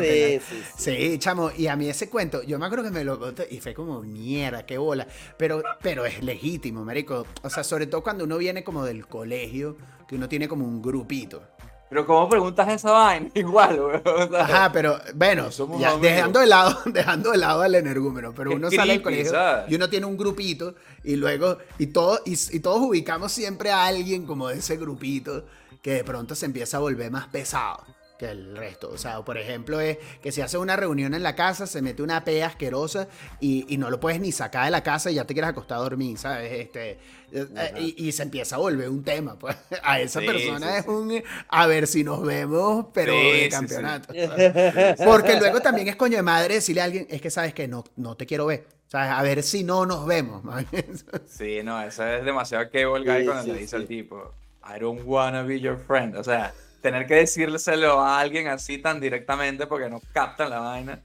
sí, 0.00 0.40
sí, 0.48 0.62
sí, 0.76 1.18
chamo, 1.18 1.50
y 1.56 1.66
a 1.66 1.76
mí 1.76 1.88
ese 1.88 2.08
cuento, 2.08 2.42
yo 2.42 2.58
me 2.58 2.66
acuerdo 2.66 2.84
que 2.84 2.90
me 2.90 3.04
lo 3.04 3.18
conté 3.18 3.46
y 3.50 3.60
fue 3.60 3.74
como, 3.74 4.02
mierda, 4.02 4.64
qué 4.64 4.78
bola, 4.78 5.06
pero, 5.36 5.62
pero 5.82 6.06
es 6.06 6.22
legítimo, 6.22 6.84
marico. 6.84 7.26
O 7.42 7.50
sea, 7.50 7.64
sobre 7.64 7.86
todo 7.86 8.02
cuando 8.02 8.24
uno 8.24 8.38
viene 8.38 8.64
como 8.64 8.84
del 8.84 9.06
colegio, 9.06 9.76
que 10.08 10.16
uno 10.16 10.28
tiene 10.28 10.48
como 10.48 10.64
un 10.64 10.82
grupito. 10.82 11.42
Pero 11.90 12.06
¿cómo 12.06 12.28
preguntas 12.28 12.68
esa 12.68 12.92
vaina? 12.92 13.28
Igual, 13.34 13.80
weón. 13.80 14.34
Ajá, 14.36 14.70
pero 14.72 14.98
bueno, 15.14 15.48
dejando, 16.00 16.38
de 16.38 16.46
lado, 16.46 16.78
dejando 16.86 17.32
de 17.32 17.38
lado 17.38 17.62
al 17.62 17.74
energúmeno, 17.74 18.32
pero 18.32 18.52
uno 18.52 18.70
sale 18.70 18.92
del 18.92 19.02
colegio 19.02 19.32
y 19.68 19.74
uno 19.74 19.90
tiene 19.90 20.06
un 20.06 20.16
grupito 20.16 20.76
y 21.02 21.16
luego, 21.16 21.58
y, 21.78 21.88
todo, 21.88 22.20
y, 22.24 22.38
y, 22.52 22.60
todos 22.60 22.80
ubicamos 22.80 23.32
siempre 23.32 23.72
a 23.72 23.86
alguien 23.86 24.24
como 24.24 24.48
de 24.48 24.58
ese 24.58 24.76
grupito 24.76 25.44
que 25.82 25.94
de 25.94 26.04
pronto 26.04 26.34
se 26.36 26.46
empieza 26.46 26.76
a 26.76 26.80
volver 26.80 27.10
más 27.10 27.26
pesado 27.26 27.84
que 28.20 28.30
el 28.30 28.54
resto. 28.54 28.90
O 28.90 28.98
sea, 28.98 29.24
por 29.24 29.38
ejemplo, 29.38 29.80
es 29.80 29.96
que 30.22 30.30
si 30.30 30.42
hace 30.42 30.58
una 30.58 30.76
reunión 30.76 31.14
en 31.14 31.22
la 31.22 31.34
casa, 31.34 31.66
se 31.66 31.80
mete 31.80 32.02
una 32.02 32.22
pea 32.22 32.48
asquerosa 32.48 33.08
y, 33.40 33.64
y, 33.72 33.78
no 33.78 33.88
lo 33.88 33.98
puedes 33.98 34.20
ni 34.20 34.30
sacar 34.30 34.66
de 34.66 34.70
la 34.70 34.82
casa 34.82 35.10
y 35.10 35.14
ya 35.14 35.24
te 35.24 35.32
quieres 35.32 35.48
acostar 35.48 35.78
a 35.78 35.80
dormir, 35.80 36.18
¿sabes? 36.18 36.52
Este, 36.52 36.98
eh, 37.32 37.94
y, 37.96 38.12
se 38.12 38.22
empieza 38.22 38.56
a 38.56 38.58
volver 38.58 38.90
un 38.90 39.02
tema. 39.02 39.38
Pues. 39.38 39.56
A 39.82 40.00
esa 40.00 40.20
persona 40.20 40.76
es 40.76 40.86
un 40.86 41.22
a 41.48 41.66
ver 41.66 41.86
si 41.86 42.04
nos 42.04 42.22
vemos, 42.22 42.86
pero 42.92 43.12
de 43.12 43.48
campeonato. 43.50 44.12
Porque 45.04 45.38
luego 45.38 45.60
también 45.60 45.88
es 45.88 45.96
coño 45.96 46.16
de 46.16 46.22
madre 46.22 46.54
decirle 46.54 46.82
a 46.82 46.84
alguien, 46.84 47.06
es 47.08 47.22
que 47.22 47.30
sabes 47.30 47.54
que 47.54 47.66
no, 47.66 47.84
no 47.96 48.16
te 48.16 48.26
quiero 48.26 48.46
ver. 48.46 48.66
¿Sabes? 48.86 49.10
A 49.12 49.22
ver 49.22 49.42
si 49.42 49.64
no 49.64 49.86
nos 49.86 50.04
vemos. 50.04 50.42
sí, 51.26 51.60
no, 51.62 51.80
eso 51.82 52.06
es 52.06 52.24
demasiado 52.24 52.68
que 52.68 52.84
guy 52.84 53.24
cuando 53.24 53.52
le 53.54 53.60
dice 53.60 53.76
al 53.76 53.86
tipo, 53.86 54.34
I 54.62 54.78
don't 54.78 55.02
wanna 55.06 55.42
be 55.42 55.58
your 55.58 55.78
friend. 55.78 56.16
O 56.16 56.24
sea, 56.24 56.52
tener 56.80 57.06
que 57.06 57.14
decírselo 57.14 58.00
a 58.00 58.20
alguien 58.20 58.48
así 58.48 58.78
tan 58.78 59.00
directamente 59.00 59.66
porque 59.66 59.88
no 59.88 60.00
captan 60.12 60.50
la 60.50 60.60
vaina, 60.60 61.02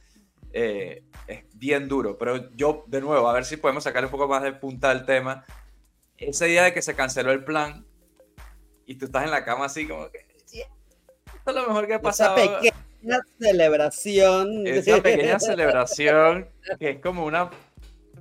eh, 0.54 1.04
es 1.28 1.44
bien 1.54 1.88
duro. 1.88 2.18
Pero 2.18 2.52
yo, 2.56 2.84
de 2.88 3.02
nuevo, 3.02 3.28
a 3.28 3.34
ver 3.34 3.46
si 3.46 3.58
podemos 3.58 3.84
sacar 3.84 4.06
un 4.06 4.12
poco 4.12 4.28
más 4.28 4.44
de 4.44 4.54
punta 4.54 4.90
del 4.90 5.06
tema. 5.06 5.46
Ese 6.18 6.46
día 6.46 6.64
de 6.64 6.74
que 6.74 6.82
se 6.82 6.96
canceló 6.96 7.32
el 7.32 7.44
plan 7.44 7.86
y 8.86 8.96
tú 8.96 9.06
estás 9.06 9.26
en 9.26 9.32
la 9.32 9.44
cama 9.44 9.66
así 9.66 9.88
como 9.88 10.10
que... 10.10 10.26
Esto 10.48 11.52
es 11.52 11.56
lo 11.56 11.68
mejor 11.68 11.86
que 11.88 11.94
ha 11.94 12.02
pasado. 12.02 12.38
Esa 12.38 12.60
pequeña 12.60 13.20
celebración. 13.40 14.66
Esa 14.66 15.02
pequeña 15.02 15.40
celebración 15.40 16.50
que 16.80 16.90
es 16.92 17.00
como 17.02 17.26
una 17.26 17.52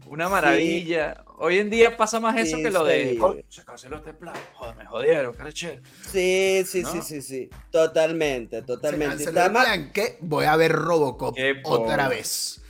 una 0.06 0.28
maravilla. 0.28 1.23
Hoy 1.44 1.58
en 1.58 1.68
día 1.68 1.94
pasa 1.94 2.20
más 2.20 2.34
eso 2.38 2.56
que 2.56 2.70
lo 2.70 2.84
de. 2.84 3.18
Oh, 3.20 3.36
se 3.50 3.62
canceló 3.66 3.96
este 3.96 4.14
plan. 4.14 4.34
Joder, 4.54 4.76
me 4.76 4.86
jodieron, 4.86 5.34
careche. 5.34 5.82
Sí, 6.10 6.64
sí, 6.66 6.82
sí, 6.90 7.02
sí, 7.02 7.20
sí. 7.20 7.50
Totalmente, 7.70 8.62
totalmente. 8.62 9.18
Se 9.18 9.24
canceló 9.26 9.44
el 9.44 9.52
plan 9.52 9.92
que 9.92 10.16
voy 10.22 10.46
a 10.46 10.56
ver 10.56 10.72
Robocop 10.72 11.36
otra 11.64 12.08
vez. 12.08 12.62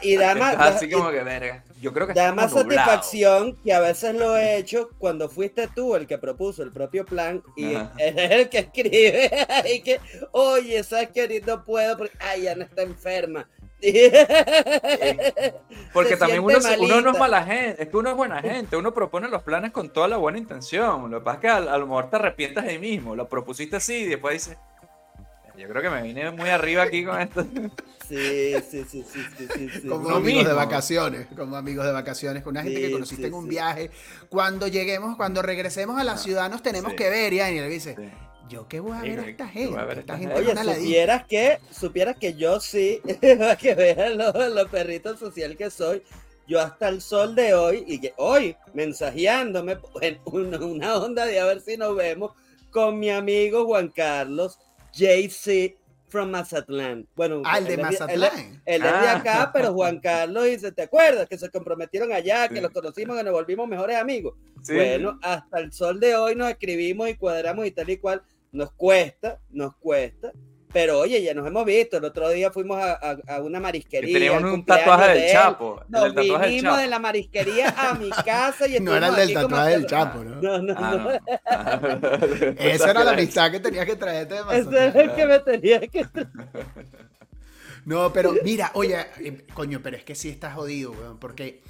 y 0.00 0.16
da 0.16 0.34
más. 0.34 0.56
Así 0.56 0.88
como 0.88 1.10
que 1.10 1.22
verga. 1.22 1.62
Yo 1.82 1.92
creo 1.92 2.06
que 2.06 2.14
da 2.14 2.32
más 2.32 2.52
satisfacción 2.52 3.58
que 3.62 3.74
a 3.74 3.80
veces 3.80 4.14
lo 4.14 4.34
he 4.34 4.56
hecho 4.56 4.88
cuando 4.96 5.28
fuiste 5.28 5.68
tú 5.68 5.94
el 5.94 6.06
que 6.06 6.16
propuso 6.16 6.62
el 6.62 6.72
propio 6.72 7.04
plan 7.04 7.42
y 7.54 7.74
es 7.98 8.30
el 8.30 8.48
que 8.48 8.60
escribe 8.60 9.30
y 9.74 9.82
que, 9.82 10.00
oye, 10.32 10.82
sabes 10.84 11.10
que 11.10 11.42
no 11.46 11.66
puedo 11.66 11.98
porque 11.98 12.16
ay, 12.18 12.44
ya 12.44 12.54
no 12.54 12.64
está 12.64 12.80
enferma 12.80 13.46
porque 15.92 16.16
también 16.16 16.40
uno, 16.40 16.58
uno, 16.80 17.00
no 17.00 17.12
es 17.12 17.18
mala 17.18 17.42
gente, 17.44 17.82
es 17.82 17.88
que 17.88 17.96
uno 17.96 18.10
es 18.10 18.16
buena 18.16 18.42
gente, 18.42 18.76
uno 18.76 18.92
propone 18.92 19.28
los 19.28 19.42
planes 19.42 19.72
con 19.72 19.90
toda 19.90 20.08
la 20.08 20.16
buena 20.18 20.38
intención. 20.38 21.10
Lo 21.10 21.18
que 21.20 21.24
pasa 21.24 21.36
es 21.36 21.40
que 21.40 21.48
a, 21.48 21.78
lo 21.78 21.86
mejor 21.86 22.10
te 22.10 22.16
arrepientas 22.16 22.66
de 22.66 22.78
mismo, 22.78 23.16
lo 23.16 23.28
propusiste 23.28 23.76
así 23.76 23.94
y 23.94 24.06
después 24.06 24.34
dices, 24.34 24.58
yo 25.56 25.68
creo 25.68 25.82
que 25.82 25.90
me 25.90 26.02
vine 26.02 26.30
muy 26.30 26.48
arriba 26.48 26.82
aquí 26.84 27.04
con 27.04 27.20
esto. 27.20 27.46
Sí, 28.08 28.54
sí, 28.68 28.84
sí, 28.88 29.04
sí, 29.04 29.48
sí, 29.54 29.88
Como 29.88 30.10
amigos 30.10 30.44
de 30.44 30.52
vacaciones, 30.52 31.28
como 31.36 31.56
amigos 31.56 31.86
de 31.86 31.92
vacaciones, 31.92 32.42
con 32.42 32.52
una 32.52 32.62
gente 32.62 32.80
que 32.80 32.90
conociste 32.90 33.28
en 33.28 33.34
un 33.34 33.46
viaje. 33.46 33.90
Cuando 34.28 34.66
lleguemos, 34.66 35.16
cuando 35.16 35.42
regresemos 35.42 35.96
a 35.96 36.02
la 36.02 36.16
ciudad 36.16 36.50
nos 36.50 36.60
tenemos 36.60 36.94
que 36.94 37.08
ver, 37.08 37.32
y 37.32 37.36
le 37.36 37.68
dice, 37.68 37.94
yo 38.50 38.66
qué 38.66 38.80
voy 38.80 38.98
a 38.98 39.02
ver 39.02 39.20
a 39.20 39.28
esta 39.28 39.46
gente. 39.48 40.34
Oye, 40.34 40.54
supieras 40.56 41.24
que, 41.24 41.58
supieras 41.70 42.16
que 42.16 42.34
yo 42.34 42.58
sí, 42.58 43.00
para 43.38 43.56
que 43.56 43.74
vean 43.74 44.18
lo, 44.18 44.68
perrito 44.68 45.16
social 45.16 45.56
que 45.56 45.70
soy, 45.70 46.02
yo 46.48 46.60
hasta 46.60 46.88
el 46.88 47.00
sol 47.00 47.36
de 47.36 47.54
hoy, 47.54 47.84
y 47.86 48.00
que 48.00 48.12
hoy, 48.16 48.56
mensajeándome 48.74 49.78
en 50.00 50.18
una, 50.24 50.96
onda 50.96 51.24
de 51.26 51.38
a 51.38 51.46
ver 51.46 51.60
si 51.60 51.76
nos 51.76 51.94
vemos, 51.94 52.32
con 52.72 52.98
mi 52.98 53.08
amigo 53.10 53.66
Juan 53.66 53.88
Carlos, 53.88 54.58
JC 54.94 55.76
from 56.08 56.30
Mazatlán. 56.30 57.06
Bueno, 57.14 57.42
ah, 57.44 57.58
el 57.58 57.66
de 57.66 57.76
Mazatlán. 57.76 58.60
Él, 58.66 58.82
es 58.82 58.82
de 58.82 58.88
ah. 58.88 59.16
acá, 59.18 59.50
pero 59.52 59.72
Juan 59.72 60.00
Carlos 60.00 60.46
dice, 60.46 60.72
¿te 60.72 60.82
acuerdas? 60.82 61.28
Que 61.28 61.38
se 61.38 61.50
comprometieron 61.50 62.12
allá, 62.12 62.48
que 62.48 62.60
los 62.60 62.72
conocimos, 62.72 63.16
que 63.16 63.22
nos 63.22 63.32
volvimos 63.32 63.68
mejores 63.68 63.96
amigos. 63.96 64.34
Bueno, 64.66 65.20
hasta 65.22 65.60
el 65.60 65.72
sol 65.72 66.00
de 66.00 66.16
hoy 66.16 66.34
nos 66.34 66.50
escribimos 66.50 67.08
y 67.08 67.14
cuadramos 67.14 67.64
y 67.64 67.70
tal 67.70 67.88
y 67.90 67.96
cual. 67.98 68.22
Nos 68.52 68.72
cuesta, 68.72 69.40
nos 69.50 69.76
cuesta. 69.76 70.32
Pero 70.72 71.00
oye, 71.00 71.20
ya 71.22 71.34
nos 71.34 71.46
hemos 71.46 71.64
visto. 71.64 71.96
El 71.96 72.04
otro 72.04 72.28
día 72.30 72.50
fuimos 72.52 72.80
a, 72.80 73.18
a, 73.26 73.40
una 73.40 73.58
marisquería. 73.58 74.12
Teníamos 74.14 74.52
un 74.52 74.64
tatuaje 74.64 75.18
del 75.18 75.32
Chapo. 75.32 75.82
Nos 75.88 76.14
vinimos 76.14 76.78
de 76.78 76.86
la 76.86 76.98
marisquería 76.98 77.74
a 77.76 77.94
mi 77.94 78.10
casa 78.10 78.68
y 78.68 78.78
No 78.80 78.94
era 78.94 79.08
el 79.08 79.16
del 79.16 79.34
tatuaje 79.34 79.70
del 79.70 79.86
Chapo, 79.86 80.22
¿no? 80.22 80.40
No, 80.40 80.62
no, 80.62 80.74
ah, 80.76 81.80
no. 81.82 82.46
Esa 82.58 82.90
era 82.90 83.04
la 83.04 83.12
amistad 83.12 83.50
que 83.50 83.58
tenías 83.58 83.84
que 83.84 83.96
traerte 83.96 84.34
de 84.34 84.40
Ese 84.58 84.88
es 84.88 84.94
el 84.94 85.14
que 85.14 85.26
me 85.26 85.38
tenía 85.40 85.80
que 85.80 86.04
traer. 86.04 86.28
No, 87.86 88.12
pero 88.12 88.34
mira, 88.44 88.70
oye, 88.74 88.94
eh, 89.20 89.46
coño, 89.54 89.80
pero 89.82 89.96
es 89.96 90.04
que 90.04 90.14
sí 90.14 90.28
estás 90.28 90.54
jodido, 90.54 90.92
weón, 90.92 91.18
porque 91.18 91.62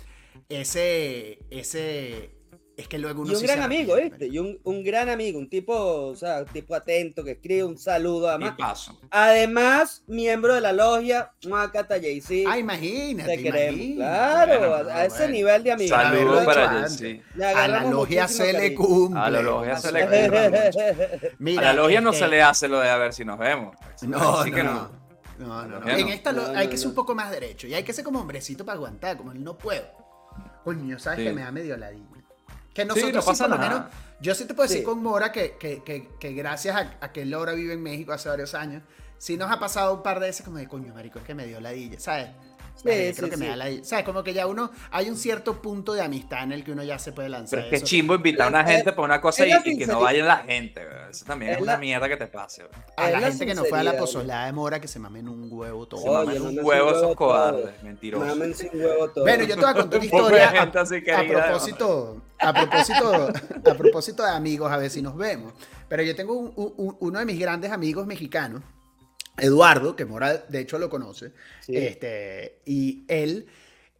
ese, 0.48 1.38
ese, 1.50 2.32
es 2.80 2.88
que 2.88 2.98
luego 2.98 3.22
uno 3.22 3.32
y 3.32 3.36
un 3.36 3.42
gran 3.42 3.62
amigo, 3.62 3.96
¿viste? 3.96 4.26
Y 4.26 4.38
un, 4.38 4.58
un, 4.64 4.82
gran 4.82 5.08
amigo, 5.08 5.38
un 5.38 5.48
tipo, 5.48 5.74
o 5.74 6.16
sea, 6.16 6.40
un 6.40 6.46
tipo 6.46 6.74
atento 6.74 7.22
que 7.22 7.32
escribe 7.32 7.64
un 7.64 7.78
saludo 7.78 8.28
además. 8.28 8.54
Paso. 8.58 8.98
Además, 9.10 10.02
miembro 10.06 10.54
de 10.54 10.60
la 10.60 10.72
logia 10.72 11.32
Macata 11.46 11.98
JC. 11.98 12.46
Ah, 12.48 12.58
imagínate. 12.58 13.36
Te 13.36 13.42
queremos. 13.42 13.96
Claro, 13.96 14.74
a, 14.90 15.04
ese 15.04 15.28
nivel 15.28 15.62
de 15.62 15.72
amigos. 15.72 15.98
Saludos 15.98 16.44
para 16.44 16.88
JC. 16.88 17.22
A 17.42 17.68
la 17.68 17.84
logia 17.84 18.28
se 18.28 18.52
le 18.52 18.74
cumple. 18.74 19.20
A 19.20 19.30
la 19.30 19.42
logia 19.42 19.76
se 19.76 19.92
le 19.92 20.00
cumple. 20.02 20.70
Mira, 21.38 21.60
a 21.60 21.64
la 21.64 21.82
logia 21.82 22.00
no 22.00 22.12
se 22.12 22.26
le 22.28 22.42
hace 22.42 22.68
lo 22.68 22.80
de 22.80 22.88
a 22.88 22.96
ver 22.96 23.12
si 23.12 23.24
nos 23.24 23.38
vemos. 23.38 23.76
No, 24.02 24.44
no, 24.44 24.62
no. 24.62 25.00
No, 25.38 25.66
no, 25.66 25.88
En 25.88 26.08
esta 26.08 26.34
hay 26.54 26.68
que 26.68 26.76
ser 26.76 26.88
un 26.88 26.94
poco 26.94 27.14
más 27.14 27.30
derecho 27.30 27.66
y 27.66 27.72
hay 27.72 27.82
que 27.82 27.94
ser 27.94 28.04
como 28.04 28.20
hombrecito 28.20 28.62
para 28.62 28.76
aguantar, 28.76 29.16
como 29.16 29.32
él 29.32 29.42
no 29.42 29.56
puedo. 29.56 29.86
Coño, 30.64 30.98
¿sabes 30.98 31.20
que 31.20 31.32
me 31.32 31.40
da 31.40 31.50
medio 31.50 31.76
ladilla? 31.78 32.19
Que 32.74 32.84
nosotros 32.84 33.24
sí, 33.24 33.42
por 33.42 33.50
lo 33.50 33.58
menos, 33.58 33.82
yo 34.20 34.34
sí 34.34 34.44
te 34.44 34.54
puedo 34.54 34.68
decir 34.68 34.84
con 34.84 35.02
Mora 35.02 35.32
que, 35.32 35.56
que, 35.58 35.82
que, 35.82 36.32
gracias 36.32 36.76
a, 36.76 36.96
a, 37.00 37.12
que 37.12 37.24
Laura 37.24 37.52
vive 37.52 37.74
en 37.74 37.82
México 37.82 38.12
hace 38.12 38.28
varios 38.28 38.54
años, 38.54 38.82
sí 39.18 39.36
nos 39.36 39.50
ha 39.50 39.58
pasado 39.58 39.94
un 39.94 40.02
par 40.02 40.20
de 40.20 40.26
veces 40.26 40.44
como 40.44 40.58
de 40.58 40.68
coño, 40.68 40.94
marico, 40.94 41.18
es 41.18 41.24
que 41.24 41.34
me 41.34 41.46
dio 41.46 41.60
la 41.60 41.70
dilla, 41.70 41.98
¿sabes? 41.98 42.28
Sí, 42.76 43.12
creo 43.16 43.30
que 43.30 43.36
me 43.36 43.48
da 43.48 43.56
la... 43.56 43.84
¿Sabes? 43.84 44.04
Como 44.04 44.22
que 44.22 44.32
ya 44.32 44.46
uno... 44.46 44.70
Hay 44.90 45.08
un 45.10 45.16
cierto 45.16 45.60
punto 45.60 45.92
de 45.92 46.02
amistad 46.02 46.44
en 46.44 46.52
el 46.52 46.64
que 46.64 46.72
uno 46.72 46.82
ya 46.82 46.98
se 46.98 47.12
puede 47.12 47.28
lanzar. 47.28 47.60
Pero 47.60 47.74
es 47.74 47.82
que 47.82 47.86
chimbo 47.86 48.14
invitar 48.14 48.46
a 48.46 48.48
una 48.48 48.64
gente 48.64 48.92
por 48.92 49.04
una 49.04 49.20
cosa 49.20 49.46
y, 49.46 49.76
que 49.76 49.86
no 49.86 50.00
vaya 50.00 50.24
la 50.24 50.38
gente. 50.38 50.82
Eso 51.10 51.24
también 51.24 51.52
es, 51.52 51.60
una 51.60 51.76
mierda 51.76 52.08
que 52.08 52.16
te 52.16 52.26
pase. 52.26 52.64
A 52.96 53.10
la, 53.10 53.20
gente 53.20 53.46
que 53.46 53.54
no 53.54 53.64
fue 53.64 53.78
a 53.78 53.82
la 53.82 53.96
pozolada 53.96 54.46
de 54.46 54.52
mora 54.52 54.80
que 54.80 54.88
se 54.88 54.98
mamen 54.98 55.28
un 55.28 55.48
huevo 55.50 55.86
todo. 55.86 56.00
Se 56.00 56.10
mamen 56.10 56.42
un 56.42 56.64
huevo 56.64 56.90
esos 56.90 57.14
cobardes, 57.16 57.82
mentirosos. 57.82 58.26
Mamen 58.26 58.54
sin 58.54 58.70
huevo 58.74 59.08
todo. 59.10 59.24
Bueno, 59.24 59.44
yo 59.44 59.54
te 59.56 59.60
voy 59.60 59.70
a 59.70 59.74
contar 59.74 59.98
una 59.98 60.04
historia 60.04 60.48
a, 60.48 60.62
a, 60.62 61.26
propósito, 61.26 62.22
a 62.38 62.52
propósito, 62.52 63.28
a 63.70 63.74
propósito 63.74 64.22
de 64.22 64.30
amigos, 64.30 64.72
a 64.72 64.76
ver 64.76 64.90
si 64.90 65.02
nos 65.02 65.16
vemos. 65.16 65.52
Pero 65.88 66.02
yo 66.02 66.14
tengo 66.14 66.34
uno 66.34 67.18
de 67.18 67.24
mis 67.24 67.38
grandes 67.38 67.72
amigos 67.72 68.06
mexicanos 68.06 68.62
Eduardo, 69.40 69.96
que 69.96 70.04
Mora 70.04 70.36
de 70.48 70.60
hecho 70.60 70.78
lo 70.78 70.88
conoce, 70.88 71.32
este, 71.68 72.60
y 72.66 73.04
él, 73.08 73.46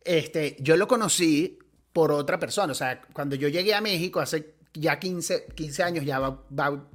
este, 0.05 0.57
yo 0.61 0.76
lo 0.76 0.86
conocí 0.86 1.59
por 1.93 2.12
otra 2.12 2.38
persona, 2.38 2.72
o 2.72 2.76
sea, 2.76 3.03
cuando 3.12 3.36
yo 3.36 3.49
llegué 3.49 3.74
a 3.74 3.80
México 3.80 4.20
hace 4.20 4.55
ya 4.72 4.99
15, 4.99 5.47
15 5.55 5.82
años, 5.82 6.05
ya 6.05 6.18
va, 6.18 6.45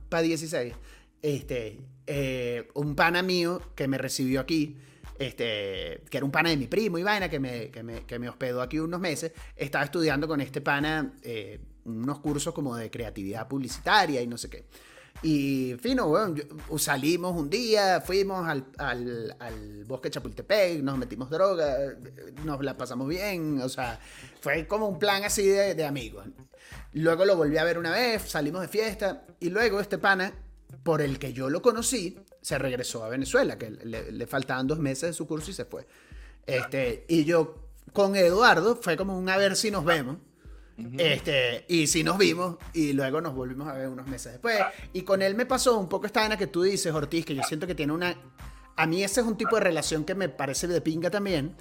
para 0.10 0.22
16, 0.22 0.74
este, 1.22 1.80
eh, 2.08 2.68
un 2.76 2.96
pana 2.96 3.22
mío 3.22 3.62
que 3.76 3.88
me 3.88 3.98
recibió 3.98 4.40
aquí, 4.40 4.78
este, 5.18 6.04
que 6.10 6.18
era 6.18 6.26
un 6.26 6.32
pana 6.32 6.50
de 6.50 6.58
mi 6.58 6.68
primo 6.68 6.98
y 6.98 7.04
vaina, 7.04 7.30
que 7.30 7.40
me, 7.40 7.70
que 7.70 7.84
me, 7.84 8.06
que 8.06 8.20
me 8.20 8.30
hospedó 8.30 8.62
aquí 8.62 8.80
unos 8.80 9.00
meses, 9.00 9.32
estaba 9.56 9.86
estudiando 9.86 10.28
con 10.28 10.42
este 10.42 10.62
pana 10.62 11.14
eh, 11.24 11.60
unos 11.86 12.20
cursos 12.20 12.54
como 12.54 12.76
de 12.76 12.90
creatividad 12.90 13.48
publicitaria 13.48 14.22
y 14.22 14.28
no 14.28 14.38
sé 14.38 14.50
qué. 14.50 14.66
Y 15.28 15.76
fino, 15.82 16.08
bueno, 16.08 16.36
salimos 16.78 17.36
un 17.36 17.50
día, 17.50 18.00
fuimos 18.00 18.48
al, 18.48 18.64
al, 18.78 19.36
al, 19.40 19.84
bosque 19.86 20.12
Chapultepec, 20.12 20.84
nos 20.84 21.00
metimos 21.00 21.32
droga, 21.32 21.78
nos 22.44 22.64
la 22.64 22.78
pasamos 22.78 23.08
bien, 23.08 23.60
o 23.60 23.68
sea, 23.68 24.00
fue 24.40 24.68
como 24.68 24.88
un 24.88 25.00
plan 25.00 25.24
así 25.24 25.48
de, 25.48 25.74
de 25.74 25.84
amigos. 25.84 26.28
Luego 26.94 27.26
lo 27.26 27.36
volví 27.36 27.58
a 27.58 27.64
ver 27.64 27.80
una 27.80 27.90
vez, 27.90 28.22
salimos 28.22 28.62
de 28.62 28.68
fiesta 28.68 29.26
y 29.40 29.50
luego 29.50 29.80
este 29.80 29.98
pana, 29.98 30.32
por 30.84 31.02
el 31.02 31.18
que 31.18 31.34
yo 31.34 31.50
lo 31.50 31.60
conocí, 31.60 32.20
se 32.40 32.60
regresó 32.60 33.04
a 33.04 33.10
Venezuela, 33.10 33.58
que 33.58 33.72
le, 33.72 34.12
le 34.12 34.28
faltaban 34.28 34.68
dos 34.68 34.78
meses 34.78 35.10
de 35.10 35.14
su 35.14 35.26
curso 35.26 35.50
y 35.50 35.56
se 35.56 35.66
fue. 35.66 35.88
Este, 36.46 37.04
y 37.08 37.26
yo 37.26 37.56
con 37.94 38.16
Eduardo 38.16 38.76
fue 38.76 38.96
como 38.96 39.18
un 39.18 39.28
a 39.28 39.38
ver 39.38 39.56
si 39.56 39.72
nos 39.72 39.86
vemos 39.86 40.18
este, 40.78 41.66
y 41.68 41.88
sí 41.88 42.04
nos 42.04 42.18
vimos 42.18 42.58
y 42.74 42.94
luego 42.94 43.22
nos 43.22 43.34
volvimos 43.34 43.68
a 43.68 43.74
ver 43.74 43.88
unos 43.88 44.08
meses 44.08 44.34
después. 44.34 44.58
Y 44.94 45.04
con 45.04 45.22
él 45.22 45.36
me 45.36 45.46
pasó 45.46 45.78
un 45.78 45.88
poco 45.88 46.06
esta 46.06 46.22
vaina 46.22 46.38
que 46.38 46.48
tú 46.48 46.64
dices, 46.64 46.94
Ortiz, 46.94 47.26
que 47.26 47.36
yo 47.36 47.44
siento 47.44 47.68
que 47.68 47.76
tiene 47.76 47.94
una... 47.94 48.16
A 48.76 48.86
mí 48.88 49.04
ese 49.04 49.22
es 49.22 49.28
un 49.28 49.38
tipo 49.38 49.56
de 49.56 49.62
relación 49.62 50.04
que 50.04 50.16
me 50.16 50.28
parece 50.28 50.68
de 50.68 50.82
pinga 50.82 51.10
también, 51.10 51.56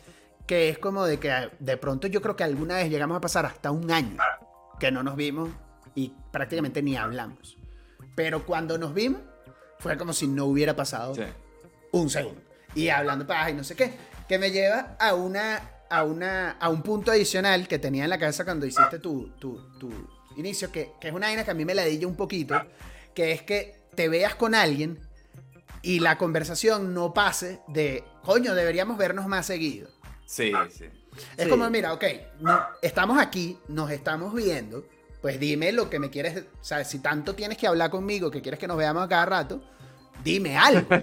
que 0.46 0.68
es 0.68 0.78
como 0.78 1.04
de 1.04 1.20
que 1.20 1.32
de 1.60 1.76
pronto 1.76 2.08
yo 2.08 2.20
creo 2.20 2.34
que 2.34 2.42
alguna 2.42 2.76
vez 2.76 2.90
llegamos 2.90 3.16
a 3.16 3.20
pasar 3.20 3.46
hasta 3.46 3.70
un 3.70 3.90
año 3.90 4.16
que 4.80 4.90
no 4.90 5.04
nos 5.04 5.14
vimos 5.14 5.50
y 5.94 6.12
prácticamente 6.32 6.82
ni 6.82 6.96
hablamos. 6.96 7.56
Pero 8.16 8.44
cuando 8.44 8.78
nos 8.78 8.94
vimos 8.94 9.20
fue 9.78 9.96
como 9.96 10.12
si 10.12 10.26
no 10.26 10.46
hubiera 10.46 10.74
pasado 10.74 11.14
un 11.92 12.10
segundo. 12.10 12.40
Y 12.74 12.88
hablando 12.88 13.26
paja 13.26 13.50
y 13.50 13.54
no 13.54 13.62
sé 13.62 13.76
qué, 13.76 13.94
que 14.28 14.38
me 14.38 14.50
lleva 14.50 14.96
a 14.98 15.14
una 15.14 15.73
a, 15.90 16.04
una, 16.04 16.52
a 16.52 16.68
un 16.68 16.82
punto 16.82 17.10
adicional 17.10 17.68
que 17.68 17.78
tenía 17.78 18.04
en 18.04 18.10
la 18.10 18.18
cabeza 18.18 18.44
cuando 18.44 18.66
hiciste 18.66 18.98
tu, 18.98 19.30
tu, 19.38 19.60
tu 19.78 19.90
inicio, 20.36 20.70
que, 20.72 20.92
que, 21.00 21.08
es 21.08 21.14
una 21.14 21.26
vaina 21.26 21.44
que 21.44 21.50
a 21.50 21.54
mí 21.54 21.64
me 21.64 21.74
la 21.74 21.84
di 21.84 22.04
un 22.04 22.16
poquito, 22.16 22.60
que 23.14 23.32
es 23.32 23.42
que 23.42 23.76
te 23.94 24.08
veas 24.08 24.34
con 24.34 24.54
alguien 24.54 24.98
y 25.82 26.00
la 26.00 26.18
conversación 26.18 26.94
no 26.94 27.12
pase 27.12 27.60
de, 27.68 28.04
coño, 28.22 28.54
deberíamos 28.54 28.98
vernos 28.98 29.26
más 29.26 29.46
seguido. 29.46 29.88
Sí, 30.26 30.52
sí. 30.70 30.86
Es 31.36 31.48
como, 31.48 31.68
mira, 31.70 31.92
ok, 31.92 32.04
no, 32.40 32.60
estamos 32.82 33.20
aquí, 33.20 33.58
nos 33.68 33.90
estamos 33.90 34.34
viendo, 34.34 34.86
pues 35.22 35.38
dime 35.38 35.72
lo 35.72 35.88
que 35.90 35.98
me 35.98 36.10
quieres, 36.10 36.44
o 36.60 36.64
sea, 36.64 36.84
si 36.84 36.98
tanto 36.98 37.34
tienes 37.34 37.58
que 37.58 37.66
hablar 37.66 37.90
conmigo, 37.90 38.30
que 38.30 38.42
quieres 38.42 38.58
que 38.58 38.66
nos 38.66 38.76
veamos 38.76 39.04
a 39.04 39.08
cada 39.08 39.26
rato, 39.26 39.62
dime 40.22 40.56
algo. 40.56 40.86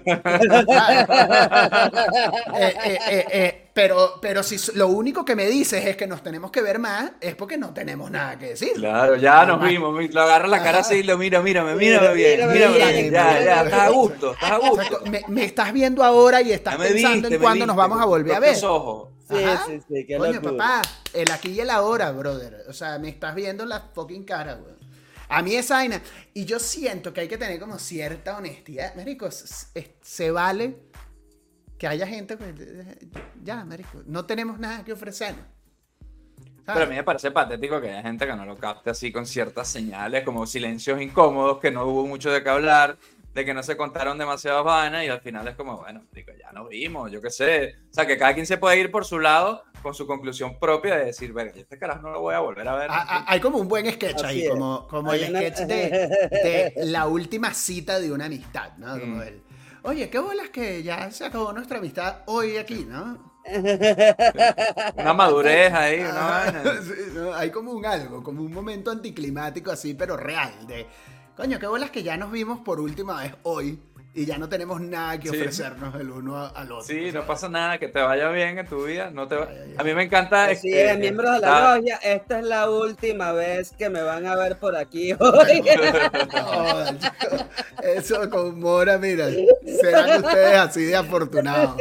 Eh, 2.54 2.74
eh, 2.84 3.26
eh, 3.30 3.68
pero, 3.72 4.18
pero 4.20 4.42
si 4.42 4.56
lo 4.74 4.88
único 4.88 5.24
que 5.24 5.34
me 5.34 5.46
dices 5.46 5.84
es 5.86 5.96
que 5.96 6.06
nos 6.06 6.22
tenemos 6.22 6.50
que 6.50 6.60
ver 6.60 6.78
más, 6.78 7.12
es 7.20 7.34
porque 7.34 7.56
no 7.56 7.72
tenemos 7.72 8.10
nada 8.10 8.38
que 8.38 8.48
decir. 8.48 8.72
Claro, 8.74 9.16
ya 9.16 9.44
nos 9.46 9.60
vimos, 9.62 9.94
lo 10.12 10.20
agarra 10.20 10.46
la 10.46 10.62
cara 10.62 10.80
así 10.80 10.96
y 10.96 11.02
lo 11.02 11.16
mira, 11.16 11.40
mírame, 11.40 11.74
mírame 11.74 12.14
bien, 12.14 12.52
mírame 12.52 12.76
bien, 12.76 13.10
ya, 13.10 13.42
ya, 13.42 13.62
estás 13.62 13.80
a 13.80 13.88
gusto, 13.90 14.32
estás 14.32 14.50
a 14.50 14.58
gusto. 14.58 15.00
me, 15.28 15.44
estás 15.44 15.72
viendo 15.72 16.04
ahora 16.04 16.42
y 16.42 16.52
estás 16.52 16.76
pensando 16.76 17.28
en 17.28 17.40
cuándo 17.40 17.66
nos 17.66 17.76
vamos 17.76 18.00
a 18.00 18.04
volver 18.04 18.34
a 18.34 18.40
ver. 18.40 18.56
ojos. 18.64 19.08
Sí, 19.28 19.36
sí, 19.66 19.80
sí, 19.88 20.06
qué 20.06 20.18
Coño, 20.18 20.42
papá, 20.42 20.82
el 21.14 21.30
aquí 21.30 21.52
y 21.52 21.60
el 21.60 21.70
ahora, 21.70 22.10
brother. 22.10 22.64
O 22.68 22.72
sea, 22.72 22.98
me 22.98 23.08
estás 23.08 23.34
viendo 23.34 23.64
la 23.64 23.80
fucking 23.94 24.24
cara, 24.24 24.54
güey. 24.54 24.81
A 25.32 25.42
mí 25.42 25.54
esa 25.54 25.76
vaina. 25.76 26.00
Y 26.34 26.44
yo 26.44 26.58
siento 26.58 27.12
que 27.12 27.22
hay 27.22 27.28
que 27.28 27.38
tener 27.38 27.58
como 27.58 27.78
cierta 27.78 28.36
honestidad. 28.36 28.94
Marico, 28.94 29.30
se 29.30 30.30
vale 30.30 30.76
que 31.78 31.86
haya 31.86 32.06
gente. 32.06 32.36
Ya, 33.42 33.64
Marico, 33.64 34.02
no 34.06 34.26
tenemos 34.26 34.58
nada 34.58 34.84
que 34.84 34.92
ofrecer. 34.92 35.34
Pero 36.66 36.82
a 36.82 36.86
mí 36.86 36.94
me 36.94 37.02
parece 37.02 37.30
patético 37.30 37.80
que 37.80 37.88
haya 37.88 38.02
gente 38.02 38.26
que 38.26 38.36
no 38.36 38.44
lo 38.44 38.56
capte 38.56 38.90
así 38.90 39.10
con 39.10 39.26
ciertas 39.26 39.66
señales, 39.68 40.22
como 40.22 40.46
silencios 40.46 41.00
incómodos, 41.00 41.58
que 41.58 41.70
no 41.70 41.86
hubo 41.86 42.06
mucho 42.06 42.30
de 42.30 42.42
qué 42.42 42.50
hablar, 42.50 42.98
de 43.34 43.44
que 43.44 43.54
no 43.54 43.62
se 43.62 43.76
contaron 43.76 44.18
demasiadas 44.18 44.62
vainas 44.62 45.04
y 45.04 45.08
al 45.08 45.20
final 45.22 45.48
es 45.48 45.56
como, 45.56 45.78
bueno, 45.78 46.04
digo, 46.12 46.32
ya 46.38 46.52
nos 46.52 46.68
vimos, 46.68 47.10
yo 47.10 47.20
qué 47.20 47.30
sé. 47.30 47.74
O 47.90 47.94
sea, 47.94 48.06
que 48.06 48.16
cada 48.16 48.34
quien 48.34 48.46
se 48.46 48.58
puede 48.58 48.78
ir 48.78 48.90
por 48.90 49.04
su 49.04 49.18
lado 49.18 49.64
con 49.82 49.94
su 49.94 50.06
conclusión 50.06 50.58
propia 50.58 50.96
de 50.96 51.06
decir, 51.06 51.32
verga, 51.32 51.52
este 51.56 51.78
carajo 51.78 52.02
no 52.02 52.10
lo 52.10 52.20
voy 52.20 52.34
a 52.34 52.40
volver 52.40 52.66
a 52.68 52.76
ver. 52.76 52.88
Ah, 52.90 53.06
ah, 53.08 53.24
hay 53.26 53.40
como 53.40 53.58
un 53.58 53.68
buen 53.68 53.90
sketch 53.90 54.22
ahí, 54.22 54.48
como, 54.48 54.86
como 54.86 55.12
el 55.12 55.26
sketch 55.26 55.58
de, 55.60 56.72
la 56.84 57.06
última 57.06 57.52
cita 57.52 57.98
de 57.98 58.12
una 58.12 58.26
amistad, 58.26 58.76
¿no? 58.78 58.98
Como 58.98 59.16
mm. 59.16 59.22
el, 59.22 59.42
oye, 59.82 60.08
qué 60.08 60.18
bolas 60.18 60.50
que 60.50 60.82
ya 60.82 61.10
se 61.10 61.24
acabó 61.24 61.52
nuestra 61.52 61.78
amistad 61.78 62.18
hoy 62.26 62.56
aquí, 62.56 62.86
¿no? 62.88 63.32
Una 64.96 65.14
madurez 65.14 65.72
ahí, 65.72 66.00
¿no? 67.14 67.34
Hay 67.34 67.50
como 67.50 67.72
un 67.72 67.84
algo, 67.84 68.22
como 68.22 68.42
un 68.42 68.52
momento 68.52 68.90
anticlimático 68.90 69.70
así, 69.70 69.94
pero 69.94 70.16
real, 70.16 70.66
de 70.66 70.86
coño, 71.36 71.58
qué 71.58 71.66
bolas 71.66 71.90
que 71.90 72.02
ya 72.02 72.16
nos 72.16 72.30
vimos 72.30 72.60
por 72.60 72.78
última 72.78 73.20
vez 73.20 73.34
hoy 73.42 73.80
y 74.14 74.26
ya 74.26 74.36
no 74.36 74.48
tenemos 74.48 74.80
nada 74.80 75.18
que 75.18 75.30
ofrecernos 75.30 75.94
el 75.94 76.10
uno 76.10 76.36
al 76.36 76.70
otro. 76.70 76.82
Sí, 76.82 77.10
no 77.12 77.26
pasa 77.26 77.48
nada, 77.48 77.78
que 77.78 77.88
te 77.88 78.00
vaya 78.00 78.28
bien 78.28 78.58
en 78.58 78.66
tu 78.66 78.84
vida. 78.84 79.10
No 79.10 79.26
te 79.26 79.36
A 79.36 79.82
mí 79.82 79.94
me 79.94 80.02
encanta. 80.02 80.54
Sí, 80.54 80.70
eh, 80.70 80.94
miembros 80.98 81.34
de 81.34 81.40
la 81.40 81.76
logia, 81.76 81.96
esta 82.02 82.40
es 82.40 82.44
la 82.44 82.68
última 82.68 83.32
vez 83.32 83.72
que 83.72 83.88
me 83.88 84.02
van 84.02 84.26
a 84.26 84.36
ver 84.36 84.58
por 84.58 84.76
aquí 84.76 85.14
hoy. 85.18 85.64
eso 87.82 88.28
con 88.28 88.60
Mora, 88.60 88.98
mira, 88.98 89.28
serán 89.80 90.22
ustedes 90.22 90.58
así 90.58 90.84
de 90.84 90.96
afortunados. 90.96 91.76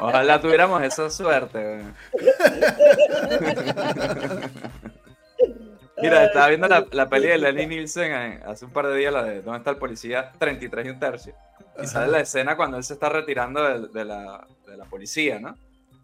Ojalá 0.00 0.40
tuviéramos 0.40 0.82
esa 0.82 1.08
suerte. 1.08 1.82
Mira, 6.00 6.24
estaba 6.24 6.48
viendo 6.48 6.68
la, 6.68 6.86
la 6.92 7.08
peli 7.08 7.28
de 7.28 7.38
Lenny 7.38 7.66
Nielsen 7.66 8.12
eh, 8.12 8.40
hace 8.46 8.64
un 8.64 8.72
par 8.72 8.86
de 8.86 8.96
días, 8.96 9.12
la 9.12 9.24
de 9.24 9.42
¿Dónde 9.42 9.58
está 9.58 9.70
el 9.70 9.76
policía? 9.76 10.32
33 10.38 10.86
y 10.86 10.90
un 10.90 10.98
tercio. 10.98 11.34
Y 11.82 11.86
sale 11.86 12.10
la 12.10 12.20
escena 12.20 12.56
cuando 12.56 12.76
él 12.76 12.84
se 12.84 12.94
está 12.94 13.08
retirando 13.08 13.62
de, 13.62 14.04
la, 14.04 14.46
de 14.66 14.76
la, 14.76 14.84
policía, 14.84 15.38
¿no? 15.38 15.54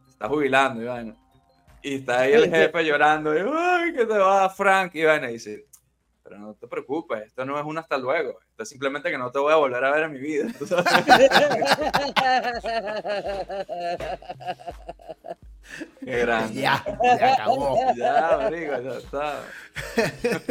Se 0.04 0.10
está 0.10 0.28
jubilando, 0.28 0.82
y 0.82 0.86
bueno. 0.86 1.16
Y 1.82 1.96
está 1.96 2.20
ahí 2.20 2.32
el 2.32 2.50
jefe 2.50 2.84
llorando, 2.84 3.34
y 3.34 3.40
¡ay, 3.40 3.92
que 3.92 4.06
te 4.06 4.18
va, 4.18 4.48
Frank! 4.48 4.94
Y 4.94 5.04
bueno, 5.04 5.28
y 5.28 5.34
dice, 5.34 5.66
pero 6.22 6.38
no 6.38 6.54
te 6.54 6.68
preocupes, 6.68 7.26
esto 7.26 7.44
no 7.44 7.58
es 7.58 7.64
un 7.64 7.76
hasta 7.76 7.98
luego, 7.98 8.40
esto 8.40 8.62
es 8.62 8.68
simplemente 8.68 9.10
que 9.10 9.18
no 9.18 9.30
te 9.30 9.40
voy 9.40 9.52
a 9.52 9.56
volver 9.56 9.84
a 9.84 9.90
ver 9.90 10.04
en 10.04 10.12
mi 10.12 10.20
vida. 10.20 10.46
Qué 16.04 16.18
grande. 16.18 16.60
Ya, 16.60 16.84
ya 17.18 17.32
acabó. 17.34 17.76
Ya, 17.96 18.38
marico, 18.40 18.80
ya 18.82 18.98
está. 18.98 19.42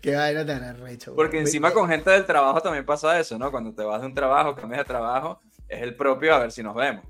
Qué 0.00 0.14
vaina 0.14 0.44
tan 0.46 0.62
arrecho. 0.64 1.14
Porque 1.14 1.40
encima 1.40 1.72
con 1.72 1.88
gente 1.88 2.10
del 2.10 2.24
trabajo 2.26 2.60
también 2.60 2.84
pasa 2.84 3.18
eso, 3.18 3.38
¿no? 3.38 3.50
Cuando 3.50 3.72
te 3.74 3.82
vas 3.82 4.00
de 4.00 4.06
un 4.06 4.14
trabajo, 4.14 4.54
cambias 4.54 4.80
de 4.80 4.84
trabajo, 4.84 5.40
es 5.68 5.82
el 5.82 5.94
propio 5.94 6.34
a 6.34 6.38
ver 6.38 6.52
si 6.52 6.62
nos 6.62 6.74
vemos. 6.74 7.04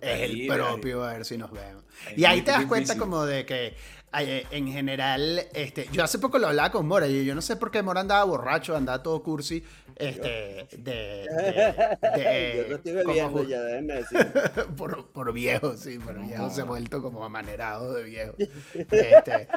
es 0.00 0.20
el 0.22 0.30
ahí- 0.32 0.48
propio, 0.48 1.04
a 1.04 1.12
ver 1.14 1.24
si 1.24 1.38
nos 1.38 1.50
vemos. 1.50 1.84
Es 2.10 2.18
Y 2.18 2.24
ahí 2.24 2.42
te 2.42 2.50
das 2.52 2.66
cuenta 2.66 2.96
como 2.96 3.24
de 3.24 3.44
que 3.44 3.76
eh, 4.18 4.46
en 4.50 4.68
general, 4.72 5.46
este, 5.52 5.88
yo 5.92 6.02
hace 6.04 6.18
poco 6.18 6.38
lo 6.38 6.46
hablaba 6.48 6.70
con 6.70 6.86
Mora 6.86 7.06
y 7.08 7.24
yo 7.24 7.34
no 7.34 7.42
sé 7.42 7.56
por 7.56 7.70
qué 7.70 7.82
Mora 7.82 8.00
andaba 8.00 8.24
borracho, 8.24 8.76
andaba 8.76 9.02
todo 9.02 9.22
cursi, 9.22 9.62
este, 9.98 10.66
de, 10.78 11.26
de- 11.28 12.16
de- 12.16 12.66
Yo 12.84 12.92
no 12.94 13.00
estoy 13.00 13.20
como 13.20 13.42
ya, 13.44 13.60
déjenme 13.62 13.94
decir. 13.94 14.18
por, 14.76 15.06
por 15.08 15.32
viejo, 15.32 15.76
sí, 15.76 15.98
por 15.98 16.18
viejo 16.18 16.50
se 16.50 16.60
ha 16.60 16.64
vuelto 16.64 17.02
como 17.02 17.24
amanerado 17.24 17.94
de 17.94 18.02
viejo. 18.04 18.34
Este, 18.74 19.48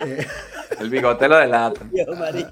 eh, 0.00 0.26
El 0.78 0.90
bigote 0.90 1.26
lo 1.28 1.36
delata. 1.38 1.80
Viejo 1.90 2.14
marico. 2.14 2.50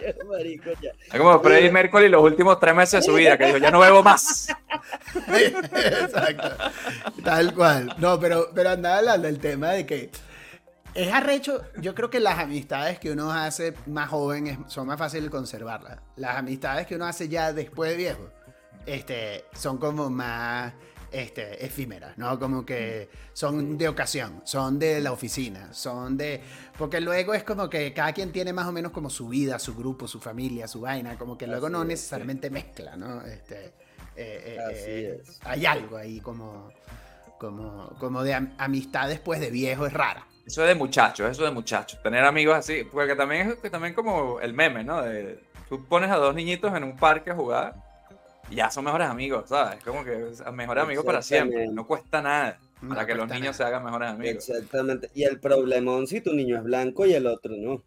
Viejo 0.00 0.24
marico 0.28 0.70
ya. 0.82 0.90
Es 1.12 1.18
como 1.18 1.40
Freddie 1.40 1.70
Mercury 1.70 2.08
los 2.08 2.22
últimos 2.22 2.58
tres 2.60 2.74
meses 2.74 3.00
de 3.00 3.02
su 3.10 3.14
vida, 3.14 3.38
que 3.38 3.46
dijo, 3.46 3.58
ya 3.58 3.70
no 3.70 3.80
bebo 3.80 4.02
más. 4.02 4.48
Exacto. 5.28 6.50
Tal 7.24 7.54
cual. 7.54 7.94
No, 7.98 8.18
pero, 8.20 8.50
pero 8.54 8.70
andaba 8.70 8.98
hablando 8.98 9.26
del 9.26 9.38
tema 9.38 9.70
de 9.72 9.86
que 9.86 10.10
es 10.94 11.12
arrecho. 11.12 11.62
Yo 11.80 11.94
creo 11.94 12.10
que 12.10 12.20
las 12.20 12.38
amistades 12.38 12.98
que 12.98 13.10
uno 13.12 13.30
hace 13.32 13.74
más 13.86 14.08
joven 14.10 14.46
es- 14.46 14.58
son 14.66 14.86
más 14.86 14.98
fáciles 14.98 15.24
de 15.24 15.30
conservarlas. 15.30 15.98
Las 16.16 16.36
amistades 16.36 16.86
que 16.86 16.96
uno 16.96 17.06
hace 17.06 17.28
ya 17.28 17.52
después 17.52 17.90
de 17.90 17.96
viejo 17.96 18.28
este, 18.86 19.44
son 19.54 19.78
como 19.78 20.10
más 20.10 20.72
este, 21.12 21.64
efímeras, 21.66 22.16
¿no? 22.18 22.38
Como 22.38 22.64
que 22.64 23.08
son 23.32 23.76
de 23.76 23.88
ocasión, 23.88 24.42
son 24.44 24.78
de 24.78 25.00
la 25.00 25.10
oficina, 25.12 25.72
son 25.74 26.16
de... 26.16 26.40
Porque 26.78 27.00
luego 27.00 27.34
es 27.34 27.42
como 27.44 27.68
que 27.68 27.92
cada 27.92 28.12
quien 28.12 28.30
tiene 28.32 28.52
más 28.52 28.66
o 28.66 28.72
menos 28.72 28.92
como 28.92 29.10
su 29.10 29.28
vida, 29.28 29.58
su 29.58 29.74
grupo, 29.74 30.06
su 30.08 30.20
familia, 30.20 30.66
su 30.68 30.80
vaina, 30.82 31.18
como 31.18 31.36
que 31.36 31.46
luego 31.48 31.66
Así 31.66 31.72
no 31.72 31.80
es, 31.82 31.86
sí. 31.86 31.88
necesariamente 31.88 32.48
mezcla, 32.48 32.96
¿no? 32.96 33.22
Este, 33.22 33.66
eh, 33.66 33.72
eh, 34.16 34.58
Así 34.64 34.74
eh, 34.86 35.20
es. 35.22 35.38
Hay 35.44 35.66
algo 35.66 35.96
ahí 35.96 36.20
como, 36.20 36.70
como, 37.38 37.90
como 37.98 38.22
de 38.22 38.34
am- 38.34 38.54
amistad 38.58 39.08
después 39.08 39.40
de 39.40 39.50
viejo 39.50 39.86
es 39.86 39.92
rara. 39.92 40.26
Eso 40.46 40.62
es 40.62 40.68
de 40.68 40.74
muchachos, 40.74 41.30
eso 41.30 41.44
es 41.44 41.48
de 41.50 41.54
muchachos. 41.54 42.02
Tener 42.02 42.24
amigos 42.24 42.56
así, 42.56 42.84
porque 42.90 43.14
también 43.14 43.50
es 43.50 43.54
que 43.56 43.70
también 43.70 43.94
como 43.94 44.40
el 44.40 44.52
meme, 44.52 44.82
¿no? 44.82 45.02
De, 45.02 45.38
tú 45.68 45.84
pones 45.86 46.10
a 46.10 46.16
dos 46.16 46.34
niñitos 46.34 46.74
en 46.76 46.82
un 46.84 46.96
parque 46.96 47.30
a 47.30 47.34
jugar 47.34 47.74
y 48.50 48.56
ya 48.56 48.70
son 48.70 48.84
mejores 48.84 49.08
amigos, 49.08 49.48
¿sabes? 49.48 49.82
Como 49.84 50.04
que 50.04 50.30
es- 50.30 50.42
mejores 50.52 50.82
amigos 50.84 51.04
para 51.04 51.22
siempre. 51.22 51.68
No 51.68 51.86
cuesta 51.86 52.20
nada 52.20 52.58
No 52.82 52.88
para 52.94 53.06
que 53.06 53.14
los 53.14 53.28
niños 53.28 53.42
nada. 53.42 53.52
se 53.54 53.62
hagan 53.64 53.84
mejores 53.84 54.08
amigos. 54.10 54.48
Exactamente. 54.48 55.10
Y 55.14 55.22
el 55.22 55.38
problemón 55.38 56.06
si 56.08 56.20
tu 56.20 56.32
niño 56.32 56.56
es 56.56 56.64
blanco 56.64 57.06
y 57.06 57.12
el 57.14 57.26
otro 57.28 57.52
no. 57.56 57.82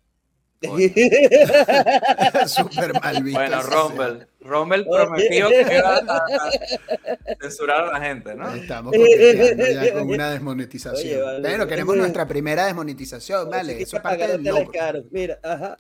Súper 2.47 2.93
mal 3.01 3.23
visto. 3.23 3.39
Bueno. 3.39 4.19
Rumble 4.41 4.85
Oye. 4.87 4.89
prometió 5.05 5.49
que 5.49 5.61
iba 5.77 5.95
a, 5.95 6.17
a 6.17 7.35
censurar 7.41 7.81
a 7.87 7.91
la 7.99 8.05
gente, 8.05 8.35
¿no? 8.35 8.53
Estamos 8.53 8.93
ya 8.93 9.93
con 9.93 10.09
una 10.09 10.31
desmonetización. 10.31 10.95
Oye, 11.05 11.21
vale. 11.21 11.39
Bueno, 11.49 11.67
queremos 11.67 11.95
nuestra 11.95 12.27
primera 12.27 12.65
desmonetización, 12.65 13.49
vale. 13.49 13.81
Eso 13.81 13.97
es 13.97 14.01
parte 14.03 14.27
del 14.27 14.31
el 14.39 14.43
logro. 14.43 14.71
caro. 14.71 15.03
Mira, 15.11 15.39
ajá. 15.43 15.77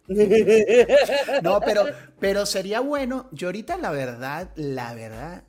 No, 1.41 1.59
pero, 1.61 1.85
pero 2.19 2.45
sería 2.45 2.79
bueno. 2.79 3.27
Yo 3.31 3.47
ahorita, 3.49 3.77
la 3.77 3.91
verdad, 3.91 4.49
la 4.55 4.93
verdad, 4.93 5.43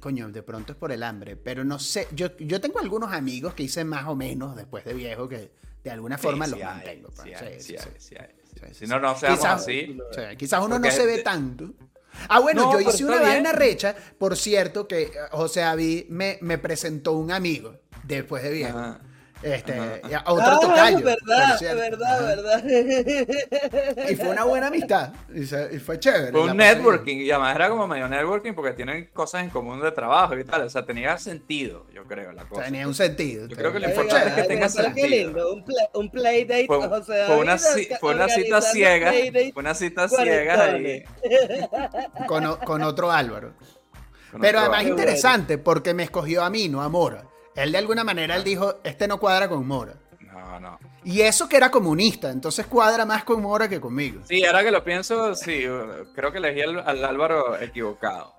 coño, 0.00 0.30
de 0.30 0.42
pronto 0.42 0.72
es 0.72 0.78
por 0.78 0.92
el 0.92 1.02
hambre, 1.02 1.36
pero 1.36 1.64
no 1.64 1.78
sé. 1.80 2.06
Yo, 2.12 2.36
yo 2.38 2.60
tengo 2.60 2.78
algunos 2.78 3.12
amigos 3.12 3.54
que 3.54 3.64
hice 3.64 3.84
más 3.84 4.06
o 4.06 4.14
menos 4.14 4.54
después 4.56 4.84
de 4.84 4.94
viejo 4.94 5.28
que 5.28 5.50
de 5.82 5.90
alguna 5.90 6.16
forma 6.16 6.44
Sí, 6.46 6.52
los 6.52 6.60
hay, 6.60 6.66
mantengo. 6.66 7.08
pa. 7.10 7.24
sí 7.24 7.30
Sí, 7.36 7.44
hay, 7.44 7.60
sí, 7.60 7.60
sí 7.60 7.76
sí. 7.76 7.76
hay, 7.76 7.80
sí 7.80 7.88
hay, 7.88 7.98
sí 7.98 8.08
Sí, 8.08 8.14
hay. 8.16 8.26
sí, 8.28 8.41
Si 8.72 8.86
no, 8.86 8.98
no 9.00 9.16
seamos 9.18 9.40
Quizás- 9.40 9.62
así. 9.62 9.98
O 10.10 10.12
sea, 10.14 10.36
quizás 10.36 10.64
uno 10.64 10.78
no 10.78 10.90
se 10.90 11.06
ve 11.06 11.16
de- 11.18 11.22
tanto. 11.22 11.72
Ah, 12.28 12.40
bueno, 12.40 12.64
No, 12.64 12.72
yo 12.80 12.90
hice 12.90 13.04
una 13.04 13.20
vaina 13.20 13.52
recha, 13.52 13.96
por 14.18 14.36
cierto, 14.36 14.86
que 14.86 15.02
eh, 15.04 15.12
José 15.30 15.60
David 15.60 16.04
me, 16.10 16.38
me 16.42 16.58
presentó 16.58 17.12
un 17.12 17.30
amigo 17.32 17.80
después 18.04 18.42
de 18.42 18.50
viejo. 18.50 18.78
Ajá. 18.78 19.00
Este, 19.42 19.72
y 20.08 20.12
a 20.14 20.22
otro 20.26 20.44
ah, 20.46 20.58
tocayo. 20.60 21.00
verdad, 21.00 21.58
verdad, 21.60 22.14
Ajá. 22.14 22.24
verdad. 22.26 22.64
Y 24.10 24.14
fue 24.16 24.28
una 24.28 24.44
buena 24.44 24.68
amistad. 24.68 25.12
Y, 25.34 25.44
se- 25.46 25.68
y 25.74 25.78
fue 25.78 25.98
chévere. 25.98 26.30
Fue 26.30 26.42
un 26.44 26.56
networking 26.56 27.16
y 27.18 27.30
además 27.30 27.56
era 27.56 27.68
como 27.68 27.88
medio 27.88 28.06
networking 28.08 28.52
porque 28.52 28.72
tienen 28.72 29.10
cosas 29.12 29.42
en 29.42 29.50
común 29.50 29.80
de 29.80 29.90
trabajo 29.90 30.38
y 30.38 30.44
tal. 30.44 30.62
O 30.62 30.70
sea, 30.70 30.84
tenía 30.84 31.18
sentido, 31.18 31.86
yo 31.92 32.04
creo, 32.04 32.30
la 32.32 32.44
cosa. 32.44 32.62
Tenía 32.64 32.86
un 32.86 32.94
sentido. 32.94 33.46
Yo 33.48 33.56
creo 33.56 33.72
que 33.72 33.80
lo 33.80 33.88
importante 33.88 34.28
es 34.28 34.34
que 34.34 34.42
tenga 34.44 34.66
qué 34.66 34.72
sentido. 34.72 35.08
lindo, 35.08 35.52
un, 35.54 35.64
play, 35.64 35.86
un 35.94 36.10
playdate, 36.10 36.66
Fue, 36.66 36.76
o 36.76 37.02
sea, 37.04 37.26
fue 37.26 37.36
una, 37.38 37.58
fue 37.98 38.14
una 38.14 38.28
cita 38.28 38.62
ciega. 38.62 39.12
Fue 39.52 39.60
una 39.60 39.74
cita 39.74 40.08
ciega 40.08 40.64
ahí. 40.64 41.04
Con, 42.26 42.56
con 42.58 42.82
otro 42.82 43.10
Álvaro. 43.10 43.54
Con 44.30 44.40
Pero 44.40 44.60
otro- 44.60 44.72
además 44.72 44.82
bueno. 44.84 45.00
interesante 45.02 45.58
porque 45.58 45.94
me 45.94 46.04
escogió 46.04 46.42
a 46.44 46.50
mí, 46.50 46.68
no 46.68 46.80
a 46.82 46.88
Mora. 46.88 47.24
Él 47.56 47.72
de 47.72 47.78
alguna 47.78 48.04
manera 48.04 48.36
él 48.36 48.44
dijo, 48.44 48.76
este 48.84 49.06
no 49.08 49.18
cuadra 49.18 49.48
con 49.48 49.66
Mora. 49.66 49.94
No, 50.20 50.58
no. 50.60 50.78
Y 51.04 51.20
eso 51.20 51.48
que 51.48 51.56
era 51.56 51.70
comunista, 51.70 52.30
entonces 52.30 52.66
cuadra 52.66 53.04
más 53.04 53.24
con 53.24 53.42
Mora 53.42 53.68
que 53.68 53.80
conmigo. 53.80 54.22
Sí, 54.26 54.44
ahora 54.44 54.62
que 54.64 54.70
lo 54.70 54.82
pienso, 54.82 55.34
sí, 55.34 55.64
creo 56.14 56.32
que 56.32 56.38
elegí 56.38 56.62
al, 56.62 56.78
al 56.80 57.04
Álvaro 57.04 57.60
equivocado. 57.60 58.34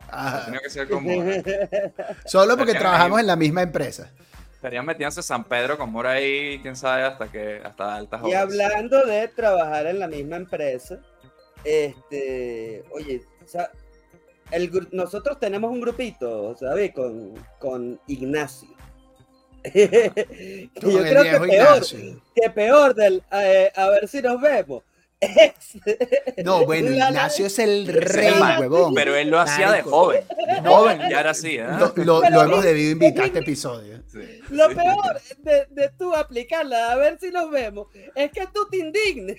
Tenía 0.45 0.59
que 0.59 0.69
ser 0.69 0.89
como. 0.89 1.09
Solo 2.25 2.55
porque 2.57 2.71
Estarían 2.71 2.79
trabajamos 2.79 3.17
ahí. 3.17 3.21
en 3.23 3.27
la 3.27 3.35
misma 3.35 3.61
empresa. 3.61 4.11
Estarían 4.55 4.85
metiéndose 4.85 5.21
San 5.21 5.43
Pedro 5.43 5.77
con 5.77 5.91
Mora 5.91 6.11
ahí, 6.11 6.59
quién 6.61 6.75
sabe, 6.75 7.03
hasta 7.03 7.27
que 7.29 7.61
hasta 7.63 7.95
altas 7.95 8.21
Y 8.23 8.27
horas. 8.27 8.43
hablando 8.43 9.05
de 9.05 9.27
trabajar 9.27 9.85
en 9.87 9.99
la 9.99 10.07
misma 10.07 10.37
empresa, 10.37 10.99
este, 11.63 12.83
oye, 12.91 13.21
o 13.43 13.47
sea, 13.47 13.69
el, 14.51 14.87
nosotros 14.91 15.39
tenemos 15.39 15.71
un 15.71 15.81
grupito, 15.81 16.55
¿sabes? 16.57 16.93
Con, 16.93 17.33
con 17.59 17.99
Ignacio. 18.07 18.69
Que 19.73 20.69
yo 20.81 20.99
creo 20.99 21.23
que 21.23 21.47
peor, 21.47 21.85
que 22.35 22.49
peor 22.49 22.95
del, 22.95 23.23
eh, 23.31 23.71
a 23.75 23.89
ver 23.89 24.07
si 24.07 24.21
nos 24.21 24.41
vemos. 24.41 24.83
No, 26.43 26.65
bueno, 26.65 26.89
la- 26.91 27.09
Ignacio 27.09 27.45
es 27.47 27.59
el 27.59 27.87
rey, 27.87 28.33
huevón. 28.59 28.93
Pero 28.93 29.15
él 29.15 29.29
lo 29.29 29.39
hacía 29.39 29.71
de 29.71 29.81
joven. 29.81 30.23
De 30.47 30.69
joven 30.69 30.99
ya 31.09 31.19
era 31.21 31.31
así, 31.31 31.55
¿eh? 31.57 31.65
Lo, 31.79 31.93
lo- 32.03 32.21
lo 32.29 32.41
hemos 32.43 32.59
es- 32.59 32.65
debido 32.65 32.91
invitar 32.91 33.23
a 33.23 33.27
este 33.27 33.39
episodio. 33.39 34.01
Sí, 34.11 34.19
Lo 34.49 34.69
sí. 34.69 34.75
peor 34.75 35.21
de, 35.39 35.65
de 35.71 35.89
tú 35.97 36.13
aplicarla, 36.13 36.91
a 36.91 36.95
ver 36.95 37.17
si 37.19 37.31
nos 37.31 37.49
vemos, 37.49 37.87
es 38.15 38.31
que 38.31 38.45
tú 38.53 38.67
te 38.69 38.77
indignes. 38.77 39.37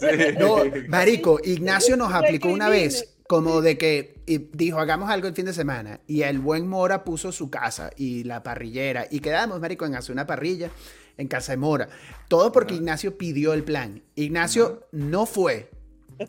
Sí. 0.00 0.34
No, 0.38 0.58
marico, 0.88 1.38
Ignacio 1.42 1.96
nos 1.96 2.12
aplicó 2.12 2.48
una 2.48 2.68
vez 2.68 3.14
como 3.28 3.60
de 3.60 3.76
que 3.76 4.14
y 4.26 4.38
dijo, 4.52 4.78
hagamos 4.78 5.10
algo 5.10 5.28
el 5.28 5.34
fin 5.34 5.44
de 5.46 5.52
semana. 5.52 6.00
Y 6.06 6.22
el 6.22 6.38
buen 6.38 6.66
Mora 6.66 7.04
puso 7.04 7.30
su 7.32 7.50
casa 7.50 7.90
y 7.96 8.24
la 8.24 8.42
parrillera. 8.42 9.06
Y 9.10 9.20
quedamos, 9.20 9.60
marico, 9.60 9.84
en 9.86 9.94
hacer 9.94 10.12
una 10.12 10.26
parrilla 10.26 10.70
en 11.18 11.28
casa 11.28 11.52
de 11.52 11.58
Mora. 11.58 11.88
Todo 12.28 12.50
porque 12.52 12.72
Ajá. 12.74 12.80
Ignacio 12.80 13.18
pidió 13.18 13.52
el 13.52 13.64
plan. 13.64 14.02
Ignacio 14.14 14.88
no 14.92 15.26
fue. 15.26 15.70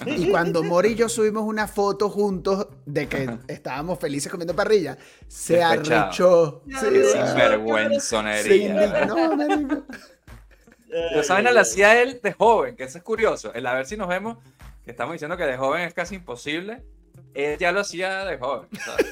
Y 0.05 0.29
cuando 0.29 0.61
Mora 0.61 0.87
y 0.87 0.95
yo 0.95 1.09
subimos 1.09 1.43
una 1.43 1.67
foto 1.67 2.09
juntos 2.09 2.67
de 2.85 3.07
que 3.07 3.39
estábamos 3.47 3.97
felices 3.97 4.29
comiendo 4.31 4.55
parrilla, 4.55 4.97
se 5.27 5.55
Despechado. 5.57 6.01
arrechó. 6.03 6.63
Sí. 6.67 7.17
Sinvergüenzonería. 7.17 9.05
No, 9.05 9.35
marico. 9.35 9.83
Pero 10.89 11.21
esa 11.21 11.35
vaina 11.35 11.51
la 11.51 11.61
hacía 11.61 12.01
él 12.01 12.19
de 12.21 12.33
joven, 12.33 12.75
que 12.75 12.83
eso 12.83 12.97
es 12.97 13.03
curioso. 13.03 13.53
El 13.53 13.65
a 13.67 13.73
ver 13.73 13.85
si 13.85 13.95
nos 13.95 14.07
vemos, 14.07 14.37
que 14.83 14.91
estamos 14.91 15.13
diciendo 15.13 15.37
que 15.37 15.43
de 15.45 15.57
joven 15.57 15.81
es 15.81 15.93
casi 15.93 16.15
imposible. 16.15 16.83
Él 17.33 17.57
ya 17.59 17.71
lo 17.71 17.81
hacía 17.81 18.25
de 18.25 18.37
joven. 18.37 18.67
¿sabes? 18.83 19.05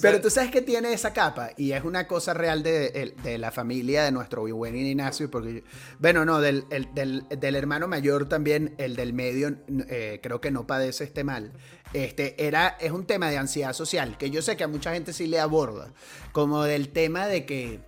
Pero 0.00 0.20
tú 0.20 0.30
sabes 0.30 0.50
que 0.50 0.62
tiene 0.62 0.92
esa 0.92 1.12
capa 1.12 1.50
y 1.56 1.72
es 1.72 1.84
una 1.84 2.06
cosa 2.06 2.34
real 2.34 2.62
de, 2.62 3.14
la 3.38 3.50
familia 3.50 4.04
de 4.04 4.12
nuestro 4.12 4.42
buen 4.54 4.76
Ignacio, 4.76 5.30
porque, 5.30 5.64
bueno, 5.98 6.24
no, 6.24 6.40
del, 6.40 6.64
el- 6.70 6.92
del, 6.94 7.24
del 7.28 7.56
hermano 7.56 7.88
mayor 7.88 8.28
también, 8.28 8.74
el 8.78 8.96
del 8.96 9.12
medio, 9.12 9.56
eh, 9.88 10.20
creo 10.22 10.40
que 10.40 10.50
no 10.50 10.66
padece 10.66 11.04
este 11.04 11.24
mal. 11.24 11.52
Este, 11.92 12.46
era, 12.46 12.76
es 12.80 12.92
un 12.92 13.04
tema 13.06 13.30
de 13.30 13.38
ansiedad 13.38 13.72
social, 13.72 14.16
que 14.18 14.30
yo 14.30 14.42
sé 14.42 14.56
que 14.56 14.64
a 14.64 14.68
mucha 14.68 14.92
gente 14.92 15.12
sí 15.12 15.26
le 15.26 15.40
aborda, 15.40 15.92
como 16.32 16.62
del 16.62 16.88
tema 16.90 17.26
de 17.26 17.46
que, 17.46 17.80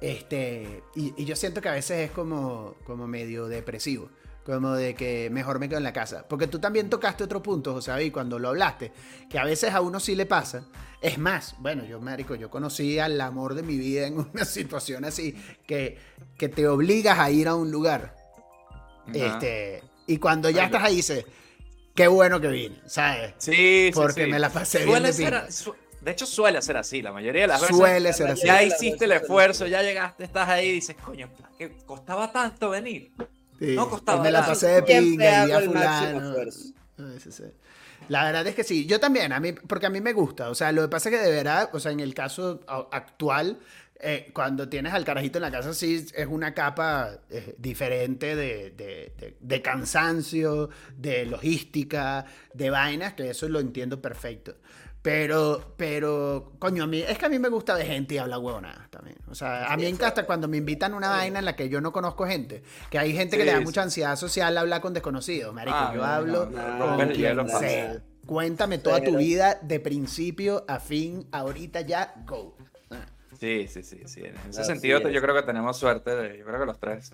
este, 0.00 0.82
y, 0.94 1.14
y 1.16 1.24
yo 1.24 1.36
siento 1.36 1.60
que 1.60 1.68
a 1.68 1.72
veces 1.72 1.98
es 2.06 2.10
como, 2.10 2.76
como 2.84 3.06
medio 3.06 3.46
depresivo. 3.48 4.08
Como 4.44 4.74
de 4.74 4.94
que 4.94 5.30
mejor 5.32 5.58
me 5.58 5.70
quedo 5.70 5.78
en 5.78 5.84
la 5.84 5.94
casa. 5.94 6.26
Porque 6.28 6.46
tú 6.46 6.58
también 6.58 6.90
tocaste 6.90 7.24
otro 7.24 7.42
punto, 7.42 7.72
José 7.72 7.92
David, 7.92 8.12
cuando 8.12 8.38
lo 8.38 8.50
hablaste. 8.50 8.92
Que 9.30 9.38
a 9.38 9.44
veces 9.44 9.72
a 9.72 9.80
uno 9.80 9.98
sí 10.00 10.14
le 10.14 10.26
pasa. 10.26 10.66
Es 11.04 11.18
más, 11.18 11.54
bueno, 11.58 11.84
yo, 11.84 12.00
Marico, 12.00 12.34
yo 12.34 12.48
conocí 12.48 12.98
al 12.98 13.20
amor 13.20 13.54
de 13.54 13.62
mi 13.62 13.76
vida 13.76 14.06
en 14.06 14.18
una 14.18 14.44
situación 14.46 15.04
así. 15.04 15.36
Que, 15.66 15.98
que 16.38 16.48
te 16.48 16.66
obligas 16.66 17.18
a 17.18 17.30
ir 17.30 17.46
a 17.46 17.54
un 17.54 17.70
lugar. 17.70 18.16
Este, 19.12 19.82
y 20.06 20.16
cuando 20.16 20.48
ya 20.48 20.62
Ay, 20.62 20.66
estás 20.66 20.82
ahí, 20.82 20.96
dices, 20.96 21.26
qué 21.94 22.08
bueno 22.08 22.40
que 22.40 22.48
vine, 22.48 22.80
¿sabes? 22.86 23.34
Sí, 23.36 23.52
sí, 23.52 23.90
Porque 23.92 24.24
sí. 24.24 24.30
me 24.30 24.38
la 24.38 24.48
pasé 24.48 24.78
bien 24.78 24.88
Suele 24.88 25.08
de 25.08 25.12
ser 25.12 25.74
de 26.00 26.10
hecho, 26.10 26.24
suele 26.24 26.62
ser 26.62 26.78
así. 26.78 27.02
La 27.02 27.12
mayoría 27.12 27.42
de 27.42 27.48
las 27.48 27.60
veces. 27.60 27.76
Suele 27.76 28.12
ser 28.14 28.28
así. 28.28 28.46
Ya 28.46 28.62
hiciste 28.62 29.04
el 29.04 29.12
esfuerzo, 29.12 29.66
ya 29.66 29.82
llegaste, 29.82 30.24
estás 30.24 30.48
ahí 30.48 30.68
y 30.68 30.72
dices, 30.72 30.96
coño, 30.96 31.28
que 31.58 31.76
costaba 31.84 32.32
tanto 32.32 32.70
venir. 32.70 33.12
Sí, 33.58 33.74
No 33.74 33.90
costaba 33.90 34.22
Me 34.22 34.30
la 34.30 34.46
pasé 34.46 34.68
de 34.68 34.82
pinga 34.82 35.02
y 35.02 35.46
vi 35.46 35.52
hago 35.52 35.54
a 35.54 35.58
el 35.58 35.70
máximo 35.70 36.20
fulano. 36.20 37.52
La 38.08 38.24
verdad 38.24 38.46
es 38.46 38.54
que 38.54 38.64
sí. 38.64 38.86
Yo 38.86 39.00
también, 39.00 39.32
a 39.32 39.40
mí, 39.40 39.52
porque 39.52 39.86
a 39.86 39.90
mí 39.90 40.00
me 40.00 40.12
gusta. 40.12 40.50
O 40.50 40.54
sea, 40.54 40.72
lo 40.72 40.82
que 40.82 40.88
pasa 40.88 41.08
es 41.08 41.16
que 41.16 41.22
de 41.22 41.30
verdad, 41.30 41.70
o 41.72 41.80
sea, 41.80 41.92
en 41.92 42.00
el 42.00 42.14
caso 42.14 42.60
actual, 42.92 43.58
eh, 44.00 44.30
cuando 44.34 44.68
tienes 44.68 44.92
al 44.92 45.04
carajito 45.04 45.38
en 45.38 45.42
la 45.42 45.50
casa, 45.50 45.72
sí 45.72 46.04
es 46.14 46.26
una 46.26 46.52
capa 46.52 47.20
eh, 47.30 47.54
diferente 47.58 48.36
de, 48.36 48.70
de- 48.72 49.12
de- 49.18 49.36
de 49.40 49.62
cansancio, 49.62 50.68
de 50.96 51.24
logística, 51.26 52.26
de 52.52 52.70
vainas, 52.70 53.14
que 53.14 53.30
eso 53.30 53.48
lo 53.48 53.60
entiendo 53.60 54.02
perfecto. 54.02 54.56
Pero, 55.04 55.74
pero, 55.76 56.52
coño, 56.58 56.84
a 56.84 56.86
mí, 56.86 57.02
es 57.06 57.18
que 57.18 57.26
a 57.26 57.28
mí 57.28 57.38
me 57.38 57.50
gusta 57.50 57.76
de 57.76 57.84
gente 57.84 58.14
y 58.14 58.18
hablar 58.18 58.38
huevonadas 58.38 58.90
también. 58.90 59.18
O 59.28 59.34
sea, 59.34 59.66
a 59.70 59.76
mí 59.76 59.82
me 59.82 59.90
encanta 59.90 60.24
cuando 60.24 60.48
me 60.48 60.56
invitan 60.56 60.94
a 60.94 60.96
una 60.96 61.10
vaina 61.10 61.40
en 61.40 61.44
la 61.44 61.54
que 61.54 61.68
yo 61.68 61.82
no 61.82 61.92
conozco 61.92 62.24
gente. 62.26 62.62
Que 62.88 62.98
hay 62.98 63.12
gente 63.12 63.36
que 63.36 63.42
Sí, 63.42 63.46
le 63.46 63.52
da 63.52 63.58
sí. 63.58 63.64
mucha 63.66 63.82
ansiedad 63.82 64.16
social 64.16 64.56
hablar 64.56 64.80
con 64.80 64.94
desconocidos. 64.94 65.52
Marico, 65.52 65.76
Ah, 65.78 65.90
yo 65.94 66.00
no, 66.00 66.06
hablo 66.06 66.46
no, 66.46 66.78
no, 66.78 66.96
con 66.96 67.08
quien 67.10 67.48
sea. 67.50 67.98
Cuéntame 68.24 68.78
toda 68.78 69.04
tu 69.04 69.18
vida 69.18 69.58
de 69.60 69.78
principio 69.78 70.64
a 70.68 70.80
fin, 70.80 71.28
ahorita 71.32 71.82
ya, 71.82 72.14
go. 72.26 72.56
Sí, 73.38 73.66
sí, 73.68 73.82
sí, 73.82 74.00
sí. 74.06 74.22
En 74.24 74.34
ese 74.48 74.64
sentido, 74.64 75.00
yo 75.10 75.20
creo 75.20 75.34
que 75.34 75.42
tenemos 75.42 75.76
suerte. 75.76 76.16
de- 76.16 76.38
yo 76.38 76.46
creo 76.46 76.60
que 76.60 76.64
los 76.66 76.80
tres 76.80 77.12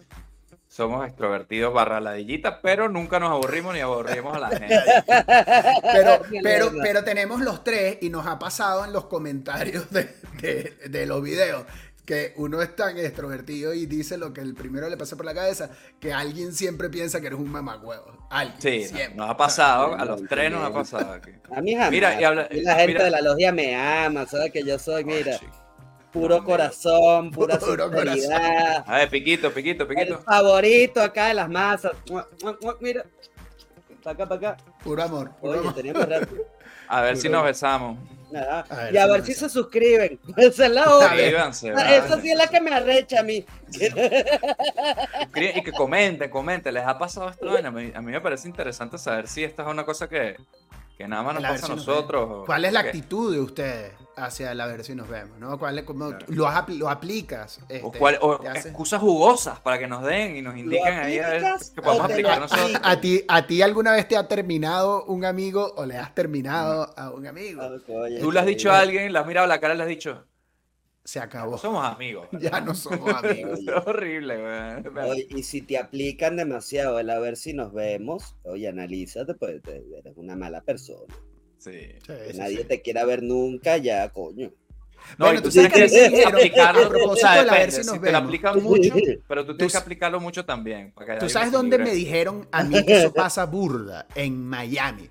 somos 0.70 1.04
extrovertidos 1.04 1.74
barra 1.74 2.00
ladillita, 2.00 2.60
pero 2.62 2.88
nunca 2.88 3.18
nos 3.18 3.30
aburrimos 3.32 3.74
ni 3.74 3.80
aburrimos 3.80 4.36
a 4.36 4.38
la 4.38 4.48
gente. 4.50 4.76
Pero, 5.92 6.20
pero, 6.42 6.72
pero 6.80 7.04
tenemos 7.04 7.40
los 7.40 7.64
tres 7.64 7.98
y 8.00 8.08
nos 8.08 8.26
ha 8.26 8.38
pasado 8.38 8.84
en 8.84 8.92
los 8.92 9.06
comentarios 9.06 9.90
de, 9.90 10.08
de- 10.40 10.88
de 10.88 11.06
los 11.06 11.22
videos 11.22 11.64
que 12.06 12.32
uno 12.36 12.60
es 12.62 12.74
tan 12.74 12.96
extrovertido 12.98 13.72
y 13.74 13.86
dice 13.86 14.16
lo 14.16 14.32
que 14.32 14.40
el 14.40 14.54
primero 14.54 14.88
le 14.88 14.96
pasa 14.96 15.16
por 15.16 15.26
la 15.26 15.34
cabeza, 15.34 15.70
que 16.00 16.12
alguien 16.12 16.52
siempre 16.52 16.88
piensa 16.88 17.20
que 17.20 17.28
eres 17.28 17.38
un 17.38 17.50
mamagüevo. 17.50 18.26
Alguien, 18.30 18.60
Sí, 18.60 18.84
siempre. 18.88 19.16
nos 19.16 19.28
ha 19.30 19.36
pasado, 19.36 19.94
a 19.94 20.04
los 20.04 20.22
tres 20.26 20.50
nos 20.50 20.64
ha 20.64 20.72
pasado 20.72 21.12
aquí. 21.12 21.30
A 21.54 21.60
mí 21.60 21.74
jamás. 21.74 21.90
Mira, 21.90 22.20
y 22.20 22.24
habla- 22.24 22.48
la 22.50 22.74
gente 22.76 22.86
mira- 22.94 23.04
de 23.04 23.10
la 23.10 23.20
logia 23.20 23.52
me 23.52 23.74
ama, 23.76 24.26
¿sabes? 24.26 24.52
Que 24.52 24.62
yo 24.64 24.78
soy, 24.78 25.04
mira. 25.04 25.38
Puro 26.12 26.44
corazón, 26.44 27.30
pura 27.30 27.58
Puro 27.58 27.76
sinceridad. 27.76 28.84
A 28.86 28.96
ver, 28.98 29.08
piquito, 29.10 29.52
piquito, 29.52 29.84
El 29.84 29.88
piquito. 29.88 30.18
favorito 30.18 31.00
acá 31.02 31.28
de 31.28 31.34
las 31.34 31.48
masas. 31.48 31.92
Mira. 32.80 33.04
Para 34.02 34.14
acá, 34.14 34.28
para 34.28 34.50
acá. 34.52 34.64
Puro 34.82 35.02
amor. 35.02 35.30
Puro 35.40 35.52
Oye, 35.52 35.60
amor. 35.60 35.74
teníamos 35.74 36.08
rato. 36.08 36.34
A 36.88 37.02
ver 37.02 37.16
si 37.16 37.28
nos 37.28 37.44
besamos. 37.44 37.98
Nada. 38.32 38.64
A 38.70 38.76
ver, 38.84 38.94
y 38.94 38.98
a 38.98 39.06
ver 39.06 39.24
si 39.24 39.34
se 39.34 39.48
suscriben. 39.48 40.18
Esa 40.36 40.66
es 40.66 40.72
la 40.72 40.88
otra. 40.88 41.10
Ah, 41.12 41.96
Esa 41.96 42.20
sí 42.20 42.30
es 42.30 42.36
la 42.38 42.46
que 42.46 42.60
me 42.60 42.72
arrecha 42.72 43.20
a 43.20 43.22
mí. 43.22 43.44
Y 45.34 45.62
que 45.62 45.72
comenten, 45.72 46.30
comenten. 46.30 46.74
¿Les 46.74 46.86
ha 46.86 46.98
pasado 46.98 47.28
esto? 47.30 47.48
A 47.56 47.70
mí, 47.70 47.92
a 47.94 48.00
mí 48.00 48.12
me 48.12 48.20
parece 48.20 48.48
interesante 48.48 48.98
saber 48.98 49.28
si 49.28 49.44
esta 49.44 49.62
es 49.64 49.68
una 49.68 49.84
cosa 49.84 50.08
que, 50.08 50.36
que 51.00 51.08
nada 51.08 51.22
más 51.22 51.34
nos 51.34 51.42
pasa 51.44 51.64
a 51.64 51.68
nos 51.70 51.78
nosotros. 51.86 52.42
¿Cuál 52.44 52.64
es 52.66 52.72
la 52.74 52.80
actitud 52.80 53.32
de 53.32 53.40
ustedes 53.40 53.92
hacia 54.16 54.52
la 54.54 54.66
ver 54.66 54.84
si 54.84 54.94
nos 54.94 55.08
vemos? 55.08 55.38
¿no? 55.38 55.58
¿Cuál 55.58 55.78
es, 55.78 55.84
cómo 55.84 56.08
Claro. 56.10 56.26
lo, 56.28 56.46
apl- 56.46 56.76
lo 56.76 56.90
aplicas? 56.90 57.58
O, 57.58 57.72
este, 57.72 57.98
cuál- 57.98 58.18
o 58.20 58.34
haces- 58.42 58.66
excusas 58.66 59.00
jugosas 59.00 59.58
para 59.60 59.78
que 59.78 59.86
nos 59.86 60.02
den 60.04 60.36
y 60.36 60.42
nos 60.42 60.54
indiquen 60.58 60.98
ahí 60.98 61.18
a 61.18 61.28
ver 61.30 61.42
qué 61.74 61.80
podemos 61.80 62.04
aplicar 62.10 62.38
nosotros. 62.40 62.72
¿A 62.82 63.00
ti, 63.00 63.24
¿A 63.28 63.46
ti 63.46 63.62
alguna 63.62 63.92
vez 63.92 64.06
te 64.08 64.16
ha 64.18 64.28
terminado 64.28 65.04
un 65.06 65.24
amigo 65.24 65.72
o 65.76 65.86
le 65.86 65.96
has 65.96 66.14
terminado 66.14 66.92
a 66.94 67.10
un 67.12 67.26
amigo? 67.26 67.62
Tú 68.20 68.30
le 68.30 68.40
has 68.40 68.44
dicho 68.46 68.70
a 68.70 68.80
alguien, 68.80 69.10
le 69.10 69.18
has 69.18 69.26
mirado 69.26 69.46
la 69.46 69.58
cara 69.58 69.72
y 69.72 69.76
le 69.78 69.82
has 69.84 69.88
dicho, 69.88 70.22
Se 71.04 71.18
acabó. 71.18 71.56
somos 71.58 71.84
amigos. 71.84 72.28
Ya 72.32 72.60
no 72.60 72.74
somos 72.74 73.12
amigos. 73.14 73.58
Es 73.66 73.86
horrible, 73.86 74.36
güey. 74.40 75.08
Oye, 75.10 75.26
y 75.30 75.42
si 75.42 75.62
te 75.62 75.78
aplican 75.78 76.36
demasiado 76.36 76.98
el 76.98 77.10
a 77.10 77.18
ver 77.18 77.36
si 77.36 77.52
nos 77.54 77.72
vemos, 77.72 78.36
oye, 78.44 78.68
analízate, 78.68 79.34
pues 79.34 79.60
eres 79.66 80.16
una 80.16 80.36
mala 80.36 80.60
persona. 80.60 81.14
Sí. 81.58 81.72
Sí, 82.06 82.12
sí, 82.30 82.38
nadie 82.38 82.58
sí. 82.58 82.64
te 82.64 82.82
quiera 82.82 83.04
ver 83.04 83.22
nunca, 83.22 83.76
ya, 83.76 84.08
coño. 84.10 84.52
No, 85.18 85.26
Bueno, 85.26 85.40
y 85.40 85.42
tú 85.42 85.48
tú 85.48 85.52
tienes 85.52 85.72
que 85.72 85.82
a 85.82 86.08
dijeron, 86.08 86.34
aplicarlo. 86.34 86.84
a 86.84 86.88
propósito 86.88 87.12
o 87.12 87.16
sea, 87.16 87.44
la 87.44 87.52
ver 87.54 87.72
si 87.72 87.86
nos 87.86 88.00
te 88.00 88.12
lo 88.12 88.18
aplican 88.18 88.62
mucho, 88.62 88.94
pero 89.26 89.46
tú 89.46 89.56
tienes 89.56 89.72
que 89.72 89.78
aplicarlo 89.78 90.20
mucho 90.20 90.44
también. 90.44 90.92
para 90.92 91.14
que 91.14 91.20
¿Tú 91.20 91.28
sabes 91.30 91.52
dónde 91.52 91.78
me 91.78 91.90
dijeron 91.92 92.46
a 92.52 92.62
mí 92.64 92.84
que 92.84 92.98
eso 92.98 93.12
pasa 93.12 93.46
burda? 93.46 94.06
En 94.14 94.46
Miami, 94.46 95.10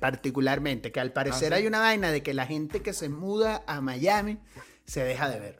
particularmente. 0.00 0.92
Que 0.92 1.00
al 1.00 1.12
parecer 1.12 1.52
Ah, 1.52 1.56
¿sí? 1.56 1.62
hay 1.62 1.66
una 1.66 1.80
vaina 1.80 2.10
de 2.10 2.22
que 2.22 2.32
la 2.34 2.46
gente 2.46 2.80
que 2.80 2.92
se 2.92 3.08
muda 3.08 3.62
a 3.66 3.80
Miami 3.80 4.38
se 4.88 5.04
deja 5.04 5.28
de 5.28 5.38
ver. 5.38 5.56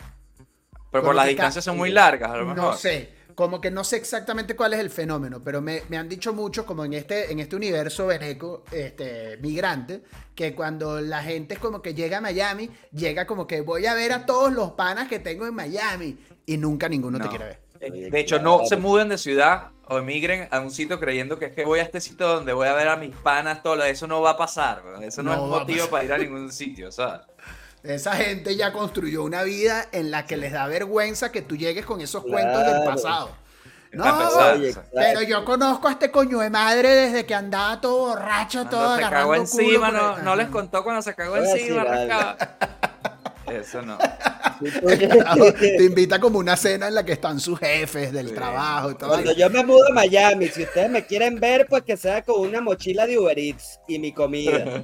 Pero 0.90 1.04
por 1.04 1.14
las 1.14 1.26
distancias 1.26 1.64
son 1.64 1.76
muy 1.76 1.90
largas, 1.90 2.30
a 2.30 2.36
lo 2.38 2.46
mejor. 2.46 2.56
No 2.56 2.72
sé, 2.72 3.12
como 3.34 3.60
que 3.60 3.70
no 3.70 3.84
sé 3.84 3.96
exactamente 3.96 4.56
cuál 4.56 4.72
es 4.72 4.80
el 4.80 4.88
fenómeno, 4.88 5.42
pero 5.44 5.60
me, 5.60 5.82
me 5.90 5.98
han 5.98 6.08
dicho 6.08 6.32
mucho, 6.32 6.64
como 6.64 6.84
en 6.84 6.94
este, 6.94 7.30
en 7.30 7.38
este 7.40 7.56
universo 7.56 8.06
veneco, 8.06 8.64
este, 8.72 9.36
migrante, 9.36 10.02
que 10.34 10.54
cuando 10.54 11.00
la 11.00 11.22
gente 11.22 11.54
es 11.54 11.60
como 11.60 11.82
que 11.82 11.92
llega 11.94 12.18
a 12.18 12.20
Miami, 12.22 12.70
llega 12.90 13.26
como 13.26 13.46
que 13.46 13.60
voy 13.60 13.84
a 13.86 13.94
ver 13.94 14.12
a 14.12 14.24
todos 14.24 14.50
los 14.52 14.72
panas 14.72 15.08
que 15.08 15.18
tengo 15.18 15.46
en 15.46 15.54
Miami 15.54 16.18
y 16.46 16.56
nunca 16.56 16.88
ninguno 16.88 17.20
te 17.20 17.28
quiere 17.28 17.44
ver. 17.44 17.60
Eh, 17.80 18.10
De 18.10 18.18
hecho, 18.18 18.40
no 18.40 18.64
se 18.64 18.76
muden 18.78 19.10
de 19.10 19.18
ciudad 19.18 19.68
o 19.84 19.98
emigren 19.98 20.48
a 20.50 20.60
un 20.60 20.70
sitio 20.70 20.98
creyendo 20.98 21.38
que 21.38 21.46
es 21.46 21.52
que 21.52 21.64
voy 21.64 21.80
a 21.80 21.82
este 21.82 22.00
sitio 22.00 22.26
donde 22.26 22.54
voy 22.54 22.66
a 22.66 22.74
ver 22.74 22.88
a 22.88 22.96
mis 22.96 23.14
panas, 23.14 23.62
todo 23.62 23.84
eso 23.84 24.06
no 24.06 24.22
va 24.22 24.30
a 24.30 24.36
pasar, 24.36 24.82
eso 25.02 25.22
no, 25.22 25.36
No 25.36 25.44
es 25.44 25.50
motivo 25.60 25.86
para 25.88 26.04
ir 26.04 26.12
a 26.12 26.18
ningún 26.18 26.50
sitio, 26.50 26.90
¿sabes? 26.90 27.27
Esa 27.82 28.16
gente 28.16 28.56
ya 28.56 28.72
construyó 28.72 29.22
una 29.22 29.42
vida 29.42 29.86
en 29.92 30.10
la 30.10 30.26
que 30.26 30.36
les 30.36 30.52
da 30.52 30.66
vergüenza 30.66 31.30
que 31.30 31.42
tú 31.42 31.56
llegues 31.56 31.86
con 31.86 32.00
esos 32.00 32.24
cuentos 32.24 32.64
del 32.64 32.84
pasado. 32.84 33.30
No, 33.92 34.04
Oye, 34.52 34.74
pero 34.92 35.22
yo 35.22 35.44
conozco 35.46 35.88
a 35.88 35.92
este 35.92 36.10
coño 36.10 36.40
de 36.40 36.50
madre 36.50 36.90
desde 36.90 37.24
que 37.24 37.34
andaba 37.34 37.80
todo 37.80 38.08
borracho, 38.08 38.66
todo 38.66 38.80
cuando 38.80 38.96
se 38.96 39.04
agarrando 39.04 39.30
cagó 39.30 39.34
encima, 39.34 40.18
no, 40.22 40.36
les 40.36 40.48
contó 40.48 40.84
cuando 40.84 41.00
se 41.00 41.14
cagó 41.14 41.36
encima, 41.36 41.82
algo. 41.82 41.94
rascaba. 41.94 42.36
Eso 43.46 43.80
no. 43.80 43.96
Te 45.60 45.84
invita 45.84 46.18
como 46.20 46.38
una 46.38 46.56
cena 46.56 46.88
en 46.88 46.94
la 46.94 47.04
que 47.04 47.12
están 47.12 47.40
sus 47.40 47.58
jefes 47.58 48.12
del 48.12 48.28
Sí. 48.28 48.34
trabajo 48.34 48.90
y 48.90 48.94
todo. 48.96 49.10
Cuando 49.10 49.32
yo 49.32 49.48
me 49.50 49.64
mudo 49.64 49.86
a 49.90 49.94
Miami, 49.94 50.48
si 50.48 50.62
ustedes 50.64 50.90
me 50.90 51.04
quieren 51.06 51.38
ver, 51.40 51.66
pues 51.68 51.82
que 51.82 51.96
sea 51.96 52.22
con 52.22 52.40
una 52.40 52.60
mochila 52.60 53.06
de 53.06 53.18
Uber 53.18 53.38
Eats 53.38 53.80
y 53.88 53.98
mi 53.98 54.12
comida. 54.12 54.64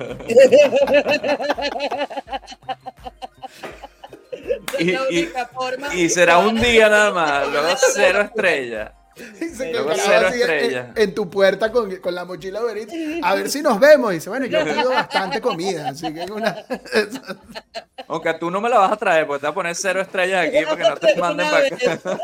Y, 4.78 4.90
Es 4.90 5.00
la 5.00 5.10
y- 5.10 5.18
única 5.22 5.46
forma. 5.46 5.94
y 5.94 6.08
será 6.10 6.38
un 6.38 6.60
día 6.60 6.88
nada 6.88 7.12
más, 7.12 7.48
luego 7.48 7.68
cero 7.94 8.20
estrellas. 8.22 8.90
Carajo 9.14 10.26
así 10.28 10.42
en- 10.96 11.14
tu 11.14 11.30
puerta 11.30 11.70
con, 11.70 11.94
con 11.96 12.14
la 12.14 12.24
mochila 12.24 12.62
Uber 12.62 12.86
a 13.22 13.34
ver 13.34 13.48
si 13.50 13.62
nos 13.62 13.78
vemos. 13.78 14.12
Y 14.12 14.16
dice, 14.16 14.28
bueno, 14.30 14.46
yo 14.46 14.64
pido 14.64 14.90
bastante 14.90 15.40
comida, 15.40 15.88
así 15.90 16.12
que 16.12 16.24
es 16.24 16.30
una... 16.30 16.56
Aunque 18.08 18.34
tú 18.34 18.50
no 18.50 18.60
me 18.60 18.68
la 18.68 18.78
vas 18.78 18.92
a 18.92 18.96
traer, 18.96 19.26
porque 19.26 19.40
te 19.40 19.46
voy 19.46 19.52
a 19.52 19.54
poner 19.54 19.74
cero 19.76 20.00
estrellas 20.00 20.46
aquí 20.48 20.64
para 20.64 20.76
que 20.76 20.82
no 20.88 20.96
te 20.96 21.16
manden 21.20 21.46
para 21.50 21.66
acá. 21.66 22.18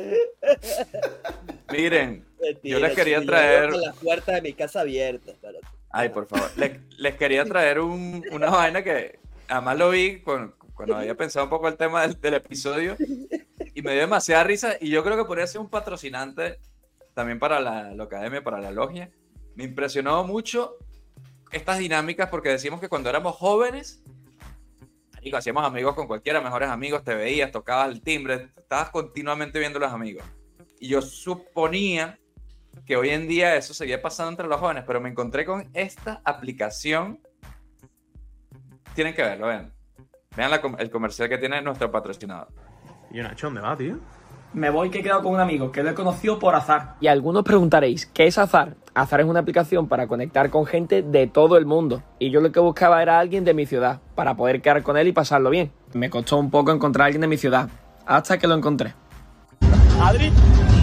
Miren, 1.72 2.24
yo 2.62 2.78
les 2.80 2.94
quería 2.94 3.24
traer. 3.24 3.70
Con 3.70 3.80
la 3.80 3.92
puerta 3.92 4.32
de 4.32 4.42
mi 4.42 4.52
casa 4.54 4.80
abierta. 4.80 5.32
pero- 5.40 5.58
Ay, 5.90 6.08
por 6.10 6.26
favor. 6.26 6.50
Les, 6.56 6.72
les 6.98 7.16
quería 7.16 7.44
traer 7.44 7.80
un- 7.80 8.24
una 8.30 8.48
vaina 8.50 8.82
que 8.82 9.18
además 9.48 9.76
lo 9.78 9.90
vi 9.90 10.20
con- 10.20 10.54
cuando 10.80 10.96
había 10.96 11.14
pensado 11.14 11.44
un 11.44 11.50
poco 11.50 11.68
el 11.68 11.76
tema 11.76 12.00
del, 12.00 12.18
del 12.18 12.34
episodio 12.34 12.96
y 13.74 13.82
me 13.82 13.92
dio 13.92 14.00
demasiada 14.00 14.44
risa. 14.44 14.76
Y 14.80 14.88
yo 14.88 15.04
creo 15.04 15.14
que 15.14 15.26
podría 15.26 15.46
ser 15.46 15.60
un 15.60 15.68
patrocinante 15.68 16.58
también 17.12 17.38
para 17.38 17.60
la, 17.60 17.94
la 17.94 18.04
academia, 18.04 18.42
para 18.42 18.60
la 18.60 18.70
logia. 18.70 19.10
Me 19.56 19.64
impresionó 19.64 20.24
mucho 20.24 20.78
estas 21.52 21.78
dinámicas 21.78 22.30
porque 22.30 22.48
decimos 22.48 22.80
que 22.80 22.88
cuando 22.88 23.10
éramos 23.10 23.36
jóvenes, 23.36 24.02
marico, 25.12 25.36
hacíamos 25.36 25.66
amigos 25.66 25.94
con 25.94 26.06
cualquiera, 26.06 26.40
mejores 26.40 26.70
amigos, 26.70 27.04
te 27.04 27.14
veías, 27.14 27.52
tocabas 27.52 27.90
el 27.90 28.00
timbre, 28.00 28.48
estabas 28.56 28.88
continuamente 28.88 29.58
viendo 29.58 29.78
a 29.78 29.82
los 29.82 29.92
amigos. 29.92 30.24
Y 30.78 30.88
yo 30.88 31.02
suponía 31.02 32.18
que 32.86 32.96
hoy 32.96 33.10
en 33.10 33.28
día 33.28 33.54
eso 33.54 33.74
seguía 33.74 34.00
pasando 34.00 34.30
entre 34.30 34.46
los 34.46 34.58
jóvenes, 34.58 34.84
pero 34.86 34.98
me 34.98 35.10
encontré 35.10 35.44
con 35.44 35.68
esta 35.74 36.22
aplicación. 36.24 37.20
Tienen 38.94 39.12
que 39.12 39.20
verlo, 39.20 39.48
vean. 39.48 39.74
Vean 40.36 40.52
la 40.52 40.60
el 40.78 40.90
comercial 40.90 41.28
que 41.28 41.38
tiene 41.38 41.60
nuestro 41.60 41.90
patrocinador. 41.90 42.48
Y 43.10 43.18
Nacho, 43.18 43.48
¿dónde 43.48 43.60
va, 43.60 43.76
tío? 43.76 43.96
Me 44.52 44.70
voy 44.70 44.88
que 44.88 45.00
he 45.00 45.02
quedado 45.02 45.24
con 45.24 45.34
un 45.34 45.40
amigo 45.40 45.72
que 45.72 45.82
lo 45.82 45.90
he 45.90 45.94
conocido 45.94 46.38
por 46.38 46.54
azar. 46.54 46.94
Y 47.00 47.08
algunos 47.08 47.42
preguntaréis, 47.42 48.06
¿qué 48.06 48.28
es 48.28 48.38
Azar? 48.38 48.76
Azar 48.94 49.20
es 49.20 49.26
una 49.26 49.40
aplicación 49.40 49.88
para 49.88 50.06
conectar 50.06 50.50
con 50.50 50.66
gente 50.66 51.02
de 51.02 51.26
todo 51.26 51.56
el 51.56 51.66
mundo. 51.66 52.02
Y 52.20 52.30
yo 52.30 52.40
lo 52.40 52.52
que 52.52 52.60
buscaba 52.60 53.02
era 53.02 53.18
alguien 53.18 53.44
de 53.44 53.54
mi 53.54 53.66
ciudad, 53.66 54.00
para 54.14 54.36
poder 54.36 54.62
quedar 54.62 54.84
con 54.84 54.96
él 54.96 55.08
y 55.08 55.12
pasarlo 55.12 55.50
bien. 55.50 55.72
Me 55.94 56.10
costó 56.10 56.36
un 56.36 56.50
poco 56.50 56.70
encontrar 56.70 57.04
a 57.04 57.06
alguien 57.06 57.22
de 57.22 57.28
mi 57.28 57.36
ciudad, 57.36 57.68
hasta 58.06 58.38
que 58.38 58.46
lo 58.46 58.54
encontré. 58.54 58.94
Adri, 60.00 60.32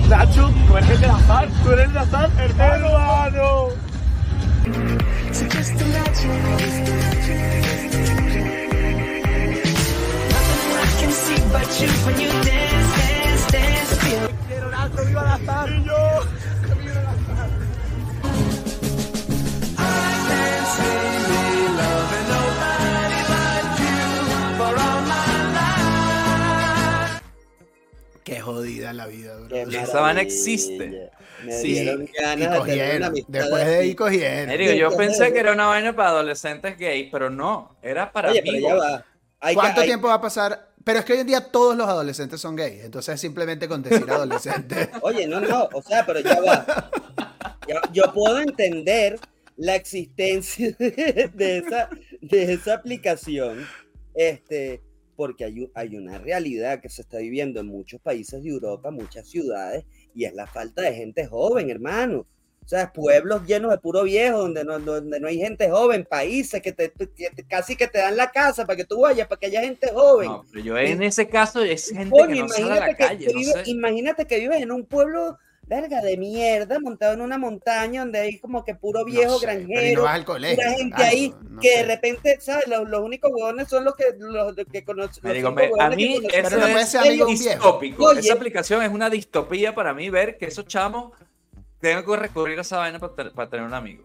Nacho, 0.10 0.50
tú 0.68 0.78
eres 0.78 0.90
el 0.90 1.02
de 1.02 1.08
azar, 1.08 1.48
tú 1.64 1.72
eres 1.72 1.86
el 1.88 1.94
de 1.94 2.00
azar, 2.00 2.30
hermano. 2.38 3.68
Qué 11.78 11.86
jodida 28.42 28.94
la 28.94 29.06
vida. 29.06 29.36
Esa 29.52 30.02
vaina 30.02 30.22
existe. 30.22 31.12
Sí, 31.62 31.78
y 31.78 32.48
cogieron. 32.48 33.14
Después 33.28 33.66
de 33.68 33.78
ahí 33.78 33.94
cogieron. 33.94 34.58
Yo 34.76 34.98
pensé 34.98 35.32
que 35.32 35.42
era 35.42 35.52
una 35.52 35.68
vaina 35.68 35.96
para 35.96 36.10
adolescentes 36.10 36.76
gays, 36.76 37.10
pero 37.12 37.30
no, 37.30 37.78
era 37.84 38.12
para 38.12 38.32
mí. 38.32 38.64
¿Cuánto 39.54 39.84
tiempo 39.84 40.08
va 40.08 40.16
a 40.16 40.22
pasar 40.22 40.68
pero 40.88 41.00
es 41.00 41.06
que 41.06 41.12
hoy 41.12 41.20
en 41.20 41.28
día 41.28 41.42
todos 41.42 41.76
los 41.76 41.86
adolescentes 41.86 42.40
son 42.40 42.56
gays. 42.56 42.86
Entonces 42.86 43.20
simplemente 43.20 43.68
con 43.68 43.84
decir 43.84 44.10
adolescente. 44.10 44.90
Oye, 45.02 45.28
no, 45.28 45.42
no, 45.42 45.68
o 45.74 45.82
sea, 45.82 46.06
pero 46.06 46.22
ya 46.22 46.40
va. 46.40 46.90
Yo 47.92 48.04
puedo 48.14 48.40
entender 48.40 49.20
la 49.58 49.76
existencia 49.76 50.72
de 50.80 51.58
esa, 51.58 51.90
de 52.22 52.54
esa 52.54 52.76
aplicación, 52.76 53.68
este, 54.16 54.82
porque 55.18 55.44
hay, 55.44 55.70
hay 55.76 55.98
una 55.98 56.20
realidad 56.20 56.80
que 56.80 56.88
se 56.88 57.02
está 57.02 57.18
viviendo 57.18 57.60
en 57.60 57.68
muchos 57.68 58.00
países 58.00 58.42
de 58.42 58.50
Europa, 58.50 58.90
muchas 58.90 59.28
ciudades, 59.28 59.84
y 60.16 60.24
es 60.24 60.34
la 60.34 60.48
falta 60.48 60.84
de 60.84 60.94
gente 60.94 61.28
joven, 61.28 61.70
hermano. 61.70 62.26
O 62.68 62.70
sea, 62.70 62.92
pueblos 62.92 63.46
llenos 63.48 63.72
de 63.72 63.78
puro 63.78 64.04
viejo, 64.04 64.40
donde 64.40 64.66
no, 64.66 64.78
donde 64.78 65.22
no 65.22 65.30
hay 65.30 65.38
gente 65.38 65.70
joven, 65.70 66.04
países 66.04 66.62
que, 66.62 66.74
te, 66.74 66.92
que 66.92 67.30
te- 67.30 67.46
casi 67.46 67.78
que 67.78 67.88
te 67.88 68.00
dan 68.00 68.18
la 68.18 68.30
casa 68.30 68.66
para 68.66 68.76
que 68.76 68.84
tú 68.84 69.00
vayas, 69.00 69.26
para 69.26 69.40
que 69.40 69.46
haya 69.46 69.62
gente 69.62 69.88
joven. 69.94 70.28
No, 70.28 70.46
pero 70.52 70.66
yo 70.66 70.78
en 70.78 71.02
ese 71.02 71.30
caso 71.30 71.64
es 71.64 71.88
gente 71.92 72.10
Coño, 72.10 72.28
que 72.36 72.42
no 72.42 72.50
sale 72.50 72.64
a 72.64 72.66
imagínate, 72.68 72.80
la 72.92 72.98
que, 72.98 73.04
calle, 73.06 73.26
que 73.28 73.34
no 73.34 73.40
vive- 73.40 73.54
sé. 73.64 73.70
imagínate 73.72 74.26
que 74.28 74.40
vives 74.40 74.62
en 74.62 74.74
un 74.74 74.84
pueblo, 74.86 75.38
verga, 75.66 76.02
de 76.02 76.18
mierda, 76.18 76.78
montado 76.82 77.14
en 77.14 77.22
una 77.22 77.38
montaña 77.38 78.02
donde 78.02 78.20
hay 78.20 78.38
como 78.38 78.66
que 78.66 78.76
puro 78.76 79.06
viejo 79.06 79.32
No 79.32 79.40
sé, 79.40 79.46
granjero, 79.46 80.00
no 80.00 80.04
vas 80.04 80.16
al 80.16 80.26
colegio. 80.26 80.58
pura 80.58 80.72
gente 80.78 80.96
algo, 80.98 81.08
ahí, 81.10 81.34
no 81.50 81.60
que 81.62 81.70
sé. 81.70 81.78
de 81.78 81.84
repente, 81.84 82.38
¿sabes? 82.42 82.68
Los, 82.68 82.90
los 82.90 83.00
únicos 83.02 83.32
huevones 83.34 83.70
son 83.70 83.86
los 83.86 83.96
que, 83.96 84.08
los 84.20 84.56
que 84.70 84.84
conocen. 84.84 85.24
Me 85.24 85.34
digo, 85.36 85.54
me- 85.54 85.72
a 85.80 85.90
mí 85.92 86.20
eso 86.34 86.58
no 86.58 86.68
es 86.68 87.02
viejo. 87.02 87.26
distópico. 87.28 88.04
Oye. 88.08 88.20
Esa 88.20 88.34
aplicación 88.34 88.84
es 88.84 88.90
una 88.92 89.10
distopía 89.10 89.74
para 89.74 89.94
mí 89.94 90.10
ver 90.10 90.38
que 90.38 90.48
esos 90.48 90.68
chamos 90.68 91.14
tengan 91.80 92.06
que 92.06 92.16
recurrir 92.16 92.58
a 92.58 92.62
esa 92.62 92.78
vaina 92.78 93.00
para, 93.00 93.14
te- 93.16 93.32
para 93.32 93.50
tener 93.50 93.66
un 93.66 93.74
amigo. 93.74 94.04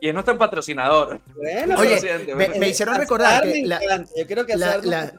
Y 0.00 0.08
es 0.08 0.14
nuestro 0.14 0.36
patrocinador. 0.38 1.20
Bueno, 1.36 1.76
Oye, 1.78 2.00
me, 2.28 2.34
bueno. 2.34 2.54
me 2.58 2.68
hicieron 2.70 2.94
recordar 2.96 3.42
que 3.42 3.66
la, 3.66 3.80
Yo 4.16 4.26
creo 4.26 4.46
que 4.46 4.56
la- 4.56 4.78
la- 4.78 5.12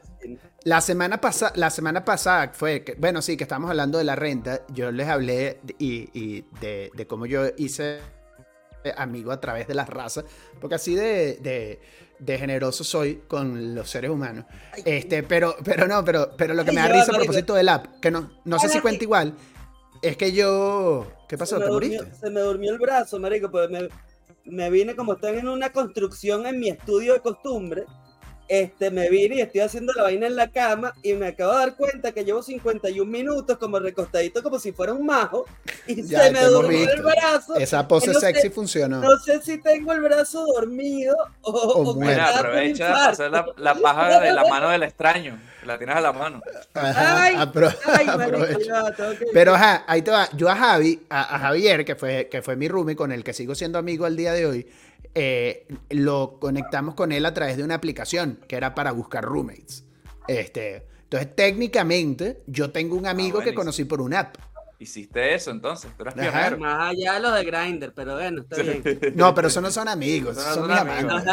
la 0.64 0.82
semana 0.82 1.20
pasada, 1.22 1.52
la 1.56 1.70
semana 1.70 2.04
pasada 2.06 2.52
fue, 2.54 2.84
que, 2.84 2.96
bueno, 2.96 3.22
sí, 3.22 3.36
que 3.38 3.44
estábamos 3.44 3.70
hablando 3.72 3.98
de 3.98 4.04
la 4.04 4.16
renta. 4.16 4.62
Yo 4.70 4.92
les 4.92 5.08
hablé 5.08 5.60
de- 5.64 5.76
y, 5.80 6.10
y 6.14 6.46
de, 6.60 6.92
de 6.94 7.08
cómo 7.08 7.26
yo 7.26 7.44
hice 7.58 8.00
amigo 8.98 9.32
a 9.32 9.40
través 9.40 9.68
de 9.68 9.76
las 9.76 9.88
razas, 9.88 10.26
porque 10.60 10.76
así 10.76 10.96
de, 10.96 11.36
de- 11.42 11.80
de 12.18 12.38
generoso 12.38 12.84
soy 12.84 13.24
con 13.28 13.74
los 13.76 13.90
seres 13.90 14.10
humanos. 14.12 14.46
Este, 14.86 15.22
pero, 15.24 15.56
pero 15.64 15.88
no, 15.88 16.04
pero, 16.06 16.32
pero 16.38 16.54
lo 16.56 16.64
que 16.64 16.70
Ay, 16.72 16.76
me 16.76 16.82
da 16.84 16.88
risa 16.90 17.12
a 17.12 17.16
propósito 17.18 17.54
del 17.56 17.70
app, 17.70 18.00
que 18.00 18.10
no, 18.12 18.32
no 18.46 18.58
sé 18.60 18.70
si 18.70 18.80
cuenta 18.80 19.04
igual, 19.04 19.34
es 20.02 20.18
que 20.18 20.32
yo, 20.32 21.08
¿qué 21.28 21.38
pasó? 21.38 21.56
se 21.56 21.60
me 21.60 21.66
¿Te 21.66 21.72
durmió- 21.72 21.98
moriste? 22.02 22.20
Se 22.20 22.30
me 22.30 22.40
durmió 22.42 22.72
el 22.74 22.80
brazo, 22.80 23.20
marico, 23.20 23.50
pues 23.52 23.70
me, 23.70 23.88
me 24.46 24.70
vine 24.70 24.96
como 24.96 25.14
están 25.14 25.36
en 25.38 25.48
una 25.48 25.72
construcción 25.72 26.46
en 26.48 26.60
mi 26.60 26.70
estudio 26.70 27.14
de 27.14 27.20
costumbre. 27.20 27.86
Este, 28.48 28.92
me 28.92 29.08
vine 29.10 29.36
y 29.38 29.42
estoy 29.42 29.62
haciendo 29.62 29.94
la 29.94 30.04
vaina 30.04 30.28
en 30.28 30.36
la 30.36 30.52
cama 30.52 30.94
y 31.04 31.14
me 31.14 31.28
acabo 31.28 31.54
de 31.54 31.60
dar 31.60 31.76
cuenta 31.78 32.12
que 32.12 32.26
llevo 32.26 32.44
51 32.44 33.10
minutos 33.10 33.58
como 33.58 33.80
recostadito 33.80 34.44
como 34.44 34.60
si 34.60 34.74
fuera 34.74 34.92
un 34.92 35.06
majo 35.06 35.46
y 35.88 36.04
Ya, 36.06 36.24
se 36.26 36.32
me 36.32 36.44
durmió 36.44 36.92
el 36.92 37.02
brazo. 37.02 37.56
Esa 37.56 37.88
pose 37.88 38.08
no 38.08 38.20
sé- 38.20 38.20
sexy 38.34 38.50
funcionó. 38.50 39.00
No 39.00 39.18
sé 39.20 39.42
si 39.42 39.58
tengo 39.62 39.94
el 39.94 40.02
brazo 40.02 40.46
dormido 40.54 41.16
o, 41.44 41.50
O 41.52 41.92
o 41.92 41.96
muerto. 41.96 42.22
aprovecha 42.24 42.88
para 42.90 43.00
infarto. 43.00 43.12
hacer 43.12 43.32
la, 43.32 43.46
la 43.56 43.76
paja 43.76 44.20
de 44.20 44.34
la 44.34 44.44
mano 44.44 44.70
del 44.70 44.84
extraño. 44.84 45.40
La 45.66 45.78
tienes 45.78 45.96
a 45.96 46.02
la 46.02 46.12
mano. 46.14 46.42
Ajá, 46.74 47.24
Ay, 47.24 47.36
apro- 47.36 47.76
Ay, 47.86 48.06
que- 48.08 49.26
Pero 49.32 49.54
ajá, 49.56 49.84
ahí 49.88 50.02
te 50.02 50.10
va. 50.12 50.28
Yo 50.36 50.50
a 50.50 50.56
Javi, 50.56 51.02
a, 51.10 51.36
a 51.36 51.40
Javier, 51.40 51.86
que 51.86 51.96
fue, 51.96 52.28
que 52.32 52.42
fue 52.42 52.56
mi 52.56 52.68
roomie, 52.68 52.96
con 52.96 53.12
el 53.12 53.24
que 53.24 53.34
sigo 53.34 53.54
siendo 53.56 53.78
amigo 53.78 54.06
al 54.06 54.16
día 54.18 54.34
de 54.34 54.46
hoy, 54.48 54.68
eh, 55.14 55.68
lo 55.90 56.38
conectamos 56.40 56.96
con 56.96 57.12
él 57.12 57.26
a 57.26 57.34
través 57.34 57.58
de 57.58 57.64
una 57.64 57.76
aplicación 57.76 58.40
que 58.48 58.56
era 58.56 58.74
para 58.74 58.92
buscar 58.92 59.24
roommates. 59.24 59.84
Este, 60.28 60.88
entonces, 61.04 61.36
técnicamente, 61.36 62.42
yo 62.48 62.72
tengo 62.72 62.96
un 62.96 63.06
amigo 63.06 63.42
que 63.42 63.54
conocí 63.54 63.86
por 63.86 64.02
una 64.02 64.22
app. 64.22 64.38
Hiciste 64.80 65.36
eso 65.36 65.52
entonces, 65.52 65.92
tú 65.96 66.06
pionero. 66.06 66.58
Más 66.58 66.90
allá 66.90 67.14
de 67.14 67.20
lo 67.20 67.32
de 67.32 67.44
Grindr, 67.44 67.94
pero 67.94 68.16
bueno, 68.16 68.42
está 68.42 68.64
bien. 68.64 68.82
No, 69.14 69.36
pero 69.36 69.48
esos 69.50 69.62
no 69.62 69.70
son 69.70 69.88
amigos, 69.88 70.38
no 70.38 70.42
son 70.42 70.54
son 70.56 70.68
mis 70.70 70.78
amigos. 70.80 71.24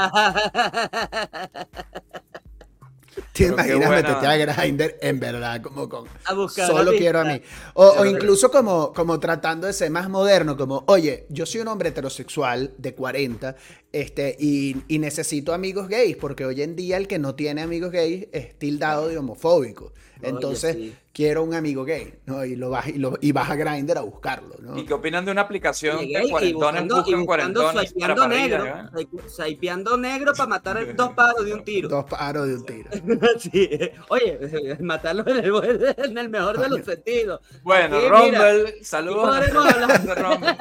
¿Te 3.33 3.45
imaginas 3.45 3.91
meterte 3.91 4.27
a 4.27 4.37
Grindr 4.37 4.97
en 5.01 5.21
verdad 5.21 5.63
como 5.63 5.89
con 5.89 6.07
A 6.25 6.35
buscar 6.35 6.67
solo 6.67 6.93
quiero 6.93 7.21
a 7.21 7.25
mí? 7.25 7.41
O, 7.75 8.05
incluso 8.05 8.51
como, 8.51 8.93
como 8.93 9.19
tratando 9.21 9.67
de 9.67 9.73
ser 9.73 9.91
más 9.91 10.09
moderno, 10.09 10.57
como, 10.57 10.85
oye, 10.87 11.27
yo 11.29 11.47
soy 11.47 11.61
un 11.61 11.69
hombre 11.69 11.91
heterosexual 11.91 12.75
de 12.79 12.95
40 12.95 13.57
este, 13.93 14.37
y, 14.39 14.77
y 14.89 14.99
necesito 14.99 15.55
amigos 15.55 15.89
gays, 15.89 16.17
porque 16.17 16.45
hoy 16.45 16.63
en 16.63 16.77
día 16.77 16.97
el 16.97 17.09
que 17.09 17.19
no 17.19 17.35
tiene 17.35 17.63
amigos 17.63 17.93
gays 17.93 18.29
es 18.33 18.59
tildado 18.59 19.09
de 19.09 19.19
homofóbico. 19.19 19.93
Oye, 20.21 20.29
Entonces, 20.31 20.75
sí. 20.75 20.95
Quiero 21.19 21.43
un 21.43 21.53
amigo 21.53 21.85
gay, 21.85 22.15
¿no? 22.27 22.45
Y, 22.45 22.55
lo 22.55 22.71
vas, 22.71 22.87
y, 22.87 22.93
lo, 22.93 23.19
y 23.21 23.33
vas 23.33 23.51
a 23.51 23.57
Grindr 23.57 23.99
a 23.99 24.03
buscarlo, 24.03 24.55
¿no? 24.61 24.79
¿Y 24.79 24.85
qué 24.87 24.95
opinan 24.95 25.25
de 25.25 25.33
una 25.33 25.41
aplicación 25.41 25.99
Y 26.01 26.13
que 26.13 26.21
gay, 26.21 26.27
y 26.27 26.31
cuarentones 26.31 26.55
buscando, 26.85 26.95
buscan 26.95 27.27
cuarentones 27.27 27.93
para 27.95 28.29
negro, 28.29 28.65
¿eh? 28.65 29.09
swipeando 29.27 29.97
negro 29.97 30.33
para 30.33 30.47
matar 30.49 30.79
dos 30.97 31.13
pájaros 31.15 31.45
de 31.45 31.55
un 31.55 31.65
tiro. 31.65 31.89
Dos 31.89 32.05
paros 32.05 32.47
de 32.47 32.55
un 32.55 32.65
tiro. 32.65 32.91
Sí. 33.41 33.69
Oye, 34.11 34.77
matarlo 34.81 35.27
en 35.27 35.45
el, 35.45 35.51
buen- 35.51 35.95
en 35.99 36.19
el 36.19 36.29
mejor 36.29 36.57
de 36.57 36.69
los 36.69 36.85
sentidos. 36.85 37.41
Bueno, 37.65 37.97
Aquí, 37.97 38.07
mira, 38.07 38.53
Rumble, 38.53 38.85
saludos. 38.85 39.37
hablar. 39.37 40.03
de 40.03 40.15
Rumble. 40.15 40.57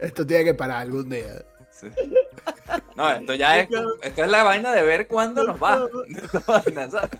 Esto 0.00 0.26
tiene 0.26 0.44
que 0.46 0.54
parar 0.54 0.78
algún 0.82 1.08
día. 1.08 1.44
Sí. 1.70 1.86
No, 2.96 3.10
esto 3.10 3.34
ya 3.34 3.58
es, 3.58 3.68
esto 4.02 4.24
es 4.24 4.30
la 4.30 4.42
vaina 4.44 4.72
de 4.72 4.82
ver 4.82 5.06
cuándo 5.08 5.44
nos 5.44 5.60
va. 5.62 5.86
Esta 6.08 6.40
vaina, 6.46 6.90
¿sabes? 6.90 7.10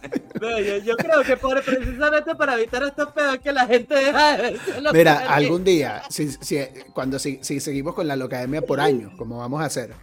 No, 0.40 0.58
yo, 0.60 0.76
yo 0.78 0.96
creo 0.96 1.22
que 1.22 1.36
por, 1.36 1.62
precisamente 1.62 2.34
para 2.34 2.54
evitar 2.54 2.82
estos 2.84 3.12
pedos 3.12 3.38
que 3.38 3.52
la 3.52 3.66
gente 3.66 3.94
deja 3.94 4.36
de 4.36 4.42
verse 4.42 4.80
los 4.80 4.92
Mira, 4.92 5.34
algún 5.34 5.64
día, 5.64 6.02
si, 6.10 6.30
si- 6.30 6.64
cuando 6.92 7.18
si, 7.18 7.38
si 7.42 7.60
seguimos 7.60 7.94
con 7.94 8.06
la 8.06 8.16
locademia 8.16 8.62
por 8.62 8.80
años, 8.80 9.12
como 9.16 9.38
vamos 9.38 9.60
a 9.62 9.64
hacer, 9.66 9.94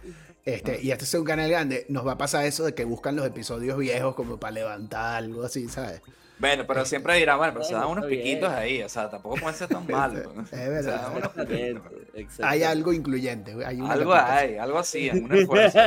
este, 0.44 0.80
y 0.82 0.90
este 0.90 1.04
es 1.04 1.14
un 1.14 1.24
canal 1.24 1.48
grande, 1.50 1.86
nos 1.88 2.06
va 2.06 2.12
a 2.12 2.18
pasar 2.18 2.44
eso 2.44 2.64
de 2.64 2.74
que 2.74 2.84
buscan 2.84 3.16
los 3.16 3.26
episodios 3.26 3.78
viejos 3.78 4.14
como 4.14 4.38
para 4.38 4.52
levantar 4.52 5.16
algo 5.22 5.44
así, 5.44 5.68
¿sabes? 5.68 6.02
Bueno, 6.42 6.64
pero 6.66 6.84
siempre 6.84 7.14
dirán, 7.14 7.38
bueno, 7.38 7.52
pero 7.52 7.64
se 7.64 7.72
dan 7.72 7.86
unos 7.86 8.04
piquitos 8.06 8.50
ahí, 8.50 8.82
o 8.82 8.88
sea, 8.88 9.08
tampoco 9.08 9.36
pueden 9.36 9.54
ser 9.56 9.68
tan 9.68 9.86
malos. 9.88 10.34
¿no? 10.34 10.42
Es 10.42 10.48
Se 10.48 10.56
verdad. 10.68 11.02
dan 11.02 11.16
unos 11.16 11.28
piquitos. 11.28 11.52
Exactamente, 11.52 12.20
exactamente. 12.20 12.42
Hay 12.42 12.62
algo 12.64 12.92
incluyente. 12.92 13.64
Hay 13.64 13.80
una 13.80 13.92
Algo 13.92 14.12
hay, 14.12 14.56
algo 14.56 14.78
así, 14.78 15.08
en 15.08 15.24
un 15.24 15.32
esfuerzo. 15.36 15.78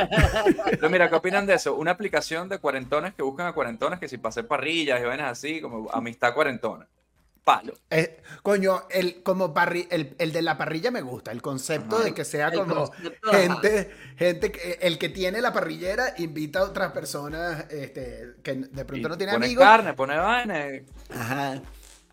Pero 0.70 0.88
mira, 0.88 1.10
¿qué 1.10 1.14
opinan 1.14 1.44
de 1.44 1.52
eso? 1.54 1.76
Una 1.76 1.90
aplicación 1.90 2.48
de 2.48 2.58
cuarentones 2.58 3.12
que 3.12 3.22
buscan 3.22 3.46
a 3.48 3.52
cuarentones 3.52 4.00
que 4.00 4.08
si 4.08 4.16
pasé 4.16 4.44
parrillas 4.44 4.98
y 4.98 5.04
vainas 5.04 5.30
así, 5.30 5.60
como 5.60 5.90
amistad 5.92 6.32
cuarentona. 6.32 6.86
Palo. 7.46 7.74
Eh, 7.90 8.20
coño, 8.42 8.82
el, 8.90 9.22
como 9.22 9.54
parri- 9.54 9.86
el, 9.92 10.16
el 10.18 10.32
de 10.32 10.42
la 10.42 10.58
parrilla 10.58 10.90
me 10.90 11.00
gusta, 11.00 11.30
el 11.30 11.40
concepto 11.40 11.94
Ajá. 11.94 12.04
de 12.06 12.12
que 12.12 12.24
sea 12.24 12.50
como 12.50 12.88
concepto, 12.88 13.28
ajá. 13.30 13.38
gente, 13.38 13.90
gente 14.16 14.50
que, 14.50 14.78
el 14.82 14.98
que 14.98 15.10
tiene 15.10 15.40
la 15.40 15.52
parrillera 15.52 16.12
invita 16.18 16.58
a 16.58 16.64
otras 16.64 16.90
personas 16.90 17.70
este, 17.70 18.34
que 18.42 18.52
de 18.54 18.84
pronto 18.84 18.96
Y 19.06 19.10
no 19.10 19.16
tiene 19.16 19.32
pone 19.34 19.46
amigos. 19.46 19.64
carne, 19.64 19.94
pone 19.94 20.16
vaina. 20.16 20.64
Ajá. 21.14 21.62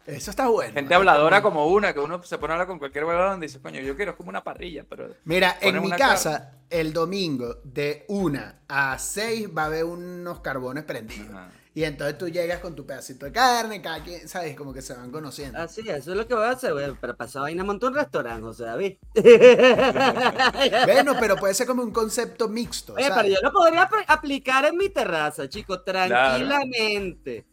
Eso 0.05 0.29
está 0.29 0.49
bueno. 0.49 0.71
Gente 0.71 0.93
habladora 0.93 1.41
como 1.41 1.65
una, 1.65 1.93
que 1.93 1.99
uno 1.99 2.21
se 2.21 2.37
pone 2.37 2.51
a 2.51 2.55
hablar 2.57 2.67
con 2.67 2.77
cualquier 2.77 3.05
huevón 3.05 3.39
y 3.39 3.47
dice, 3.47 3.59
coño, 3.59 3.79
yo 3.81 3.95
quiero 3.95 4.11
es 4.11 4.17
como 4.17 4.29
una 4.29 4.43
parrilla, 4.43 4.85
pero... 4.87 5.15
Mira, 5.23 5.57
en 5.61 5.81
mi 5.81 5.89
casa, 5.93 6.59
el 6.69 6.93
domingo, 6.93 7.55
de 7.63 8.05
una 8.07 8.59
a 8.67 8.99
seis 8.99 9.47
va 9.49 9.63
a 9.63 9.65
haber 9.65 9.85
unos 9.85 10.41
carbones 10.41 10.83
prendidos. 10.83 11.31
Ajá. 11.31 11.49
Y 11.75 11.83
entonces 11.85 12.17
tú 12.19 12.29
llegas 12.29 12.59
con 12.59 12.75
tu 12.75 12.85
pedacito 12.85 13.25
de 13.25 13.31
carne, 13.31 13.81
cada 13.81 14.03
quien, 14.03 14.27
¿sabes? 14.27 14.55
Como 14.55 14.71
que 14.73 14.81
se 14.83 14.93
van 14.93 15.09
conociendo. 15.09 15.57
Así, 15.59 15.81
eso 15.81 16.11
es 16.11 16.17
lo 16.17 16.27
que 16.27 16.35
voy 16.35 16.45
a 16.45 16.51
hacer, 16.51 16.71
güey. 16.73 16.93
Pero 17.01 17.17
pasar 17.17 17.41
vaina 17.43 17.63
monto 17.63 17.87
un 17.87 17.95
restaurante, 17.95 18.43
José 18.43 18.63
David. 18.65 18.97
Bueno, 20.85 21.13
pero 21.19 21.35
puede 21.35 21.53
ser 21.53 21.67
como 21.67 21.81
un 21.83 21.91
concepto 21.91 22.47
mixto. 22.47 22.93
Oye, 22.93 23.09
pero 23.15 23.27
yo 23.27 23.37
lo 23.41 23.51
podría 23.51 23.89
apl- 23.89 24.05
aplicar 24.07 24.65
en 24.65 24.77
mi 24.77 24.89
terraza, 24.89 25.47
chicos, 25.49 25.83
tranquilamente. 25.83 27.45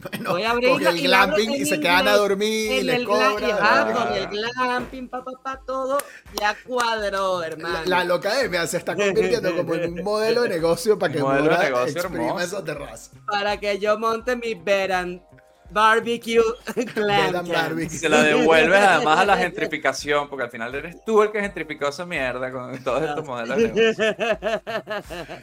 Bueno, 0.00 0.30
voy 0.30 0.42
a 0.44 0.50
abrir 0.50 0.70
con 0.70 0.86
el 0.86 0.98
y 0.98 1.02
glamping 1.02 1.50
y 1.52 1.64
se 1.64 1.80
quedan 1.80 2.06
a 2.08 2.16
dormir 2.16 2.72
y 2.72 2.82
les 2.82 3.04
cobran. 3.04 3.58
Ah. 3.60 3.92
con 3.92 4.12
el 4.14 4.26
glamping, 4.28 5.08
pa, 5.08 5.24
pa, 5.24 5.32
pa, 5.42 5.60
todo, 5.66 5.98
ya 6.40 6.56
cuadró, 6.66 7.42
hermano. 7.42 7.80
La, 7.86 7.98
la 7.98 8.04
locademia 8.04 8.66
se 8.66 8.76
está 8.76 8.94
convirtiendo 8.94 9.56
como 9.56 9.74
en 9.74 9.92
un 9.92 10.04
modelo 10.04 10.42
de 10.42 10.48
negocio 10.50 10.98
para 10.98 11.12
que 11.12 11.20
Modelo 11.20 11.44
de 11.44 11.50
Mora 11.50 11.64
negocio 11.64 12.00
exprima 12.00 12.24
hermoso. 12.26 12.44
esa 12.44 12.64
terraza. 12.64 13.10
Para 13.26 13.58
que 13.58 13.78
yo 13.78 13.98
monte 13.98 14.36
mi 14.36 14.54
veran, 14.54 15.22
Barbecue 15.70 16.40
Cam. 16.94 17.46
Barbecue. 17.48 17.98
Se 17.98 18.08
la 18.08 18.22
devuelves 18.22 18.78
además 18.80 19.18
a 19.20 19.24
la 19.26 19.36
gentrificación, 19.38 20.28
porque 20.28 20.44
al 20.44 20.50
final 20.50 20.74
eres 20.74 21.04
tú 21.04 21.22
el 21.22 21.30
que 21.30 21.40
gentrificó 21.40 21.88
esa 21.88 22.06
mierda 22.06 22.50
con 22.50 22.76
todos 22.82 23.02
estos 23.02 23.24
modelos 23.26 23.56
de 23.56 23.68
negocio. 23.72 24.16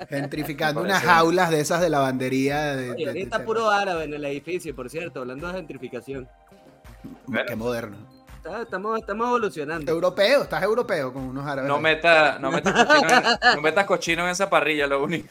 Gentrificando 0.10 0.82
unas 0.82 1.04
jaulas 1.04 1.50
de 1.52 1.60
esas 1.60 1.82
de 1.82 1.90
lavandería. 1.90 2.76
De, 2.76 2.92
Oye, 2.92 3.06
de- 3.14 3.26
de- 3.26 3.40
puro 3.40 3.70
árabe 3.70 4.06
en 4.06 4.14
el 4.14 4.26
edificio, 4.26 4.76
por 4.76 4.90
cierto, 4.90 5.20
hablando 5.22 5.48
de 5.48 5.54
gentrificación. 5.54 6.28
Qué 7.48 7.56
moderno. 7.56 7.98
Está- 8.38 8.62
Estamos, 8.64 9.00
estamos 9.00 9.28
evolucionando. 9.28 9.92
Europeo, 9.92 10.44
estás 10.44 10.62
europeo 10.64 11.12
con 11.14 11.24
unos 11.24 11.46
árabes. 11.48 11.68
No 11.68 11.80
metas 11.80 12.40
no 12.40 12.52
metas 12.52 12.74
cochino, 12.86 13.10
en- 13.10 13.56
no 13.56 13.62
metas 13.62 13.86
cochino 13.86 14.24
en 14.26 14.30
esa 14.30 14.50
parrilla, 14.50 14.86
lo 14.88 15.04
único. 15.04 15.30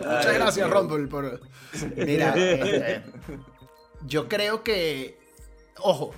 Muchas 0.00 0.26
Ay, 0.26 0.34
gracias. 0.34 0.70
Rumble, 0.70 1.06
por. 1.06 1.40
Mira, 1.96 2.34
este, 2.36 3.02
yo 4.06 4.28
creo 4.28 4.62
que. 4.62 5.18
Ojo, 5.80 6.14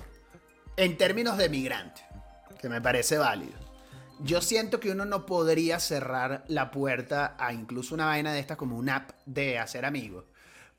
en 0.77 0.97
términos 0.97 1.37
de 1.37 1.49
migrante, 1.49 2.01
que 2.59 2.69
me 2.69 2.81
parece 2.81 3.17
válido. 3.17 3.59
Yo 4.23 4.41
siento 4.41 4.79
que 4.79 4.91
uno 4.91 5.05
no 5.05 5.25
podría 5.25 5.79
cerrar 5.79 6.43
la 6.47 6.69
puerta 6.69 7.35
a 7.39 7.53
incluso 7.53 7.95
una 7.95 8.05
vaina 8.05 8.33
de 8.33 8.39
estas 8.39 8.57
como 8.57 8.77
una 8.77 8.97
app 8.97 9.11
de 9.25 9.57
hacer 9.57 9.83
amigos. 9.83 10.25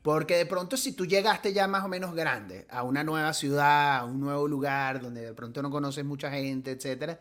Porque 0.01 0.35
de 0.37 0.45
pronto 0.45 0.77
si 0.77 0.93
tú 0.93 1.05
llegaste 1.05 1.53
ya 1.53 1.67
más 1.67 1.83
o 1.83 1.87
menos 1.87 2.13
grande 2.13 2.67
a 2.69 2.83
una 2.83 3.03
nueva 3.03 3.33
ciudad, 3.33 3.97
a 3.97 4.05
un 4.05 4.19
nuevo 4.19 4.47
lugar 4.47 5.01
donde 5.01 5.21
de 5.21 5.33
pronto 5.33 5.61
no 5.61 5.71
conoces 5.71 6.03
mucha 6.03 6.29
gente, 6.29 6.71
etcétera, 6.71 7.19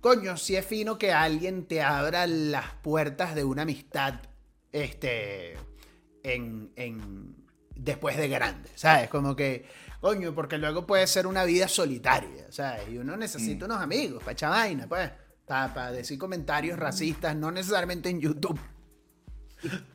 coño, 0.00 0.36
sí 0.36 0.56
es 0.56 0.66
fino 0.66 0.98
que 0.98 1.12
alguien 1.12 1.66
te 1.66 1.82
abra 1.82 2.26
las 2.26 2.66
puertas 2.82 3.34
de 3.34 3.44
una 3.44 3.62
amistad 3.62 4.14
este, 4.72 5.54
en, 6.22 6.72
en- 6.76 7.36
después 7.74 8.16
de 8.16 8.28
grande, 8.28 8.70
¿sabes? 8.74 9.08
Como 9.08 9.34
que, 9.36 9.66
coño, 10.00 10.34
porque 10.34 10.58
luego 10.58 10.86
puede 10.86 11.06
ser 11.06 11.26
una 11.26 11.44
vida 11.44 11.68
solitaria, 11.68 12.46
¿sabes? 12.50 12.88
Y 12.90 12.98
uno 12.98 13.16
necesita 13.16 13.64
unos 13.66 13.80
amigos 13.80 14.20
para 14.22 14.32
echar 14.32 14.50
vaina, 14.50 14.86
pues, 14.88 15.10
para 15.46 15.92
decir 15.92 16.18
comentarios 16.18 16.78
racistas, 16.78 17.36
no 17.36 17.50
necesariamente 17.50 18.08
en 18.08 18.20
YouTube. 18.20 18.58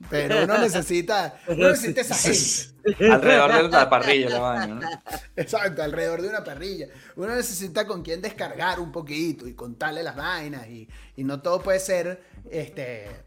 Pero 0.09 0.43
uno 0.43 0.57
necesita, 0.57 1.39
uno 1.47 1.69
necesita 1.69 2.01
esa 2.01 2.15
gente. 2.15 3.11
Alrededor 3.11 3.63
de 3.63 3.69
la 3.69 3.89
parrilla, 3.89 4.29
la 4.29 4.39
vaina, 4.39 4.75
¿no? 4.75 4.81
Exacto, 5.35 5.83
alrededor 5.83 6.21
de 6.21 6.29
una 6.29 6.43
parrilla. 6.43 6.87
Uno 7.17 7.35
necesita 7.35 7.85
con 7.85 8.01
quien 8.01 8.21
descargar 8.21 8.79
un 8.79 8.93
poquito 8.93 9.45
y 9.45 9.53
contarle 9.55 10.03
las 10.03 10.15
vainas 10.15 10.67
y, 10.67 10.87
y 11.17 11.23
no 11.25 11.41
todo 11.41 11.61
puede 11.61 11.81
ser 11.81 12.23
este 12.49 13.26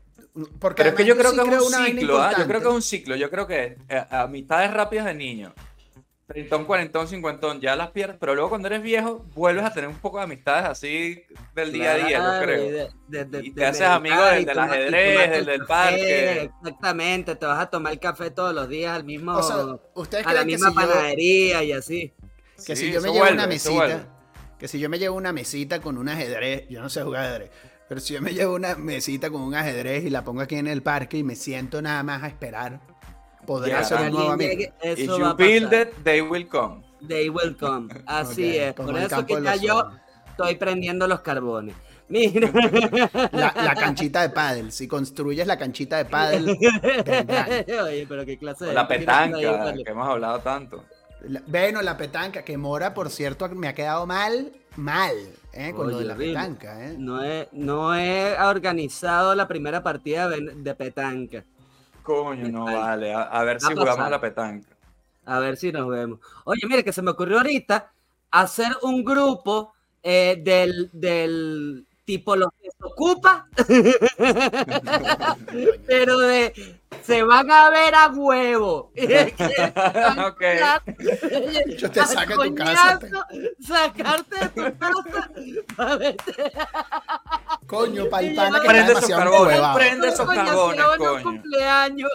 porque 0.58 0.82
Pero 0.82 0.90
es 0.90 0.94
que 0.96 1.04
yo 1.04 1.16
creo 1.16 1.30
sí 1.30 1.36
que 1.36 1.54
es 1.54 1.62
un 1.62 1.72
ciclo, 1.86 2.22
¿ah? 2.22 2.32
Yo 2.38 2.46
creo 2.46 2.60
que 2.60 2.68
es 2.68 2.74
un 2.74 2.82
ciclo. 2.82 3.16
Yo 3.16 3.30
creo 3.30 3.46
que 3.46 3.76
eh, 3.88 4.04
amistades 4.10 4.72
rápidas 4.72 5.06
de 5.06 5.14
niño. 5.14 5.52
Treintón, 6.26 6.64
cuarentón, 6.64 7.08
cincuentón, 7.08 7.60
ya 7.60 7.74
las 7.74 7.90
pierdes, 7.90 8.16
pero 8.20 8.36
luego 8.36 8.50
cuando 8.50 8.68
eres 8.68 8.82
viejo 8.82 9.26
vuelves 9.34 9.64
a 9.64 9.72
tener 9.74 9.90
un 9.90 9.96
poco 9.96 10.18
de 10.18 10.24
amistades 10.24 10.64
así 10.64 11.24
del 11.56 11.72
día 11.72 11.90
a 11.90 11.96
día, 11.96 12.18
yo 12.18 12.44
creo. 12.44 12.70
de- 12.70 12.88
de- 13.08 13.24
de- 13.24 13.46
Y 13.46 13.50
te 13.50 13.60
de 13.62 13.66
haces 13.66 13.82
amigo 13.82 14.22
del- 14.26 14.44
del 14.44 14.58
ajedrez, 14.60 15.30
del 15.30 15.32
el 15.40 15.44
del 15.46 15.66
parque. 15.66 16.42
Exactamente, 16.62 17.34
te 17.34 17.46
vas 17.46 17.58
a 17.60 17.66
tomar 17.68 17.92
el 17.94 17.98
café 17.98 18.30
todos 18.30 18.54
los 18.54 18.68
días 18.68 18.94
al 18.94 19.02
mismo, 19.02 19.32
O 19.36 19.42
sea, 19.42 19.56
ustedes 19.94 20.24
a 20.24 20.32
la 20.32 20.44
misma 20.44 20.68
si 20.68 20.74
yo, 20.76 20.80
panadería 20.80 21.64
y 21.64 21.72
así. 21.72 22.12
que 22.64 22.76
Sí, 22.76 22.86
si 22.86 22.92
yo 22.92 23.00
me 23.00 23.08
llevo 23.08 23.18
vuelve, 23.24 23.34
una 23.34 23.46
mesita, 23.48 24.08
que 24.56 24.68
si 24.68 24.78
yo 24.78 24.88
me 24.88 25.00
llevo 25.00 25.16
una 25.16 25.32
mesita 25.32 25.80
con 25.80 25.98
un 25.98 26.08
ajedrez, 26.08 26.68
yo 26.68 26.80
no 26.80 26.88
sé 26.88 27.02
jugar 27.02 27.24
ajedrez, 27.24 27.50
pero 27.90 28.00
si 28.00 28.14
yo 28.14 28.22
me 28.22 28.32
llevo 28.32 28.54
una 28.54 28.76
mesita 28.76 29.30
con 29.30 29.40
un 29.42 29.52
ajedrez 29.52 30.04
y 30.04 30.10
la 30.10 30.22
pongo 30.22 30.42
aquí 30.42 30.54
en 30.54 30.68
el 30.68 30.80
parque 30.80 31.18
y 31.18 31.24
me 31.24 31.34
siento 31.34 31.82
nada 31.82 32.04
más 32.04 32.22
a 32.22 32.28
esperar, 32.28 32.78
podría 33.44 33.80
Ya, 33.80 33.84
ser 33.84 34.00
un 34.02 34.10
nuevo 34.12 34.30
amigo. 34.30 34.62
If 34.84 34.98
you 35.08 35.34
build 35.36 35.72
it, 35.72 35.88
they 36.04 36.20
will 36.20 36.46
come. 36.46 36.84
They 37.08 37.28
will 37.28 37.56
come. 37.56 37.88
Así 38.06 38.56
es. 38.56 38.74
Por 38.74 38.96
eso 38.96 39.26
que 39.26 39.42
ya 39.42 39.56
yo 39.56 39.90
estoy 40.28 40.54
prendiendo 40.54 41.08
los 41.08 41.18
carbones. 41.22 41.74
Mira. 42.08 42.48
La, 43.32 43.52
la 43.56 43.74
canchita 43.74 44.22
de 44.22 44.30
pádel, 44.30 44.70
si 44.70 44.86
construyes 44.86 45.48
la 45.48 45.58
canchita 45.58 45.96
de 45.96 46.04
pádel. 46.04 46.48
Oye, 47.82 48.06
pero 48.08 48.24
qué 48.24 48.38
clase 48.38 48.66
de. 48.66 48.72
La 48.72 48.86
petanca, 48.86 49.36
que 49.36 49.90
hemos 49.90 50.08
hablado 50.08 50.38
tanto. 50.38 50.84
La- 51.22 51.42
Bueno, 51.44 51.82
la 51.82 51.96
petanca, 51.96 52.44
que 52.44 52.56
Mora, 52.56 52.94
por 52.94 53.10
cierto, 53.10 53.48
me 53.48 53.66
ha 53.66 53.74
quedado 53.74 54.06
mal, 54.06 54.52
mal, 54.76 55.14
¿eh? 55.52 55.72
con 55.74 55.90
lo 55.90 55.98
de 55.98 56.04
la 56.04 56.14
horrible. 56.14 56.16
petanca, 56.16 56.86
¿eh? 56.88 56.96
No 56.98 57.24
he, 57.24 57.48
no 57.52 57.94
he 57.94 58.36
organizado 58.40 59.34
la 59.34 59.48
primera 59.48 59.82
partida 59.82 60.28
de, 60.28 60.40
de 60.54 60.74
petanca. 60.74 61.44
Coño, 62.02 62.48
no 62.48 62.66
Ay. 62.66 62.72
vale. 62.72 63.14
A, 63.14 63.22
a 63.22 63.44
ver 63.44 63.60
si 63.60 63.74
jugamos 63.74 64.06
a 64.06 64.10
la 64.10 64.20
petanca. 64.20 64.68
A 65.24 65.38
ver 65.38 65.56
si 65.56 65.72
nos 65.72 65.88
vemos. 65.88 66.20
Oye, 66.44 66.60
mire, 66.68 66.84
que 66.84 66.92
se 66.92 67.02
me 67.02 67.10
ocurrió 67.12 67.38
ahorita 67.38 67.90
hacer 68.30 68.68
un 68.82 69.04
grupo 69.04 69.72
eh, 70.02 70.40
del, 70.42 70.90
del 70.92 71.86
tipo 72.04 72.34
los 72.36 72.50
que 72.60 72.70
se 72.70 72.84
ocupa, 72.84 73.48
pero 75.86 76.18
de 76.18 76.79
se 77.02 77.22
van 77.22 77.50
a 77.50 77.70
ver 77.70 77.94
a 77.94 78.08
huevo. 78.08 78.92
Ok. 80.26 80.42
Yo 81.78 81.90
te 81.90 82.04
saco 82.04 82.42
de 82.42 82.48
tu 82.50 82.54
casa, 82.56 82.98
te- 82.98 83.10
Sacarte 83.64 84.36
de 84.38 84.48
tu 84.48 84.78
casa. 84.78 85.30
Coño, 87.66 88.04
Y 88.06 88.08
palpana 88.08 88.60
que 88.60 88.68
llevar- 88.68 88.76
está 88.76 88.84
Prende 88.88 88.92
esos 88.92 89.08
demasiado 89.08 89.20
carbones, 89.22 89.54
huevado. 89.56 89.78
prende 89.78 90.08
esos 90.08 90.26
coño, 90.26 90.44
carbones, 90.44 90.76
si 90.76 90.82
uno 90.82 90.96
coño. 91.12 91.22
cumpleaños. 91.22 92.10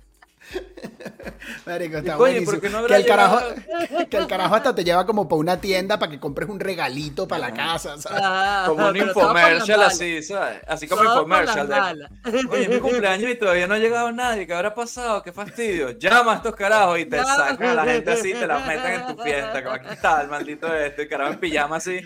Marico, 1.82 1.98
está 1.98 2.12
coño, 2.16 2.18
buenísimo. 2.18 2.50
¿por 2.52 2.60
qué 2.60 2.70
no 2.70 2.86
que, 2.86 2.94
el 2.94 3.06
carajo, 3.06 3.38
que 4.10 4.16
el 4.16 4.26
carajo 4.26 4.54
hasta 4.54 4.74
te 4.74 4.84
lleva 4.84 5.04
como 5.06 5.28
para 5.28 5.38
una 5.40 5.60
tienda 5.60 5.98
para 5.98 6.10
que 6.12 6.20
compres 6.20 6.48
un 6.48 6.60
regalito 6.60 7.26
para 7.26 7.48
la 7.48 7.54
casa, 7.54 7.96
¿sabes? 7.98 8.20
Ah, 8.22 8.64
Como 8.68 8.86
un 8.88 8.96
infomercial 8.96 9.82
así, 9.82 10.22
¿sabes? 10.22 10.58
Así 10.66 10.86
como 10.86 11.02
Todo 11.02 11.14
infomercial. 11.22 11.68
de. 11.68 12.46
Oye, 12.50 12.62
es 12.62 12.68
mi 12.68 12.78
cumpleaños 12.78 13.30
y 13.30 13.34
todavía 13.36 13.66
no 13.66 13.74
ha 13.74 13.78
llegado 13.78 14.12
nadie. 14.12 14.46
¿Qué 14.46 14.54
habrá 14.54 14.74
pasado? 14.74 15.22
¡Qué 15.22 15.32
fastidio! 15.32 15.90
Llama 15.98 16.32
a 16.34 16.36
estos 16.36 16.54
carajos 16.54 16.98
y 17.00 17.06
te 17.06 17.16
Llama. 17.16 17.34
sacan 17.36 17.68
a 17.68 17.74
la 17.74 17.84
gente 17.84 18.10
así 18.12 18.30
y 18.30 18.34
te 18.34 18.46
la 18.46 18.58
meten 18.60 18.92
en 19.00 19.06
tu 19.16 19.22
fiesta. 19.22 19.62
Como 19.62 19.74
aquí 19.74 19.86
está 19.90 20.22
el 20.22 20.28
maldito 20.28 20.74
este, 20.74 21.02
el 21.02 21.08
carajo 21.08 21.32
en 21.32 21.40
pijama 21.40 21.76
así. 21.76 22.00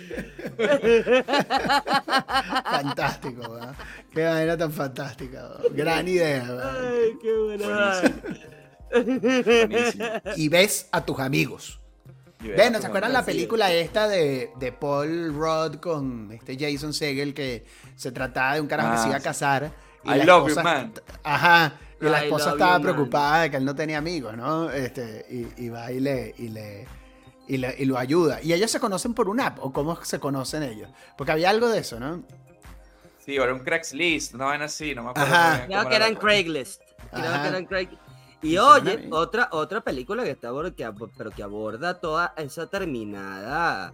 Fantástico, 2.64 3.52
¿verdad? 3.52 3.74
Qué 4.12 4.24
manera 4.24 4.56
tan 4.56 4.72
fantástica. 4.72 5.42
¿verdad? 5.42 5.64
Gran 5.72 6.08
idea. 6.08 6.42
¿verdad? 6.44 6.76
Ay, 6.90 7.18
qué 7.20 7.32
buena. 7.38 8.00
Buenísimo. 8.90 10.04
Y 10.36 10.48
ves 10.48 10.88
a 10.92 11.04
tus 11.04 11.18
amigos. 11.20 11.80
Bueno, 12.40 12.78
tu 12.78 12.82
¿se 12.82 12.86
acuerdan 12.88 13.12
la 13.12 13.24
película 13.24 13.72
esta 13.72 14.08
de, 14.08 14.50
de 14.58 14.72
Paul 14.72 15.34
Rudd 15.34 15.76
con 15.76 16.30
este 16.32 16.56
Jason 16.58 16.92
Segel 16.92 17.34
que 17.34 17.64
se 17.96 18.12
trataba 18.12 18.54
de 18.54 18.60
un 18.60 18.66
carajo 18.68 18.90
que 18.90 18.96
Ah, 18.96 19.02
se 19.02 19.08
iba 19.08 19.16
a 19.16 19.20
sí. 19.20 19.24
casar? 19.24 19.72
y 20.04 20.10
I 20.10 20.18
la 20.18 20.24
love 20.24 20.42
you, 20.44 20.48
esposa- 20.50 20.62
man. 20.62 20.92
Ajá. 21.24 21.72
Y 22.00 22.04
la 22.04 22.22
esposa 22.24 22.50
estaba 22.52 22.76
you, 22.78 22.82
man. 22.84 22.94
preocupada 22.94 23.42
de 23.42 23.50
que 23.50 23.56
él 23.56 23.64
no 23.64 23.74
tenía 23.74 23.98
amigos, 23.98 24.36
¿no? 24.36 24.70
Este, 24.70 25.26
y, 25.30 25.64
y 25.64 25.68
va 25.70 25.90
y 25.90 25.98
le, 25.98 26.34
y 26.38 26.48
le, 26.48 26.86
y 27.48 27.56
le- 27.56 27.74
y 27.78 27.84
lo 27.86 27.98
ayuda. 27.98 28.40
Y 28.42 28.52
ellos 28.52 28.70
se 28.70 28.78
conocen 28.78 29.14
por 29.14 29.28
una 29.28 29.46
app, 29.46 29.58
o 29.64 29.72
cómo 29.72 29.96
se 30.04 30.20
conocen 30.20 30.62
ellos. 30.62 30.90
Porque 31.16 31.32
había 31.32 31.50
algo 31.50 31.68
de 31.68 31.78
eso, 31.80 31.98
¿no? 31.98 32.22
Sí, 33.24 33.38
ahora 33.38 33.54
un 33.54 33.60
Craigslist, 33.60 34.34
una 34.34 34.44
vaina 34.44 34.66
así, 34.66 34.94
no 34.94 35.02
me 35.04 35.10
acuerdo. 35.10 35.34
Ajá. 35.34 35.64
Creo 35.66 35.80
que 35.88 35.96
era 35.96 35.96
era 35.96 36.06
en 36.08 36.14
la- 36.14 36.20
Craigslist. 36.20 36.82
Creo 37.10 37.24
Ajá. 37.24 37.42
que 37.42 37.48
era 37.48 37.58
en 37.58 37.66
Craigslist. 37.66 38.02
Y 38.46 38.58
oye, 38.58 39.08
otra, 39.10 39.48
otra 39.52 39.80
película 39.80 40.24
que 40.24 40.30
está 40.30 40.48
que 40.76 40.86
ab- 40.86 41.10
pero 41.16 41.30
que 41.30 41.42
aborda 41.42 42.00
toda 42.00 42.32
esa 42.36 42.66
terminada 42.68 43.92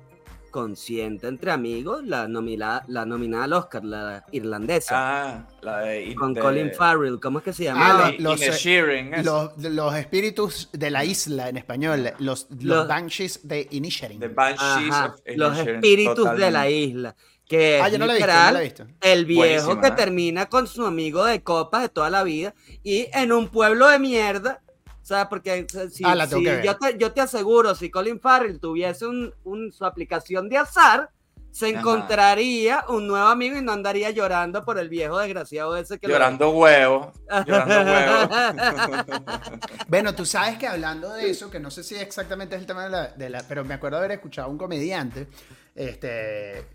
consciente 0.51 1.29
entre 1.29 1.51
amigos, 1.51 2.05
la 2.05 2.29
nominada, 2.29 2.85
la 2.87 3.07
nominada 3.07 3.45
al 3.45 3.55
Oscar, 3.55 3.83
la 3.85 4.23
irlandesa, 4.33 4.91
Ah, 4.95 5.49
la 5.63 5.79
de. 5.79 6.15
con 6.15 6.35
de- 6.35 6.41
Colin 6.43 6.71
Farrell, 6.75 7.19
¿cómo 7.19 7.39
es 7.39 7.45
que 7.45 7.55
se 7.55 7.71
Ah, 7.71 7.73
llama? 7.73 8.11
los- 8.11 9.57
los, 9.59 9.95
espíritus 9.95 10.69
de 10.73 10.91
la 10.91 11.07
isla 11.07 11.49
en 11.49 11.57
español, 11.57 12.03
los, 12.19 12.49
los, 12.51 12.65
Los- 12.65 12.87
Banshees 12.87 13.41
de 13.49 13.67
Inisherin. 13.71 14.21
The 14.21 14.29
Banshees 14.29 14.91
Ajá, 14.93 15.07
of 15.15 15.21
los 15.37 15.59
espíritus 15.59 16.37
de 16.37 16.51
la 16.51 16.69
isla. 16.69 17.17
Que 17.53 17.81
Ah, 17.83 17.87
es 17.89 17.93
yo 17.93 17.99
no 17.99 18.07
la 18.07 18.15
he 18.15 18.17
visto, 18.17 18.27
no 18.29 18.33
literal 18.33 18.55
la 18.55 18.61
he 18.61 18.65
visto. 18.65 18.87
el 19.03 19.27
viejo 19.27 19.79
que 19.79 19.89
¿eh? 19.89 19.93
termina 19.93 20.47
con 20.49 20.67
su 20.67 20.87
amigo 20.87 21.23
de 21.27 21.43
copas 21.43 21.83
de 21.83 21.89
toda 21.91 22.09
la 22.09 22.23
vida 22.23 22.55
y 22.83 23.09
en 23.13 23.31
un 23.31 23.49
pueblo 23.49 23.89
de 23.89 23.99
mierda. 23.99 24.63
O 25.03 25.05
sea, 25.05 25.29
porque 25.29 25.67
si, 25.93 26.03
Ah, 26.07 26.27
si 26.27 26.43
yo, 26.65 26.79
te, 26.79 26.97
yo 26.97 27.13
te 27.13 27.21
aseguro, 27.21 27.75
si 27.75 27.91
Colin 27.91 28.19
Farrell 28.21 28.59
tuviese 28.59 29.05
un, 29.07 29.35
un- 29.45 29.71
su 29.71 29.85
aplicación 29.85 30.49
de 30.49 30.57
azar, 30.57 31.11
se 31.51 31.69
encontraría 31.69 32.87
un 32.89 33.07
nuevo 33.07 33.27
amigo 33.27 33.59
y 33.59 33.61
no 33.61 33.73
andaría 33.73 34.09
llorando 34.09 34.65
por 34.65 34.79
el 34.79 34.89
viejo 34.89 35.19
desgraciado 35.19 35.77
ese 35.77 35.99
que 35.99 36.07
lo- 36.09 36.15
Llorando 36.15 36.49
huevos. 36.53 37.09
Llorando 37.47 37.83
huevos. 37.83 38.29
Bueno, 39.89 40.15
tú 40.15 40.25
sabes 40.25 40.57
que 40.57 40.67
hablando 40.67 41.13
de 41.13 41.29
eso, 41.29 41.51
que 41.51 41.61
no 41.61 41.71
sé 41.71 41.83
si 41.85 41.97
exactamente 41.97 42.55
es 42.55 42.63
el 42.63 42.67
tema 42.67 42.85
de 42.85 42.91
la, 42.91 43.09
de 43.09 43.29
la- 43.29 43.43
pero 43.47 43.63
me 43.63 43.75
acuerdo 43.75 43.99
haber 43.99 44.13
escuchado 44.13 44.49
a 44.49 44.51
un 44.51 44.57
comediante 44.57 45.27
este, 45.75 46.67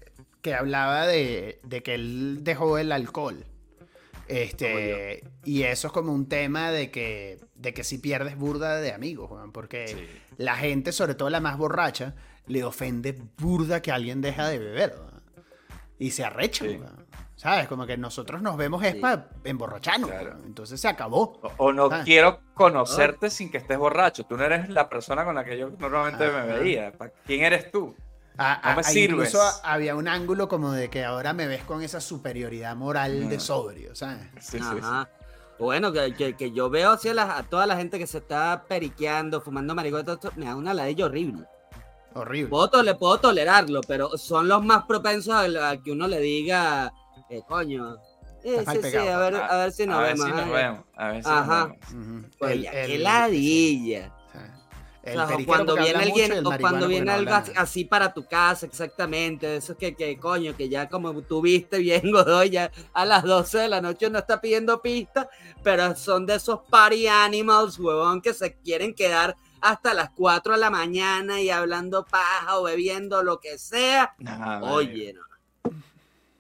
que 0.47 0.53
hablaba 0.55 1.05
de, 1.05 1.59
de 1.63 1.83
que 1.83 1.93
él 1.95 2.39
dejó 2.43 2.77
el 2.77 2.93
alcohol. 2.93 3.43
Este, 4.29 5.23
y 5.43 5.63
eso 5.63 5.87
es 5.87 5.93
como 5.93 6.13
un 6.13 6.27
tema 6.29 6.71
de 6.71 6.89
que, 6.89 7.39
de 7.55 7.73
que 7.73 7.83
si 7.83 7.97
pierdes 7.97 8.37
burda 8.37 8.77
de 8.77 8.93
amigos, 8.93 9.29
porque 9.51 9.87
Sí. 9.89 10.07
la 10.37 10.55
gente, 10.55 10.91
sobre 10.93 11.15
todo 11.15 11.29
la 11.29 11.39
más 11.41 11.57
borracha, 11.57 12.15
le 12.45 12.63
ofende 12.63 13.11
burda 13.37 13.81
que 13.81 13.91
alguien 13.91 14.21
deja 14.21 14.47
de 14.47 14.57
beber. 14.59 14.95
Y 15.99 16.11
se 16.11 16.23
arrecha, 16.23 16.63
Sí. 16.65 16.79
¿Sabes? 17.35 17.67
Como 17.67 17.85
que 17.85 17.97
nosotros 17.97 18.41
nos 18.41 18.57
vemos 18.57 18.83
es 18.83 18.93
Sí. 18.93 18.99
para 18.99 19.29
emborracharnos. 19.43 20.09
Claro. 20.09 20.37
Entonces 20.45 20.79
se 20.81 20.87
acabó. 20.87 21.39
O, 21.43 21.51
o 21.67 21.73
no 21.73 21.87
Ah. 21.91 22.01
quiero 22.03 22.39
conocerte 22.55 23.29
sin 23.29 23.51
que 23.51 23.57
estés 23.57 23.77
borracho. 23.77 24.23
Tú 24.25 24.37
no 24.37 24.43
eres 24.45 24.69
la 24.69 24.89
persona 24.89 25.23
con 25.23 25.35
la 25.35 25.43
que 25.45 25.57
yo 25.57 25.69
normalmente 25.77 26.25
Ajá. 26.25 26.45
me 26.45 26.57
veía. 26.59 26.91
Pa- 26.93 27.09
¿Quién 27.25 27.43
eres 27.43 27.69
tú? 27.69 27.93
A- 28.38 28.61
No 28.71 28.75
me 28.77 28.83
sirves. 28.83 29.29
Incluso 29.33 29.41
había 29.63 29.95
un 29.95 30.07
ángulo 30.07 30.47
como 30.47 30.71
de 30.71 30.89
que 30.89 31.03
ahora 31.03 31.33
me 31.33 31.47
ves 31.47 31.63
con 31.63 31.81
esa 31.81 31.99
superioridad 32.01 32.75
moral 32.75 33.29
de 33.29 33.39
sobrio, 33.39 33.95
¿sabes? 33.95 34.21
Sí, 34.39 34.57
sí, 34.57 34.59
sí. 34.59 34.79
Ajá. 34.81 35.09
Bueno, 35.59 35.91
que, 35.91 36.13
que- 36.13 36.35
que 36.35 36.51
yo 36.51 36.69
veo 36.69 36.91
así 36.91 37.09
a, 37.09 37.13
la- 37.15 37.38
a 37.38 37.43
toda 37.43 37.65
la 37.65 37.75
gente 37.77 37.97
que 37.97 38.05
se 38.05 38.19
está 38.19 38.63
periqueando, 38.67 39.41
fumando 39.41 39.73
marihuana, 39.73 40.05
todo 40.05 40.15
esto, 40.15 40.31
me 40.35 40.45
da 40.45 40.55
una 40.55 40.73
ladilla 40.73 41.05
horrible. 41.05 41.45
Horrible. 42.13 42.49
Puedo, 42.49 42.69
tole- 42.69 42.95
puedo 42.95 43.19
tolerarlo, 43.19 43.81
pero 43.88 44.17
son 44.17 44.47
los 44.47 44.63
más 44.63 44.85
propensos 44.85 45.33
a, 45.33 45.69
a 45.71 45.77
que 45.81 45.91
uno 45.91 46.07
le 46.07 46.19
diga, 46.19 46.91
eh, 47.29 47.41
coño, 47.47 47.95
eh, 48.43 48.63
sí, 48.71 48.79
sí, 48.91 48.97
a 48.97 49.17
ver, 49.17 49.35
a 49.35 49.57
ver 49.57 49.71
si 49.71 49.85
nos 49.88 49.97
a 49.97 50.01
ver 50.01 50.13
vemos. 50.13 50.25
si 50.27 50.31
nos 50.31 50.41
ay". 50.45 50.51
vemos. 50.51 50.79
A 50.95 51.07
ver 51.09 51.23
si 51.23 51.29
Ajá. 51.29 51.67
nos 51.67 51.91
vemos. 51.91 52.23
Ujú. 52.23 52.29
Oye, 52.45 52.53
El- 52.53 52.61
ya, 52.61 52.71
qué 52.71 52.95
el- 52.95 53.03
ladilla. 53.03 54.13
O 55.09 55.27
sea, 55.27 55.37
cuando 55.45 55.75
viene 55.75 56.03
alguien, 56.03 56.45
o 56.45 56.57
cuando 56.59 56.87
viene 56.87 57.05
no 57.05 57.13
algo 57.13 57.31
así, 57.55 57.85
para 57.85 58.13
tu 58.13 58.25
casa, 58.25 58.65
exactamente. 58.65 59.57
Eso 59.57 59.73
es 59.73 59.77
que, 59.77 59.95
que 59.95 60.17
coño, 60.17 60.55
que 60.55 60.69
ya 60.69 60.89
como 60.89 61.21
tú 61.21 61.41
viste 61.41 61.77
bien, 61.79 62.01
Godoy, 62.11 62.49
ya 62.49 62.71
a 62.93 63.05
las 63.05 63.23
12 63.23 63.57
de 63.59 63.69
la 63.69 63.81
noche 63.81 64.09
no 64.09 64.19
está 64.19 64.41
pidiendo 64.41 64.81
pista, 64.81 65.29
pero 65.63 65.95
son 65.95 66.25
de 66.25 66.35
esos 66.35 66.61
party 66.69 67.07
animals, 67.07 67.79
huevón, 67.79 68.21
que 68.21 68.33
se 68.33 68.55
quieren 68.55 68.93
quedar 68.93 69.35
hasta 69.61 69.93
las 69.93 70.11
4 70.11 70.53
de 70.53 70.59
la 70.59 70.69
mañana 70.69 71.41
y 71.41 71.49
hablando 71.49 72.05
paja 72.05 72.59
o 72.59 72.63
bebiendo 72.63 73.23
lo 73.23 73.39
que 73.39 73.57
sea. 73.57 74.13
Nah, 74.19 74.61
Oye, 74.61 75.13
no. 75.13 75.26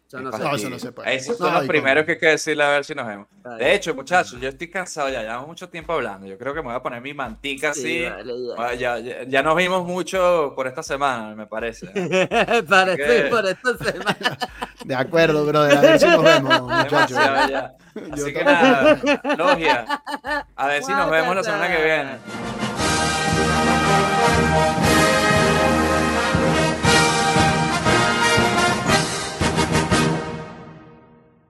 Eso 0.07 0.21
no 0.21 0.31
se 0.31 0.37
No, 0.37 0.43
puede. 0.45 0.55
eso 0.55 0.69
no 0.69 0.79
se 0.79 0.91
puede. 0.93 1.15
Esos 1.15 1.37
son 1.37 1.51
No, 1.51 1.59
los 1.59 1.67
primeros 1.67 2.05
que 2.05 2.13
hay 2.13 2.17
que 2.17 2.27
decirle 2.27 2.63
a 2.63 2.69
ver 2.69 2.85
si 2.85 2.95
nos 2.95 3.05
vemos. 3.05 3.27
Ay. 3.43 3.57
De 3.59 3.75
hecho, 3.75 3.93
muchachos, 3.93 4.39
yo 4.39 4.47
estoy 4.47 4.69
cansado 4.69 5.09
ya, 5.09 5.21
llevamos 5.21 5.47
mucho 5.47 5.67
tiempo 5.67 5.91
hablando. 5.93 6.25
Yo 6.25 6.37
creo 6.37 6.53
que 6.53 6.61
me 6.61 6.67
voy 6.67 6.75
a 6.75 6.81
poner 6.81 7.01
mi 7.01 7.13
mantica 7.13 7.73
Sí, 7.73 8.05
así. 8.05 8.15
vale. 8.15 8.33
Ah, 8.57 8.73
Ya, 8.73 8.99
ya, 8.99 9.23
ya 9.23 9.43
nos 9.43 9.55
vimos 9.57 9.85
mucho 9.85 10.53
por 10.55 10.65
esta 10.67 10.81
semana, 10.81 11.35
me 11.35 11.45
parece. 11.45 11.87
Parece 12.69 12.97
¿Qué? 13.23 13.27
por 13.29 13.45
esta 13.45 13.77
semana. 13.77 14.37
De 14.85 14.95
acuerdo, 14.95 15.45
brother. 15.45 15.77
A 15.77 15.81
ver 15.81 15.99
si 15.99 16.05
nos 16.07 16.23
vemos, 16.23 16.61
muchachos. 16.61 17.09
Ya. 17.49 17.73
Así 18.13 18.31
que 18.33 18.43
también. 18.43 19.19
nada, 19.23 19.35
logia. 19.35 19.85
A 20.55 20.67
ver 20.67 20.83
si 20.83 20.91
nos 20.93 21.11
vemos 21.11 21.35
la 21.35 21.43
semana 21.43 21.67
que 21.75 21.83
viene. 21.83 22.17